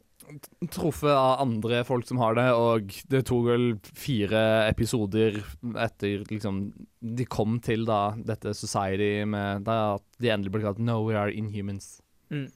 truffet 0.70 1.10
av 1.12 1.40
andre 1.42 1.82
folk 1.88 2.06
som 2.08 2.18
har 2.22 2.34
det, 2.38 2.46
og 2.54 2.92
det 3.12 3.22
tok 3.28 3.46
vel 3.48 3.66
fire 3.82 4.42
episoder 4.70 5.40
etter 5.86 6.24
liksom 6.30 6.62
De 7.00 7.24
kom 7.24 7.58
til 7.64 7.86
da 7.88 8.12
dette 8.16 8.52
society 8.54 9.24
med 9.26 9.64
da 9.64 9.96
at 9.96 10.04
de 10.20 10.28
endelig 10.34 10.52
ble 10.52 10.62
kalt 10.66 10.78
No, 10.84 10.98
we 11.06 11.14
are 11.16 11.32
inhumans. 11.32 12.00
Mm. 12.30 12.48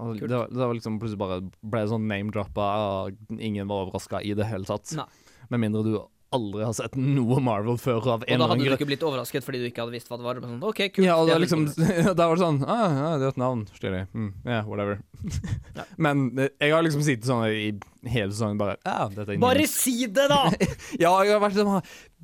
Og 0.00 0.20
det, 0.20 0.30
var- 0.32 0.48
det 0.48 0.60
var 0.60 0.74
liksom 0.76 0.98
plutselig 1.00 1.18
bare 1.20 1.40
ble 1.62 1.82
sånn 1.90 2.06
name-droppa, 2.08 2.68
og 3.10 3.36
ingen 3.40 3.68
var 3.68 3.86
overraska 3.86 4.22
i 4.24 4.32
det 4.38 4.46
hele 4.48 4.64
tatt. 4.68 4.92
Nei. 4.96 5.06
Med 5.50 5.60
mindre 5.64 5.82
du 5.84 5.94
aldri 6.34 6.62
har 6.62 6.74
sett 6.76 6.94
noe 6.98 7.40
Marvel 7.42 7.78
før 7.80 8.06
av 8.14 8.24
en 8.24 8.36
Og 8.36 8.42
da 8.42 8.48
hadde 8.52 8.66
du 8.68 8.74
ikke 8.76 8.88
blitt 8.88 9.04
overrasket 9.06 9.46
fordi 9.46 9.62
du 9.62 9.66
ikke 9.68 9.82
hadde 9.82 9.94
visst 9.96 10.10
hva 10.10 10.18
det 10.20 10.26
var. 10.26 10.40
Sånn, 10.44 10.60
ok, 10.62 10.82
kult. 10.94 11.06
Ja, 11.06 11.16
og 11.18 11.26
det 11.28 11.34
da 11.34 11.42
liksom. 11.42 11.64
Da 12.18 12.28
var 12.30 12.38
det 12.38 12.44
sånn 12.44 12.60
ah, 12.64 12.84
ja, 12.94 13.08
det 13.18 13.26
er 13.26 13.34
et 13.34 13.40
navn. 13.42 13.64
Stilig. 13.76 14.04
Mm, 14.14 14.30
ja, 14.46 14.62
whatever. 14.68 15.00
Ja. 15.76 15.84
Men 16.02 16.22
eh, 16.38 16.50
jeg 16.62 16.74
har 16.74 16.84
liksom 16.86 17.02
sittet 17.06 17.28
sånn 17.28 17.44
i 17.46 17.70
hele 18.10 18.32
sesongen 18.32 18.58
bare 18.60 18.78
Ja, 18.82 19.08
dette 19.12 19.34
er 19.34 19.42
Bare 19.42 19.66
si 19.70 19.96
det, 20.06 20.26
da! 20.30 20.46
Ja, 21.02 21.12
jeg 21.24 21.34
har 21.34 21.42
vært 21.42 21.58
sånn 21.58 21.76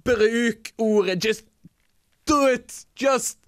Bruk 0.07 0.73
ordet. 0.83 1.19
Just 1.25 1.47
do 2.31 2.41
it! 2.51 2.73
Just 2.99 3.41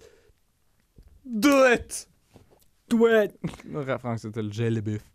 do 1.23 1.55
it! 1.69 2.03
Do 2.89 3.05
it! 3.09 3.35
Referanse 3.69 4.31
til 4.33 4.51
Jelly 4.55 4.83
Beef. 4.85 5.08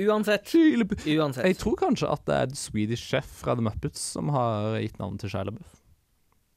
Uansett. 0.00 0.50
Uansett. 0.54 1.44
Jeg 1.46 1.58
tror 1.60 1.76
kanskje 1.78 2.08
at 2.10 2.24
det 2.26 2.34
er 2.40 2.48
The 2.50 2.58
Swedish 2.58 3.04
Chef 3.12 3.28
fra 3.44 3.54
The 3.54 3.62
Muppets 3.62 4.00
som 4.16 4.32
har 4.34 4.78
gitt 4.82 4.98
navn 4.98 5.18
til 5.22 5.30
Shia 5.30 5.44
LaBeouf. 5.46 5.76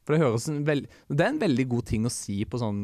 For 0.07 0.15
det 0.15 0.23
høres 0.23 0.47
en 0.49 0.63
veld... 0.65 0.88
Det 1.11 1.21
er 1.25 1.33
en 1.35 1.41
veldig 1.43 1.67
god 1.69 1.85
ting 1.89 2.07
å 2.07 2.13
si 2.13 2.41
på 2.47 2.59
sånn 2.61 2.81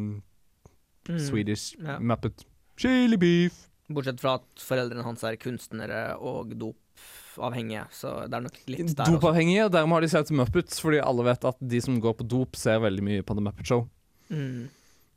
Mm. 1.04 1.20
Swedish 1.20 1.74
Ja. 1.84 1.98
Muppet. 2.00 2.46
Chili 2.80 3.18
beef. 3.20 3.66
Bortsett 3.92 4.22
fra 4.22 4.38
at 4.40 4.46
foreldrene 4.64 5.04
hans 5.04 5.24
er 5.28 5.36
kunstnere 5.36 6.16
og 6.16 6.54
dopavhengige, 6.56 7.84
så 7.92 8.14
det 8.32 8.38
er 8.38 8.46
nok 8.46 8.60
litt 8.72 8.94
der. 8.96 9.12
Dopavhengige, 9.12 9.66
og 9.66 9.74
dermed 9.76 9.98
har 9.98 10.06
de 10.06 10.10
sett 10.14 10.32
Muppets, 10.32 10.80
fordi 10.80 11.02
alle 11.04 11.26
vet 11.28 11.44
at 11.44 11.60
de 11.60 11.82
som 11.84 12.00
går 12.00 12.16
på 12.22 12.28
dop, 12.32 12.56
ser 12.56 12.80
veldig 12.80 13.04
mye 13.04 13.26
på 13.28 13.36
The 13.36 13.44
Muppet 13.44 13.68
Show. 13.68 13.84
Mm. 14.32 14.70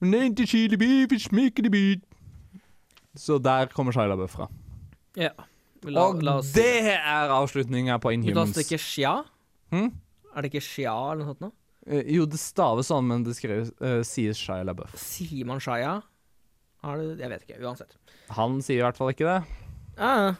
Ikke 0.03 0.47
chili 0.51 0.77
beef, 0.77 1.15
it's 1.15 1.31
making 1.31 1.71
beat. 1.71 2.03
Så 3.15 3.39
der 3.39 3.71
kommer 3.73 3.95
Shia 3.95 4.11
LaBeouf 4.11 4.35
fra. 4.35 4.51
Ja. 5.17 5.33
La, 5.87 6.07
og 6.11 6.23
la 6.25 6.39
oss 6.41 6.49
si 6.51 6.61
det 6.61 6.95
er 6.97 7.31
avslutninga 7.31 7.99
på 8.03 8.11
Da 8.11 8.17
Inhumans. 8.17 8.55
det 8.57 8.65
ikke 8.67 8.81
Xia? 8.83 9.13
Hm? 9.73 9.91
Er 10.35 10.43
det 10.45 10.51
ikke 10.53 10.65
Sja 10.65 10.95
eller 11.13 11.23
noe 11.25 11.31
sånt 11.35 11.45
nå? 11.47 11.51
Eh, 11.87 12.09
jo, 12.17 12.25
det 12.27 12.41
staves 12.43 12.89
sånn, 12.91 13.07
men 13.07 13.23
det 13.27 13.37
skrives, 13.39 13.71
uh, 13.81 14.01
sies 14.07 14.41
Shia 14.41 14.65
LaBeouf. 14.67 14.97
Sier 14.99 15.47
man 15.47 15.61
Shia? 15.63 16.01
Har 16.83 16.99
du 16.99 17.15
Jeg 17.21 17.31
vet 17.31 17.45
ikke. 17.47 17.61
Uansett. 17.63 17.95
Han 18.37 18.59
sier 18.65 18.81
i 18.83 18.85
hvert 18.87 18.99
fall 18.99 19.13
ikke 19.15 19.29
det. 19.29 19.39
Ah. 19.99 20.35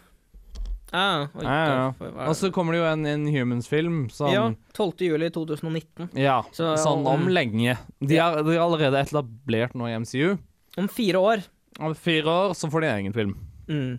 Ah, 0.95 1.27
oi, 1.35 1.43
Ja, 1.43 1.63
ja. 1.67 2.11
Og 2.29 2.35
så 2.39 2.51
kommer 2.55 2.73
det 2.77 2.79
jo 2.81 2.87
en 2.89 3.07
Inhumans-film 3.11 4.09
som 4.15 4.31
Ja. 4.33 4.45
12. 4.75 4.93
juli 5.09 5.31
2019. 5.31 6.11
Ja, 6.15 6.43
Så 6.53 6.75
sånn 6.79 7.07
om 7.07 7.27
lenge. 7.29 7.77
De 8.01 8.17
har, 8.19 8.43
de 8.43 8.55
har 8.57 8.63
allerede 8.67 9.01
etablert 9.03 9.75
nå 9.75 9.89
i 9.91 9.97
MCU. 9.99 10.37
Om 10.79 10.89
fire 10.89 11.19
år. 11.19 11.43
Om 11.81 11.95
fire 11.95 12.25
år 12.31 12.55
så 12.55 12.71
får 12.71 12.81
de 12.81 12.87
en 12.87 12.99
egen 13.01 13.13
film. 13.17 13.35
Mm. 13.69 13.99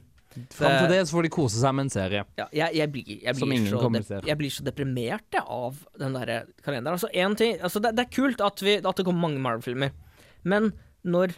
Fram 0.54 0.76
til 0.78 0.92
Det- 0.92 1.02
så 1.08 1.18
får 1.18 1.28
de 1.28 1.32
kose 1.34 1.62
seg 1.62 1.76
med 1.76 1.88
en 1.88 1.94
serie. 1.94 2.24
Ja, 2.38 2.48
jeg, 2.52 2.76
jeg, 2.76 2.92
blir, 2.94 3.10
jeg, 3.24 3.36
blir 3.36 3.68
så 3.70 4.22
jeg 4.28 4.38
blir 4.38 4.54
så 4.54 4.64
deprimert 4.68 5.40
av 5.42 5.82
den 5.98 6.14
der 6.18 6.46
kalenderen. 6.64 6.96
Altså, 6.98 7.12
ting, 7.38 7.58
altså 7.62 7.82
det, 7.84 7.96
det 7.98 8.06
er 8.06 8.16
kult 8.16 8.42
at, 8.42 8.62
vi, 8.62 8.78
at 8.78 8.96
det 8.96 9.06
kommer 9.08 9.28
mange 9.28 9.42
Marvel-filmer, 9.44 9.92
men 10.48 10.72
når 11.08 11.36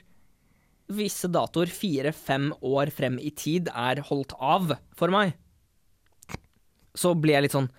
visse 0.90 1.30
datoer 1.30 1.70
fire-fem 1.70 2.50
år 2.66 2.90
frem 2.94 3.20
i 3.22 3.30
tid 3.38 3.70
er 3.70 4.02
holdt 4.10 4.34
av 4.40 4.74
for 4.98 5.14
meg, 5.14 5.36
så 6.98 7.14
blir 7.14 7.38
jeg 7.38 7.46
litt 7.46 7.56
sånn 7.56 7.70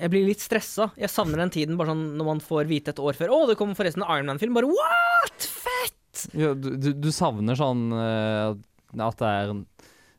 Jeg 0.00 0.08
blir 0.12 0.24
litt 0.28 0.40
stressa. 0.40 0.90
Jeg 0.96 1.10
savner 1.12 1.40
den 1.42 1.52
tiden 1.52 1.76
bare 1.76 1.92
sånn 1.92 2.16
når 2.16 2.28
man 2.28 2.40
får 2.44 2.68
vite 2.68 2.94
et 2.94 3.00
år 3.02 3.16
før 3.16 3.32
Å, 3.32 3.38
det 3.50 3.56
kommer 3.60 3.76
forresten 3.76 4.04
en 4.04 4.12
Iron 4.12 4.30
Man-film. 4.30 4.56
Bare 4.56 4.70
what?! 4.70 5.48
Fett! 5.48 6.26
Ja, 6.36 6.54
du, 6.56 6.70
du, 6.80 6.90
du 6.96 7.10
savner 7.12 7.58
sånn 7.58 7.90
uh, 7.92 8.56
at 8.96 9.20
det 9.20 9.28
er 9.28 9.52
en 9.52 9.64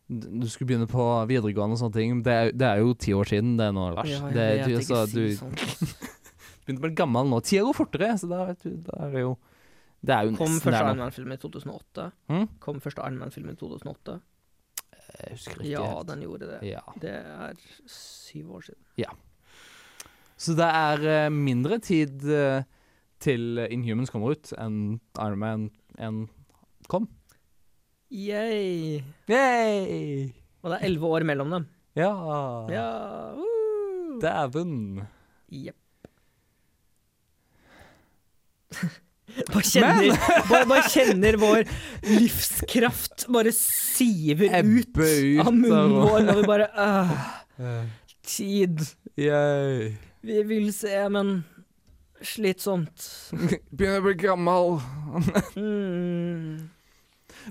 Du 0.07 0.45
skulle 0.47 0.69
begynne 0.69 0.87
på 0.87 1.03
videregående 1.27 1.75
og 1.75 1.81
sånne 1.81 1.97
ting. 1.97 2.21
Det 2.23 2.31
er, 2.33 2.51
det 2.55 2.67
er 2.69 2.79
jo 2.79 2.93
ti 2.95 3.11
år 3.17 3.27
siden 3.27 3.57
det 3.59 3.67
nå, 3.75 3.89
Lars. 3.91 4.07
Ja, 4.07 4.21
jeg 4.29 4.37
det, 4.37 4.45
vet 4.47 4.69
du, 4.69 4.75
ikke, 4.77 4.87
så, 4.87 5.01
si 5.03 5.13
du 5.17 5.97
begynte 6.63 6.79
å 6.79 6.85
bli 6.85 6.93
gammel 7.01 7.27
nå. 7.31 7.41
Tida 7.43 7.65
går 7.67 7.75
fortere, 7.75 8.13
så 8.21 8.29
da 8.31 8.45
vet 8.47 8.63
du 8.63 8.77
Da 8.87 9.01
er 9.07 9.11
det 9.17 9.23
jo 9.25 9.33
Det 10.07 10.15
er 10.15 10.29
jo 10.29 10.33
Kom 10.39 10.47
nesten 10.53 10.63
første 10.63 10.77
der 10.77 10.87
Iron 10.87 10.97
nå. 11.01 11.03
Man-film 11.09 11.35
i 11.35 11.39
2008. 11.43 12.07
Hmm? 12.31 12.47
Kom 12.63 12.79
første 12.83 13.03
Iron 13.03 13.19
Man-film 13.19 13.51
i 13.51 13.57
2008. 13.59 14.17
Jeg 15.17 15.35
husker 15.35 15.59
ikke 15.59 15.69
Ja, 15.73 15.83
helt. 15.91 16.07
den 16.11 16.23
gjorde 16.27 16.49
det. 16.53 16.57
Ja. 16.67 16.81
Det 17.03 17.13
er 17.17 17.61
syv 17.91 18.55
år 18.59 18.65
siden. 18.69 18.81
Ja. 18.99 19.11
Så 20.37 20.53
det 20.55 20.67
er 20.69 21.05
eh, 21.25 21.29
mindre 21.33 21.79
tid 21.83 22.23
eh, 22.29 22.63
til 23.23 23.57
Inhumans 23.73 24.11
kommer 24.13 24.35
ut 24.37 24.51
enn 24.55 24.99
Iron 25.17 25.39
Man 25.41 25.69
1 25.97 26.27
kom. 26.91 27.07
Yay! 28.11 29.01
Yay! 29.27 30.29
Og 30.63 30.71
det 30.71 30.77
er 30.79 30.85
elleve 30.87 31.09
år 31.17 31.25
mellom 31.27 31.49
dem. 31.57 31.65
Ja. 31.97 32.11
Ja, 32.71 32.87
Uh. 33.35 34.17
Dæven. 34.21 35.01
Jepp. 35.51 35.75
Bare 39.53 39.61
kjenner, 39.61 40.15
bare, 40.49 40.65
bare 40.65 40.87
kjenner 40.89 41.35
vår 41.37 41.59
livskraft 42.07 43.27
bare 43.29 43.51
siver 43.53 44.55
ut 44.65 44.87
ut 44.97 45.43
av 45.43 45.51
munnen 45.53 45.93
vår 45.93 46.23
når 46.25 46.39
vi 46.39 46.45
bare 46.47 46.67
Eh, 47.57 47.85
Tid. 48.27 48.81
Yay. 49.17 49.95
Vi 50.21 50.41
vil 50.45 50.67
se, 50.75 50.93
men 51.09 51.39
slitsomt. 52.21 53.05
Begynner 53.71 53.97
å 53.97 54.05
bli 54.05 54.13
gammel. 54.21 54.75
Mm. 55.57 56.67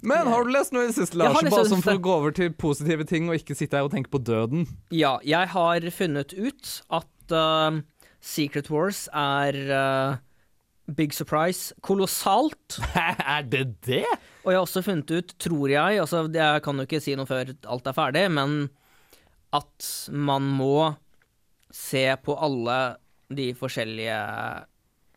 Men 0.02 0.28
har 0.28 0.44
du 0.44 0.52
lest 0.52 0.74
noe 0.74 0.86
i 0.86 0.90
det 0.90 0.96
siste, 0.98 1.18
Lars? 1.20 1.38
Bare 1.46 1.64
sånn 1.68 1.84
for 1.84 1.96
å 1.96 2.02
gå 2.02 2.14
over 2.20 2.34
til 2.36 2.52
positive 2.56 3.06
ting, 3.08 3.30
og 3.30 3.38
ikke 3.40 3.56
sitte 3.56 3.78
her 3.78 3.88
og 3.88 3.94
tenke 3.94 4.12
på 4.12 4.20
døden. 4.22 4.66
Ja, 4.94 5.16
jeg 5.24 5.52
har 5.54 5.88
funnet 5.94 6.34
ut 6.36 6.72
at 6.98 7.34
uh, 7.34 7.80
Secret 8.20 8.70
Wars 8.72 9.06
er 9.14 9.58
uh, 9.70 10.18
Big 10.86 11.14
surprise. 11.16 11.74
Kolossalt. 11.82 12.78
er 12.94 13.46
det 13.46 13.64
det? 13.86 14.04
Og 14.44 14.52
jeg 14.52 14.58
har 14.58 14.66
også 14.66 14.84
funnet 14.86 15.10
ut, 15.10 15.34
tror 15.42 15.72
jeg 15.72 15.98
altså 15.98 16.26
Jeg 16.30 16.62
kan 16.62 16.78
jo 16.78 16.86
ikke 16.86 17.02
si 17.02 17.16
noe 17.18 17.26
før 17.26 17.50
alt 17.66 17.90
er 17.90 17.96
ferdig, 17.96 18.28
men 18.30 18.68
at 19.56 19.88
man 20.10 20.46
må 20.58 20.92
se 21.74 22.06
på 22.22 22.36
alle 22.38 22.78
de 23.34 23.50
forskjellige 23.58 24.18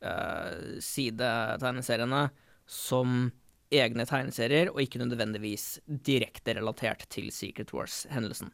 uh, 0.01 0.79
sidetegneseriene 0.81 2.23
som 2.69 3.29
egne 3.71 4.05
tegneserier, 4.09 4.71
og 4.73 4.81
ikke 4.81 5.01
nødvendigvis 5.01 5.79
direkte 5.87 6.55
relatert 6.57 7.05
til 7.09 7.29
Secret 7.33 7.71
Wars-hendelsen. 7.75 8.51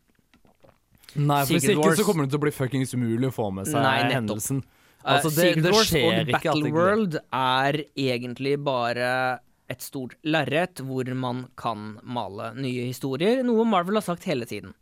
Nei, 1.16 1.46
for 1.46 1.54
hvis 1.54 1.70
ikke 1.70 1.80
Wars- 1.84 2.00
så 2.02 2.04
kommer 2.08 2.26
det 2.26 2.34
til 2.34 2.42
å 2.42 2.44
bli 2.44 2.52
fuckings 2.52 2.94
umulig 2.98 3.30
å 3.30 3.36
få 3.36 3.50
med 3.54 3.70
seg 3.70 3.82
Nei, 3.86 4.00
hendelsen. 4.12 4.64
Eh, 4.66 4.82
Altså, 5.06 5.30
det, 5.30 5.54
Secret 5.54 5.64
det 5.64 5.72
Wars 5.72 5.92
og 5.94 6.32
Battleworld 6.32 6.32
Battle. 6.34 6.72
World 6.74 7.20
er 7.32 7.78
egentlig 7.96 8.56
bare 8.66 9.40
et 9.70 9.82
stort 9.82 10.16
lerret 10.26 10.82
hvor 10.82 11.06
man 11.16 11.46
kan 11.58 12.00
male 12.04 12.52
nye 12.58 12.88
historier, 12.90 13.44
noe 13.46 13.66
Marvel 13.70 13.96
har 14.00 14.06
sagt 14.06 14.26
hele 14.26 14.46
tiden. 14.50 14.74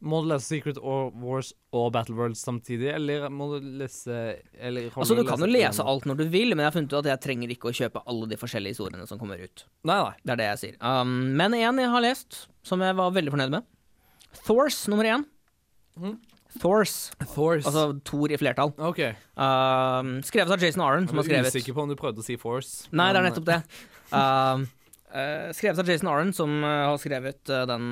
Må 0.00 0.20
du 0.22 0.28
lese 0.30 0.46
Secret 0.46 0.76
Wars 0.78 1.50
og 1.74 1.88
Battle 1.96 2.14
World 2.14 2.38
samtidig, 2.38 2.92
eller 2.94 3.26
må 3.34 3.48
du 3.54 3.64
lese 3.80 4.14
eller 4.54 4.92
Altså, 4.92 5.16
du 5.18 5.24
kan 5.26 5.42
jo 5.42 5.48
lese 5.50 5.82
alt 5.82 6.06
når 6.06 6.20
du 6.20 6.24
vil, 6.30 6.54
men 6.54 6.62
jeg 6.62 6.70
har 6.70 6.76
funnet 6.76 6.92
ut 6.94 7.00
at 7.00 7.10
jeg 7.10 7.22
trenger 7.24 7.54
ikke 7.54 7.72
å 7.72 7.74
kjøpe 7.74 8.02
alle 8.06 8.28
de 8.30 8.38
forskjellige 8.38 8.76
historiene 8.76 9.08
som 9.10 9.18
kommer 9.18 9.42
ut. 9.42 9.64
Nei, 9.88 9.98
nei. 9.98 10.14
Det 10.22 10.34
er 10.34 10.40
det 10.40 10.48
jeg 10.52 10.62
sier. 10.62 10.78
Um, 10.78 11.16
men 11.40 11.56
en 11.58 11.82
jeg 11.82 11.92
har 11.94 12.04
lest, 12.04 12.44
som 12.66 12.84
jeg 12.84 12.94
var 13.00 13.10
veldig 13.16 13.34
fornøyd 13.34 13.56
med. 13.58 13.66
Thors 14.44 14.84
nummer 14.92 15.08
én. 15.08 15.26
Thors. 16.62 16.94
Thors. 17.34 17.66
Altså 17.66 17.88
Thor 18.06 18.30
i 18.30 18.38
flertall. 18.40 18.70
OK. 18.78 19.02
Um, 19.34 20.18
skrevet 20.26 20.54
av 20.54 20.62
Jason 20.62 20.84
Aron. 20.86 21.08
som 21.10 21.18
har 21.18 21.26
Jeg 21.26 21.40
er 21.40 21.42
skrevet 21.42 21.58
usikker 21.58 21.74
på 21.76 21.84
om 21.84 21.90
du 21.90 21.98
prøvde 21.98 22.22
å 22.22 22.26
si 22.26 22.38
Force. 22.40 22.86
Nei, 22.94 23.10
det 23.12 23.22
er 23.22 23.32
nettopp 23.32 23.48
det. 23.50 23.62
Um, 24.08 24.62
uh, 25.12 25.50
skrevet 25.52 25.82
av 25.82 25.90
Jason 25.92 26.08
Aron, 26.08 26.30
som 26.32 26.48
eh, 26.64 26.84
har 26.88 26.94
skrevet 26.96 27.50
den, 27.68 27.82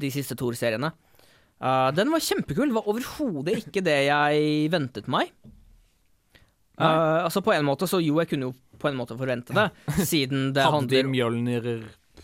de 0.00 0.08
siste 0.14 0.32
Thor-seriene. 0.32 0.88
Uh, 1.56 1.88
den 1.96 2.10
var 2.12 2.20
kjempekul. 2.20 2.72
Var 2.76 2.88
overhodet 2.92 3.62
ikke 3.62 3.82
det 3.84 3.96
jeg 4.08 4.70
ventet 4.74 5.08
meg. 5.08 5.30
Uh, 6.76 7.24
altså 7.24 7.40
På 7.40 7.54
en 7.56 7.64
måte, 7.64 7.88
så 7.88 8.02
jo, 8.04 8.18
jeg 8.20 8.28
kunne 8.28 8.50
jo 8.50 8.54
på 8.76 8.90
en 8.90 8.98
måte 8.98 9.16
forvente 9.16 9.54
det, 9.56 9.70
siden 10.10 10.50
det 10.52 10.60
Hadde 10.66 10.90
de 10.90 10.98
handler 11.00 11.06
Mjølnir 11.08 11.68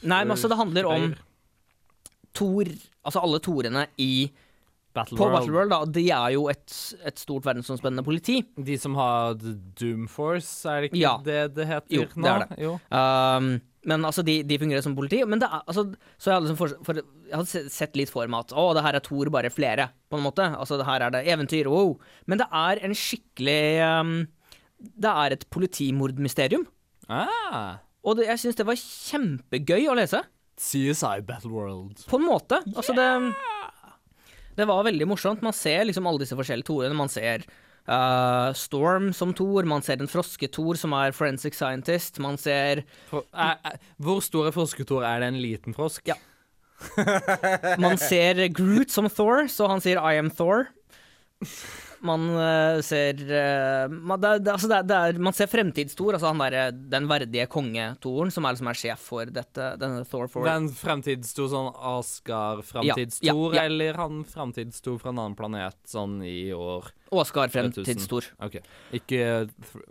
Nei, 0.03 0.19
men 0.27 0.35
altså, 0.35 0.51
det 0.53 0.59
handler 0.59 0.89
om 0.91 1.07
Thor 2.37 2.69
Altså 3.01 3.23
alle 3.25 3.41
Torene 3.41 3.87
i 3.97 4.29
Battle 4.93 5.17
på 5.17 5.25
World. 5.25 5.39
Battleworld, 5.39 5.73
da, 5.73 5.79
de 5.97 6.05
er 6.13 6.35
jo 6.35 6.43
et, 6.53 6.75
et 7.09 7.17
stort 7.17 7.47
verdensomspennende 7.49 8.05
politi. 8.05 8.43
De 8.61 8.75
som 8.77 8.93
har 9.01 9.39
Doom 9.41 10.05
Force, 10.13 10.69
er 10.69 10.85
det 10.85 10.91
ikke 10.91 11.01
Ja. 11.01 11.15
det 11.25 11.39
det 11.57 11.67
heter 11.71 11.97
Jo, 11.97 12.05
nå? 12.13 12.27
det 12.27 12.33
er 12.35 12.43
det. 12.45 12.59
Jo. 12.61 12.75
Um, 12.93 13.49
men 13.89 14.05
altså, 14.07 14.23
de, 14.27 14.37
de 14.47 14.59
fungerer 14.63 14.85
som 14.85 14.95
politi. 14.95 15.19
Men 15.27 15.41
det 15.43 15.49
er, 15.49 15.63
altså, 15.67 15.85
så 16.21 16.31
jeg 16.31 16.37
hadde, 16.37 16.47
liksom 16.47 16.59
for, 16.61 16.75
for, 16.87 17.01
jeg 17.27 17.35
hadde 17.35 17.63
sett 17.75 17.97
litt 17.99 18.13
for 18.13 18.31
meg 18.31 18.45
at 18.47 18.55
å, 18.55 18.69
det 18.77 18.85
her 18.87 18.99
er 18.99 19.05
Thor, 19.07 19.31
bare 19.35 19.51
flere, 19.51 19.89
på 20.13 20.19
en 20.21 20.27
måte. 20.27 20.47
Altså, 20.55 20.79
det 20.79 20.87
her 20.87 21.07
er 21.07 21.15
det 21.17 21.25
eventyr, 21.35 21.71
wow. 21.73 21.97
Men 22.31 22.43
det 22.43 22.47
er 22.63 22.83
en 22.87 22.95
skikkelig 22.97 23.63
um, 23.83 24.13
Det 25.03 25.15
er 25.25 25.35
et 25.35 25.49
politimordmysterium. 25.51 26.69
Ah, 27.11 27.81
Og 28.07 28.19
det, 28.19 28.29
jeg 28.31 28.45
syns 28.45 28.61
det 28.61 28.69
var 28.69 28.79
kjempegøy 28.79 29.91
å 29.91 29.99
lese. 29.99 30.23
CSI 30.63 31.25
Battleworld. 31.27 32.05
På 32.07 32.21
en 32.21 32.29
måte. 32.29 32.61
Altså, 32.77 32.95
det 32.95 33.09
Det 34.59 34.67
var 34.69 34.85
veldig 34.85 35.07
morsomt. 35.09 35.43
Man 35.43 35.55
ser 35.57 35.87
liksom 35.89 36.07
alle 36.07 36.23
disse 36.23 36.37
forskjellige 36.39 36.69
Torene. 36.69 36.95
Man 36.95 37.11
ser 37.11 37.47
uh, 37.89 38.51
Storm 38.59 39.13
som 39.17 39.33
Thor, 39.37 39.67
man 39.69 39.85
ser 39.85 40.03
en 40.03 40.11
frosketor 40.11 40.79
som 40.81 40.95
er 40.99 41.15
forensic 41.17 41.57
scientist, 41.59 42.21
man 42.23 42.39
ser 42.41 42.85
For, 43.11 43.27
er, 43.33 43.59
er, 43.65 43.81
hvor 44.03 44.23
stor 44.25 44.51
er 44.51 44.57
frosketor? 44.57 45.07
Er 45.07 45.23
det 45.23 45.33
en 45.33 45.41
liten 45.43 45.77
frosk? 45.77 46.07
Ja. 46.11 46.19
Man 47.79 47.99
ser 48.01 48.49
Groot 48.55 48.91
som 48.91 49.07
Thor, 49.11 49.47
så 49.47 49.69
han 49.71 49.83
sier 49.85 50.01
'I 50.03 50.19
am 50.19 50.31
Thor'. 50.35 50.67
Man 52.03 52.25
eh, 52.35 52.81
ser 52.83 53.21
eh, 53.31 53.87
man, 53.93 54.19
det, 54.19 54.33
det, 54.43 54.51
altså 54.57 54.67
det, 54.73 54.97
er- 54.97 55.19
man 55.23 55.35
ser 55.37 55.47
fremtids-Thor, 55.47 56.17
altså 56.17 56.33
han 56.33 56.41
derre 56.43 56.65
den 56.75 57.07
verdige 57.07 57.45
konge-Toren, 57.53 58.33
som 58.35 58.45
er, 58.49 58.57
liksom 58.57 58.71
er 58.73 58.79
sjef 58.81 59.05
for 59.13 59.31
dette, 59.31 59.69
denne 59.79 60.03
Thor 60.11 60.27
for 60.33 60.49
Den 60.49 60.67
fremtidstor 60.75 61.47
sånn 61.53 61.71
Asgard 61.93 62.65
Ja, 62.83 62.97
ja, 63.23 63.37
eller 63.63 63.95
han 64.01 64.25
fremtidstor 64.27 64.99
fra 64.99 65.13
en 65.15 65.23
annen 65.23 65.39
planet 65.39 65.79
sånn 65.87 66.19
i 66.27 66.51
år 66.57 66.91
Åskar 67.13 67.53
3000? 67.53 67.85
fremtids-Thor. 67.85 68.31
OK. 68.49 68.59
Ikke 68.99 69.23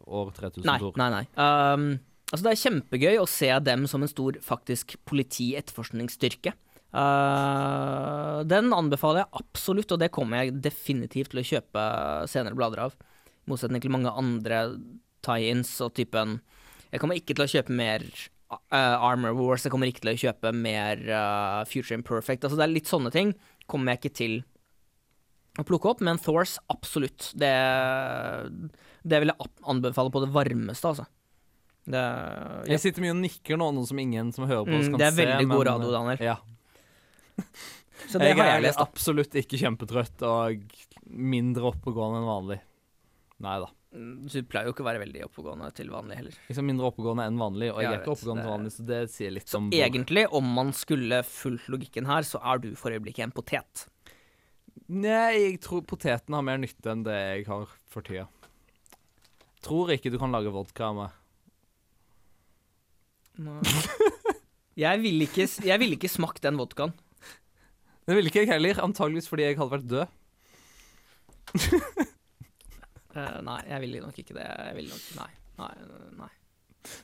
år 0.08 0.34
3000 0.36 0.68
Nei, 0.68 0.80
nei, 1.00 1.10
nei. 1.16 1.24
Um, 1.40 1.88
altså 2.32 2.44
det 2.48 2.52
er 2.58 2.62
kjempegøy 2.66 3.22
å 3.22 3.28
se 3.30 3.54
dem 3.64 3.88
som 3.88 4.04
en 4.04 4.12
stor 4.12 4.36
faktisk 4.44 4.98
politi-etterforskningsstyrke. 5.08 6.54
Uh, 6.92 8.42
den 8.48 8.72
anbefaler 8.76 9.24
jeg 9.24 9.42
absolutt, 9.42 9.94
og 9.96 10.02
det 10.02 10.12
kommer 10.14 10.42
jeg 10.44 10.58
definitivt 10.64 11.32
til 11.34 11.42
å 11.42 11.48
kjøpe 11.48 11.86
senere 12.32 12.58
blader 12.58 12.84
av. 12.88 12.96
I 13.48 13.52
motsetning 13.54 13.82
til 13.84 13.94
mange 13.94 14.12
andre 14.12 14.64
tie-ins 15.26 15.72
og 15.86 15.94
typen 15.98 16.40
Jeg 16.92 17.00
kommer 17.02 17.18
ikke 17.18 17.34
til 17.38 17.46
å 17.46 17.50
kjøpe 17.50 17.74
mer 17.74 18.04
uh, 18.52 18.98
Armor 19.00 19.34
Wars, 19.38 19.64
jeg 19.66 19.72
kommer 19.74 19.88
ikke 19.90 20.04
til 20.04 20.12
å 20.14 20.20
kjøpe 20.20 20.52
mer 20.54 21.00
uh, 21.08 21.62
Future 21.70 21.96
Imperfect. 21.98 22.44
Altså 22.44 22.60
det 22.60 22.66
er 22.68 22.74
litt 22.76 22.90
sånne 22.92 23.12
ting 23.16 23.32
kommer 23.72 23.94
jeg 23.96 24.02
ikke 24.02 24.18
til 24.20 24.34
å 25.60 25.64
plukke 25.68 25.90
opp, 25.94 26.02
men 26.04 26.20
Thors 26.20 26.58
absolutt. 26.72 27.30
Det, 27.40 27.52
det 29.04 29.20
vil 29.24 29.32
jeg 29.32 29.50
anbefale 29.72 30.12
på 30.14 30.22
det 30.24 30.30
varmeste, 30.36 30.92
altså. 30.94 31.06
Det, 31.82 31.98
ja. 32.02 32.62
Jeg 32.76 32.82
sitter 32.84 33.04
mye 33.04 33.14
og 33.16 33.22
nikker 33.24 33.58
nå, 33.60 33.72
noe 33.76 33.88
som 33.90 34.00
ingen 34.00 34.30
som 34.36 34.46
hører 34.48 34.68
på 34.68 34.76
oss 34.78 34.86
Mm, 34.88 34.94
kan 34.94 35.02
det 35.02 35.08
er 35.08 35.16
se. 35.16 35.22
veldig 35.26 35.48
god 35.50 35.56
men- 35.58 35.68
radio, 35.72 35.92
Daniel. 35.96 36.22
Ja. 36.24 36.36
Så 38.12 38.18
det 38.20 38.32
jeg 38.32 38.40
er 38.42 38.64
jeg 38.66 38.74
da. 38.74 38.82
absolutt 38.84 39.36
ikke 39.38 39.60
kjempetrøtt 39.62 40.24
og 40.26 40.64
mindre 41.06 41.70
oppegående 41.70 42.22
enn 42.22 42.28
vanlig. 42.32 42.58
Nei 43.46 43.60
da. 43.62 43.70
Mm, 43.92 44.26
Du 44.32 44.38
pleier 44.48 44.70
jo 44.70 44.74
ikke 44.74 44.84
å 44.86 44.88
være 44.88 45.02
veldig 45.04 45.24
oppegående 45.28 45.70
til 45.76 45.92
vanlig 45.92 46.18
heller. 46.18 46.36
Liksom 46.50 46.68
mindre 46.70 46.90
oppegående 46.90 47.28
enn 47.30 47.40
vanlig, 47.42 47.70
og 47.74 47.82
jeg 47.82 47.88
Jeg 47.90 47.94
er 47.94 48.02
ikke 48.02 48.14
oppegående 48.16 48.44
til 48.46 48.54
vanlig, 48.54 48.74
så 48.76 48.86
det 48.90 49.00
sier 49.14 49.34
litt 49.36 49.52
Så 49.52 49.60
om 49.62 49.70
Så 49.70 49.82
egentlig, 49.90 50.26
om 50.40 50.52
man 50.58 50.74
skulle 50.78 51.22
fulgt 51.28 51.70
logikken 51.72 52.10
her, 52.10 52.26
så 52.28 52.42
er 52.42 52.62
du 52.64 52.70
for 52.80 52.96
øyeblikket 52.96 53.28
en 53.28 53.36
potet. 53.36 53.86
Nei, 54.92 55.32
jeg 55.38 55.60
tror 55.64 55.84
poteten 55.88 56.36
har 56.36 56.44
mer 56.44 56.58
nytte 56.60 56.92
enn 56.92 57.04
det 57.06 57.16
jeg 57.16 57.46
har 57.48 57.68
for 57.92 58.02
tida. 58.08 58.26
Tror 59.62 59.92
ikke 59.94 60.12
du 60.12 60.18
kan 60.20 60.34
lage 60.34 60.52
vodka 60.52 60.90
med. 60.98 61.18
Jeg 64.82 65.02
ville 65.04 65.28
ikke, 65.28 65.46
vil 65.82 65.96
ikke 65.98 66.10
smakt 66.10 66.42
den 66.46 66.58
vodkaen. 66.60 66.94
Det 68.08 68.18
ville 68.18 68.32
ikke 68.32 68.44
jeg 68.44 68.52
heller, 68.52 68.82
antageligvis 68.84 69.30
fordi 69.30 69.46
jeg 69.46 69.60
hadde 69.60 69.76
vært 69.78 69.90
død. 69.92 70.08
Eh, 73.12 73.42
nei, 73.44 73.58
jeg 73.68 73.82
ville 73.84 74.00
nok 74.00 74.20
ikke 74.22 74.36
det. 74.38 74.46
Jeg 74.48 74.76
ville 74.78 74.88
nok 74.94 75.08
Nei. 75.18 75.32
Nei. 75.60 75.72
nei. 76.16 76.30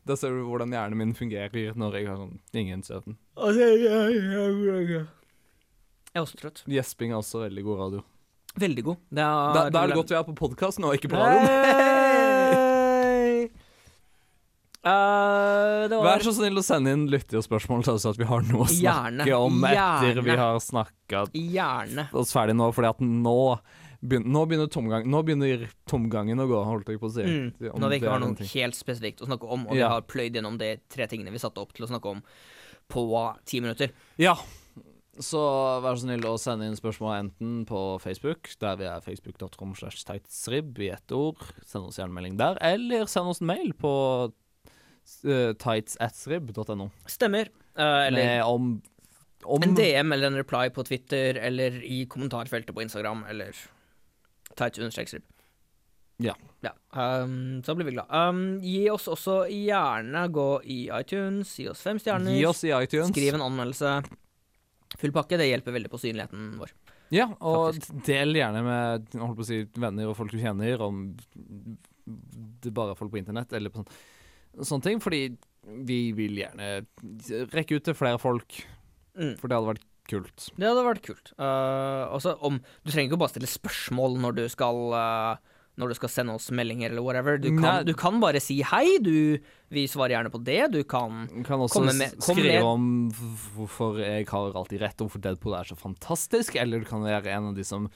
Da 0.08 0.16
ser 0.16 0.32
du 0.32 0.45
hvordan 0.48 0.72
hjernen 0.72 0.95
min 1.02 1.12
fungerer 1.18 1.76
når 1.76 1.98
jeg 2.00 2.08
har 2.08 2.22
sånn 2.22 2.38
ingen 2.56 2.80
søvn. 2.86 3.18
Jeg 3.43 5.04
er 6.16 6.24
også 6.24 6.39
trøtt. 6.39 6.64
Gjesping 6.72 7.12
er 7.12 7.20
også 7.20 7.43
veldig 7.43 7.66
god 7.68 7.82
radio. 7.84 8.06
Veldig 8.58 8.84
god. 8.88 9.04
Det 9.12 9.22
er, 9.26 9.52
Da, 9.58 9.66
da 9.70 9.84
er 9.84 9.91
det 9.91 10.00
godt 10.00 10.16
vi 10.16 10.18
er 10.18 10.26
på 10.32 10.38
podkasten 10.39 10.88
og 10.88 10.95
ikke 10.95 11.12
på 11.12 11.20
radioen. 11.20 11.45
Hey! 12.48 13.50
Eh, 14.88 15.84
det 15.91 15.98
var 16.00 16.07
Vær 16.18 16.26
så 16.28 16.34
snill 16.38 16.57
å 16.59 16.63
sende 16.65 16.93
inn 16.95 17.07
lytterspørsmål 17.13 17.84
så 17.88 17.95
at 18.09 18.18
vi 18.20 18.28
har 18.28 18.41
noe 18.47 18.65
å 18.65 18.70
snakke 18.70 19.26
Gjerne. 19.28 19.28
om 19.38 19.63
etter 19.70 20.13
Gjerne. 20.15 20.24
vi 20.26 20.36
har 20.41 20.59
snakka 20.63 21.26
Gjerne. 21.34 22.07
oss 22.13 22.34
ferdig 22.34 22.55
nå, 22.57 22.72
fordi 22.74 22.89
at 22.89 22.99
nå 23.05 23.38
begynner, 24.01 24.30
nå 24.34 24.43
begynner, 24.49 24.68
tomgang, 24.74 25.07
nå 25.09 25.24
begynner 25.26 25.68
tomgangen 25.89 26.38
å 26.43 26.47
gå, 26.49 26.59
holdt 26.65 26.89
jeg 26.93 26.99
på 27.01 27.09
å 27.09 27.13
si. 27.15 27.24
Mm. 27.26 27.47
Når 27.82 27.89
vi 27.89 27.99
ikke 28.01 28.11
har 28.13 28.22
noe 28.22 28.49
helt 28.53 28.78
spesifikt 28.78 29.22
å 29.22 29.30
snakke 29.30 29.49
om, 29.49 29.65
og 29.68 29.74
vi 29.74 29.80
Ja. 29.82 29.89
har 29.89 30.01
pløyd 30.01 30.34
gjennom 30.38 30.57
de 30.57 30.78
tre 30.89 31.07
tingene 31.07 31.32
vi 31.32 31.38
satte 31.41 31.57
opp 31.61 31.74
til 31.74 31.86
å 31.86 31.89
snakke 31.89 32.05
om 32.09 32.22
på 32.89 33.03
ti 33.45 33.59
minutter. 33.59 33.91
Ja. 34.18 34.36
Så 35.20 35.39
vær 35.82 35.95
så 35.97 36.05
snill 36.05 36.22
å 36.30 36.38
sende 36.38 36.68
inn 36.70 36.76
spørsmål 36.78 37.15
enten 37.24 37.65
på 37.65 37.99
Facebook, 37.99 38.51
der 38.61 38.76
vi 38.78 38.86
er 38.86 39.01
facebook.com 39.01 39.74
slash 39.74 40.03
tightsrib 40.05 40.78
i 40.78 40.91
ett 40.93 41.11
ord. 41.11 41.38
Send 41.65 41.88
oss 41.89 41.97
gjerne 41.97 42.13
melding 42.13 42.38
der. 42.38 42.55
Eller 42.61 43.07
send 43.09 43.26
oss 43.28 43.41
en 43.41 43.47
mail 43.49 43.74
på 43.74 44.32
tightsatsrib.no. 45.64 46.89
Stemmer. 47.10 47.51
Uh, 47.78 48.08
eller 48.08 48.43
om, 48.43 48.76
om 49.43 49.64
en 49.64 49.76
DM 49.78 50.14
eller 50.16 50.32
en 50.32 50.39
reply 50.41 50.68
på 50.74 50.86
Twitter, 50.88 51.39
eller 51.39 51.80
i 51.86 52.05
kommentarfeltet 52.10 52.76
på 52.76 52.84
Instagram, 52.86 53.26
eller 53.30 53.55
Tights 54.58 54.80
understreksrib. 54.80 55.26
Ja. 56.18 56.34
Ja, 56.60 56.74
um, 57.22 57.64
så 57.64 57.76
blir 57.76 57.86
vi 57.86 57.91
glad. 57.91 58.10
Um, 58.10 58.58
gi 58.66 58.88
oss 58.89 59.05
også 59.12 59.43
gjerne 59.53 60.24
gå 60.34 60.47
i 60.66 60.80
iTunes, 60.89 61.51
gi 61.60 61.68
oss 61.70 61.84
fem 61.86 61.99
stjerner. 62.01 62.34
Gi 62.34 62.45
oss 62.49 62.64
i 62.66 62.74
iTunes. 62.74 63.14
Skriv 63.14 63.38
en 63.38 63.45
anmeldelse. 63.45 63.99
Full 64.97 65.14
pakke, 65.14 65.38
det 65.38 65.49
hjelper 65.51 65.76
veldig 65.76 65.91
på 65.93 66.01
synligheten 66.01 66.55
vår. 66.58 66.74
Ja, 67.14 67.30
og 67.45 67.78
del 68.08 68.36
gjerne 68.36 68.64
med 68.66 69.14
holdt 69.16 69.38
på 69.38 69.45
å 69.45 69.47
si, 69.47 69.62
venner 69.80 70.10
og 70.10 70.18
folk 70.18 70.34
du 70.34 70.41
kjenner, 70.41 70.82
om 70.84 71.05
det 72.64 72.74
bare 72.76 72.95
er 72.95 72.99
folk 72.99 73.14
på 73.14 73.22
internett, 73.22 73.53
eller 73.55 73.72
på 73.72 73.84
sånn, 73.84 73.93
sånne 74.64 74.84
ting. 74.88 74.99
Fordi 75.03 75.22
vi 75.88 75.99
vil 76.16 76.34
gjerne 76.39 76.68
rekke 77.53 77.76
ut 77.78 77.84
til 77.89 77.93
flere 77.97 78.20
folk, 78.22 78.49
Mm. 79.18 79.34
for 79.39 79.47
det 79.49 79.55
hadde 79.58 79.72
vært 79.74 79.86
kult. 80.08 80.39
Det 80.55 80.68
hadde 80.70 80.84
vært 80.86 81.01
kult. 81.03 81.32
Uh, 81.41 82.05
også 82.14 82.36
om, 82.45 82.60
du 82.86 82.91
trenger 82.91 83.10
ikke 83.12 83.18
bare 83.20 83.30
stille 83.34 83.47
spørsmål 83.49 84.20
når 84.22 84.32
du 84.38 84.43
skal 84.53 84.76
uh, 84.93 85.36
Når 85.78 85.88
du 85.89 85.93
skal 85.97 86.10
sende 86.10 86.34
oss 86.34 86.49
meldinger 86.49 86.89
eller 86.89 87.03
whatever. 87.05 87.38
Du 87.38 87.51
kan, 87.60 87.86
du 87.86 87.93
kan 87.93 88.18
bare 88.20 88.39
si 88.41 88.62
hei. 88.66 88.97
Du, 88.97 89.38
vi 89.70 89.84
svarer 89.86 90.10
gjerne 90.16 90.32
på 90.34 90.39
det. 90.43 90.72
Du 90.74 90.82
kan 90.84 91.28
kan 91.45 91.60
også 91.62 91.84
med- 91.86 92.16
skrive 92.22 92.53
med- 92.55 92.64
om 92.66 93.12
hvorfor 93.55 93.99
jeg 94.01 94.26
har 94.30 94.53
alltid 94.58 94.82
rett, 94.82 94.97
hvorfor 94.97 95.22
Deadpool 95.22 95.53
er 95.60 95.64
så 95.70 95.76
fantastisk, 95.78 96.55
eller 96.55 96.80
du 96.80 96.86
kan 96.86 97.03
være 97.05 97.28
en 97.30 97.49
av 97.51 97.55
de 97.55 97.64
som 97.64 97.89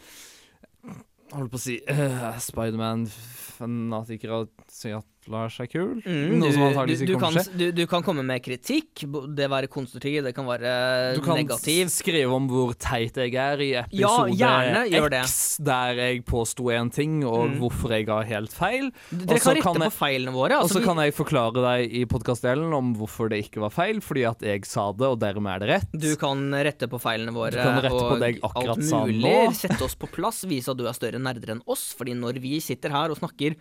holder 1.34 1.50
på 1.50 1.58
å 1.58 1.64
si 1.64 1.80
uh, 1.90 2.38
Spiderman-fanatikere 2.38 4.32
og 4.44 4.50
si 4.70 4.92
at 4.94 5.06
Lars 5.30 5.60
er 5.62 5.68
kul. 5.70 6.02
Mm, 6.02 6.40
Noe 6.40 6.50
du, 6.50 6.54
som 6.56 6.64
antakeligvis 6.66 7.02
ikke 7.06 7.20
kommer 7.20 7.22
kan, 7.22 7.34
til 7.34 7.42
å 7.42 7.46
skje. 7.46 7.58
du, 7.60 7.72
du 7.78 7.88
kan 7.88 8.02
komme 8.04 8.24
med 8.26 8.42
kritikk. 8.42 9.04
Det 9.38 9.50
være 9.52 9.68
konstruktiv, 9.70 10.24
det 10.26 10.34
kan 10.34 10.46
være 10.50 10.72
Du 11.16 11.22
kan 11.22 11.38
negativ. 11.38 11.92
skrive 11.94 12.34
om 12.34 12.48
hvor 12.50 12.74
teit 12.74 13.14
jeg 13.22 13.36
er 13.38 13.62
i 13.62 13.70
episode 13.84 14.34
ja. 14.40 15.22
X, 15.22 15.58
der 15.62 15.94
jeg 16.02 16.24
påsto 16.26 16.72
en 16.74 16.90
ting, 16.90 17.24
og 17.24 17.50
Mm. 17.52 17.60
hvorfor 17.60 17.90
jeg 17.94 18.08
har 18.08 18.24
helt 18.24 18.52
feil. 18.52 18.92
Dere 19.12 19.40
kan 19.40 19.54
rette 19.56 19.62
kan 19.62 19.74
jeg- 19.82 19.92
på 19.92 19.98
feilene 20.00 20.34
våre. 20.34 20.58
Og 20.58 20.64
Altså, 20.64 20.74
så 20.74 20.80
vi- 20.80 20.86
kan 20.86 20.98
jeg 20.98 21.14
forklare 21.14 21.54
deg 21.54 21.94
i 21.94 22.06
podkastdelen 22.06 22.74
om 22.74 22.96
hvorfor 22.96 23.30
det 23.30 23.46
ikke 23.46 23.62
var 23.62 23.70
feil, 23.70 24.02
fordi 24.02 24.26
at 24.30 24.40
jeg 24.42 24.66
sa 24.66 24.92
det, 24.92 25.06
og 25.08 25.20
dermed 25.20 25.54
er 25.56 25.60
det 25.60 25.70
rett. 25.70 25.92
Du 26.00 26.16
kan 26.16 26.52
rette 26.52 26.88
på 26.90 27.00
feilene 27.00 27.32
våre 27.34 27.52
Du 27.52 27.58
kan 27.58 27.78
rette 27.82 27.90
på 27.92 28.12
og 28.12 28.20
det 28.20 28.34
jeg 28.36 28.42
akkurat 28.42 28.78
alt 28.78 28.84
sa 28.86 29.06
mulig. 29.06 29.22
nå. 29.22 29.54
Sette 29.54 29.82
oss 29.82 29.96
på 29.96 30.08
plass, 30.12 30.44
vise 30.46 30.70
at 30.70 30.78
du 30.78 30.88
er 30.88 30.94
større 30.94 31.20
nerder 31.22 31.52
enn 31.52 31.62
oss. 31.68 31.94
Fordi 31.94 32.14
når 32.14 32.40
vi 32.42 32.60
sitter 32.60 32.90
her 32.90 33.10
og 33.12 33.18
snakker 33.20 33.56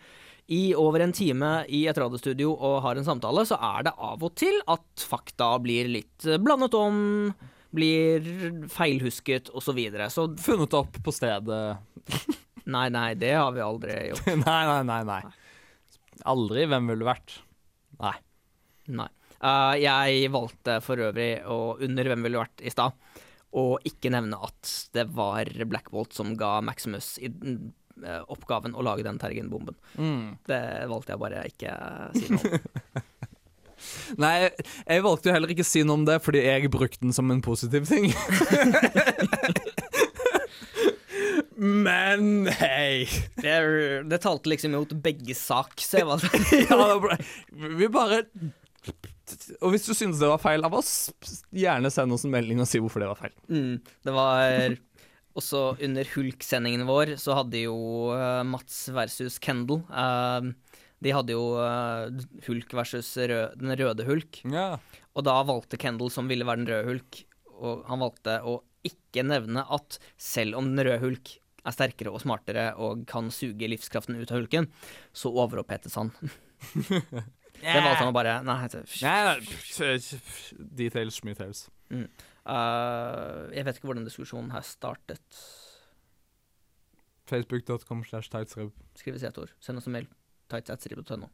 i 0.51 0.75
over 0.75 1.05
en 1.05 1.13
time 1.15 1.49
i 1.71 1.85
et 1.87 1.99
radiostudio 1.99 2.51
og 2.57 2.81
har 2.83 2.99
en 2.99 3.07
samtale, 3.07 3.45
så 3.47 3.55
er 3.55 3.87
det 3.87 3.93
av 4.03 4.25
og 4.27 4.33
til 4.39 4.57
at 4.71 5.05
fakta 5.07 5.53
blir 5.63 5.87
litt 5.87 6.27
eh, 6.27 6.41
blandet 6.43 6.75
om, 6.75 6.97
blir 7.71 8.27
feilhusket 8.73 9.53
osv. 9.53 9.69
Så, 9.69 9.77
videre. 9.77 10.09
så 10.11 10.27
Funnet 10.43 10.75
opp 10.75 10.99
på 11.07 11.15
stedet. 11.15 11.61
nei, 12.75 12.89
nei, 12.91 13.13
det 13.15 13.37
har 13.37 13.55
vi 13.55 13.63
aldri 13.63 14.01
gjort. 14.09 14.27
nei, 14.43 14.61
nei, 14.73 14.83
nei, 14.91 15.01
nei. 15.07 15.21
Aldri. 16.35 16.67
Hvem 16.73 16.91
ville 16.91 17.07
vært? 17.07 17.39
Nei. 18.03 18.17
Nei. 18.99 19.11
Uh, 19.41 19.79
jeg 19.79 20.33
valgte 20.35 20.81
for 20.85 21.01
øvrig, 21.01 21.33
å 21.47 21.77
under 21.81 22.11
Hvem 22.11 22.27
ville 22.27 22.43
vært 22.43 22.67
i 22.67 22.75
stad, 22.75 22.99
og 23.57 23.87
ikke 23.87 24.11
nevne 24.13 24.37
at 24.51 24.75
det 24.99 25.07
var 25.15 25.49
Black 25.71 25.95
Bolt 25.95 26.13
som 26.19 26.35
ga 26.39 26.59
Maximus 26.67 27.15
oppgaven 28.31 28.75
å 28.77 28.85
lage 28.87 29.07
den 29.07 29.21
tergenbomben. 29.21 29.77
Mm. 29.97 30.37
Det 30.49 30.63
valgte 30.91 31.15
jeg 31.15 31.23
bare 31.23 31.47
ikke 31.51 31.77
si 32.17 32.29
noe 32.35 32.61
om. 32.61 33.07
Nei, 34.21 34.51
jeg 34.85 35.05
valgte 35.05 35.31
jo 35.31 35.35
heller 35.35 35.53
ikke 35.55 35.65
å 35.65 35.71
si 35.71 35.83
noe 35.87 35.97
om 36.01 36.03
det, 36.09 36.19
fordi 36.25 36.43
jeg 36.45 36.69
brukte 36.73 37.01
den 37.01 37.15
som 37.17 37.31
en 37.33 37.41
positiv 37.45 37.89
ting. 37.89 38.11
Men 41.61 42.49
hei! 42.57 43.05
Det, 43.37 43.57
det 44.09 44.19
talte 44.25 44.49
liksom 44.49 44.73
imot 44.73 44.95
begges 45.05 45.43
sak, 45.45 45.75
så 45.85 46.01
jeg 46.01 46.09
valgte 46.09 46.41
Ja, 46.65 46.97
vi 47.53 47.89
bare 47.93 48.23
Og 49.61 49.75
hvis 49.75 49.85
du 49.85 49.93
synes 49.93 50.23
det 50.23 50.31
var 50.31 50.41
feil 50.41 50.65
av 50.65 50.73
oss, 50.79 51.11
gjerne 51.53 51.93
send 51.93 52.17
oss 52.17 52.25
en 52.25 52.33
melding 52.33 52.63
og 52.65 52.69
si 52.71 52.81
hvorfor 52.81 53.05
det 53.05 53.11
var 53.11 53.21
feil. 53.21 53.35
Mm, 53.53 53.75
det 54.09 54.15
var 54.17 54.79
også 55.39 55.63
under 55.87 56.09
Hulk-sendingen 56.15 56.87
vår, 56.89 57.15
så 57.21 57.37
hadde 57.39 57.65
jo 57.65 57.77
eh, 58.15 58.43
Mats 58.49 58.83
versus 58.95 59.39
Kendal 59.43 59.83
eh, 59.87 60.49
De 61.05 61.15
hadde 61.15 61.37
jo 61.37 61.45
eh, 61.63 62.25
Hulk 62.49 62.75
versus 62.77 63.13
rød, 63.17 63.61
den 63.61 63.77
røde 63.79 64.07
Hulk. 64.09 64.43
Ja. 64.51 64.73
Og 65.15 65.27
da 65.27 65.37
valgte 65.47 65.81
Kendal, 65.81 66.11
som 66.13 66.31
ville 66.31 66.47
være 66.49 66.65
den 66.65 66.73
røde 66.73 66.89
Hulk, 66.89 67.23
og 67.61 67.87
han 67.91 68.03
valgte 68.03 68.41
å 68.49 68.61
ikke 68.87 69.23
nevne 69.27 69.67
at 69.69 70.01
selv 70.21 70.57
om 70.59 70.73
den 70.73 70.87
røde 70.87 71.03
Hulk 71.05 71.37
er 71.61 71.77
sterkere 71.77 72.13
og 72.13 72.23
smartere 72.23 72.71
og 72.81 73.05
kan 73.09 73.29
suge 73.35 73.69
livskraften 73.69 74.17
ut 74.17 74.31
av 74.33 74.41
hulken, 74.41 74.71
så 75.13 75.33
overopphetes 75.43 75.97
han. 75.99 76.13
det 77.61 77.83
valgte 77.85 78.01
han 78.01 78.11
å 78.11 78.17
bare 78.17 78.39
Nei. 78.47 78.57
Nei, 79.05 79.19
nei, 79.29 79.35
details, 80.79 81.21
details. 81.21 81.67
Mm. 81.93 82.07
Eh, 82.47 83.51
jeg 83.57 83.67
vet 83.67 83.79
ikke 83.81 83.91
hvordan 83.91 84.07
diskusjonen 84.07 84.53
her 84.55 84.65
startet. 84.67 85.43
Facebook.com 87.31 88.03
slash 88.05 88.31
tightsrib. 88.33 88.73
Skrives 88.99 89.23
i 89.23 89.29
ett 89.29 89.39
ord. 89.39 89.53
Send 89.63 89.79
oss 89.79 89.87
en 89.87 89.95
mail. 89.99 90.09
tights.no. 90.51 91.29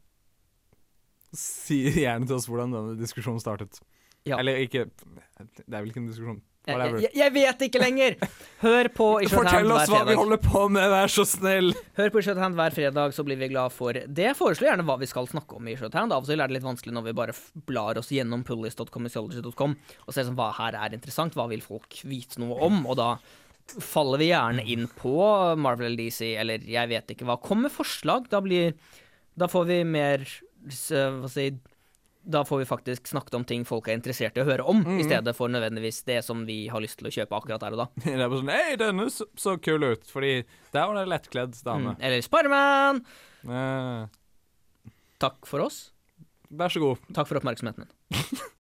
Si 1.33 1.79
gjerne 1.97 2.27
til 2.27 2.37
oss 2.37 2.47
hvordan 2.47 2.75
denne 2.75 2.97
diskusjonen 2.99 3.41
startet. 3.43 3.79
Ja. 4.27 4.37
Eller 4.37 4.59
ikke 4.59 4.85
Det 4.91 5.65
er 5.71 5.79
vel 5.81 5.89
ikke 5.91 6.03
en 6.03 6.11
diskusjon. 6.11 6.41
Jeg, 6.67 6.99
jeg, 7.05 7.11
jeg 7.15 7.33
vet 7.35 7.61
ikke 7.67 7.81
lenger! 7.81 8.17
Hør 8.59 8.89
på 8.91 9.07
I 9.23 9.29
Shorthand 9.29 9.47
Fortell 9.53 9.71
oss 9.71 9.87
hver 9.87 10.03
hva 10.03 10.09
vi 10.09 10.17
holder 10.19 10.41
på 10.43 10.63
med, 10.73 10.87
vær 10.91 11.11
så 11.13 11.23
snill! 11.27 11.71
Hør 11.99 12.11
på 12.13 12.21
I 12.21 12.25
Shorthand 12.27 12.57
hver 12.59 12.75
fredag, 12.75 13.15
så 13.15 13.23
blir 13.27 13.39
vi 13.39 13.49
glad 13.53 13.73
for 13.75 13.95
det. 13.95 14.27
Foreslå 14.37 14.67
gjerne 14.67 14.85
hva 14.87 14.97
vi 14.99 15.09
skal 15.09 15.29
snakke 15.31 15.59
om 15.59 15.69
i 15.71 15.77
Shorthand. 15.79 16.15
Av 16.15 16.25
og 16.25 16.29
til 16.29 16.43
er 16.43 16.51
det 16.51 16.57
litt 16.57 16.67
vanskelig 16.67 16.95
når 16.97 17.07
vi 17.07 17.15
bare 17.21 17.35
blar 17.69 17.99
oss 18.01 18.11
gjennom 18.11 18.43
pullis.com 18.47 19.07
og 19.07 20.15
ser 20.15 20.25
sånn, 20.27 20.37
hva 20.37 20.51
her 20.57 20.77
er 20.79 20.95
interessant, 20.97 21.37
hva 21.37 21.47
vil 21.51 21.63
folk 21.63 22.01
vite 22.07 22.41
noe 22.43 22.59
om, 22.67 22.83
og 22.89 22.97
da 22.99 23.09
faller 23.83 24.21
vi 24.21 24.29
gjerne 24.31 24.63
inn 24.67 24.87
på 24.99 25.15
Marvel 25.59 25.91
eller 25.91 26.03
DC, 26.07 26.33
eller 26.39 26.63
jeg 26.67 26.91
vet 26.91 27.15
ikke 27.15 27.27
hva. 27.27 27.39
Kom 27.43 27.65
med 27.65 27.73
forslag. 27.73 28.29
Da 28.31 28.41
blir 28.43 28.75
Da 29.37 29.47
får 29.51 29.65
vi 29.69 29.81
mer 29.85 30.23
hva 30.67 30.73
skal 30.73 31.21
jeg 31.21 31.33
si 31.33 31.49
da 32.27 32.41
får 32.45 32.59
vi 32.59 32.65
faktisk 32.67 33.07
snakket 33.07 33.37
om 33.39 33.45
ting 33.47 33.63
folk 33.67 33.87
er 33.87 33.95
interessert 33.95 34.35
i 34.37 34.43
å 34.43 34.47
høre 34.47 34.65
om, 34.67 34.81
i 34.99 35.05
stedet 35.05 35.31
for 35.37 35.51
nødvendigvis 35.51 36.01
det 36.07 36.19
som 36.27 36.41
vi 36.47 36.65
har 36.71 36.83
lyst 36.83 36.99
til 36.99 37.07
å 37.07 37.13
kjøpe 37.13 37.37
akkurat 37.37 37.63
der 37.63 37.77
og 37.77 37.83
da. 37.85 37.87
Det 38.03 38.15
er 38.17 38.25
bare 38.25 38.41
sånn 38.41 38.51
Hei, 38.51 38.75
denne 38.81 39.07
så, 39.13 39.27
så 39.39 39.55
kul 39.63 39.85
ut, 39.87 40.03
fordi 40.11 40.33
der 40.75 40.89
var 40.89 40.99
det 40.99 41.05
lettkledd 41.13 41.55
dame. 41.63 41.95
Mm. 41.95 42.03
Eller 42.09 42.25
Spiderman! 42.25 43.01
Eh, 43.47 44.01
Takk 45.23 45.47
for 45.49 45.65
oss. 45.65 45.79
vær 46.49 46.69
så 46.73 46.83
god. 46.83 47.07
Takk 47.15 47.31
for 47.31 47.39
oppmerksomheten 47.39 47.87
din. 47.87 48.43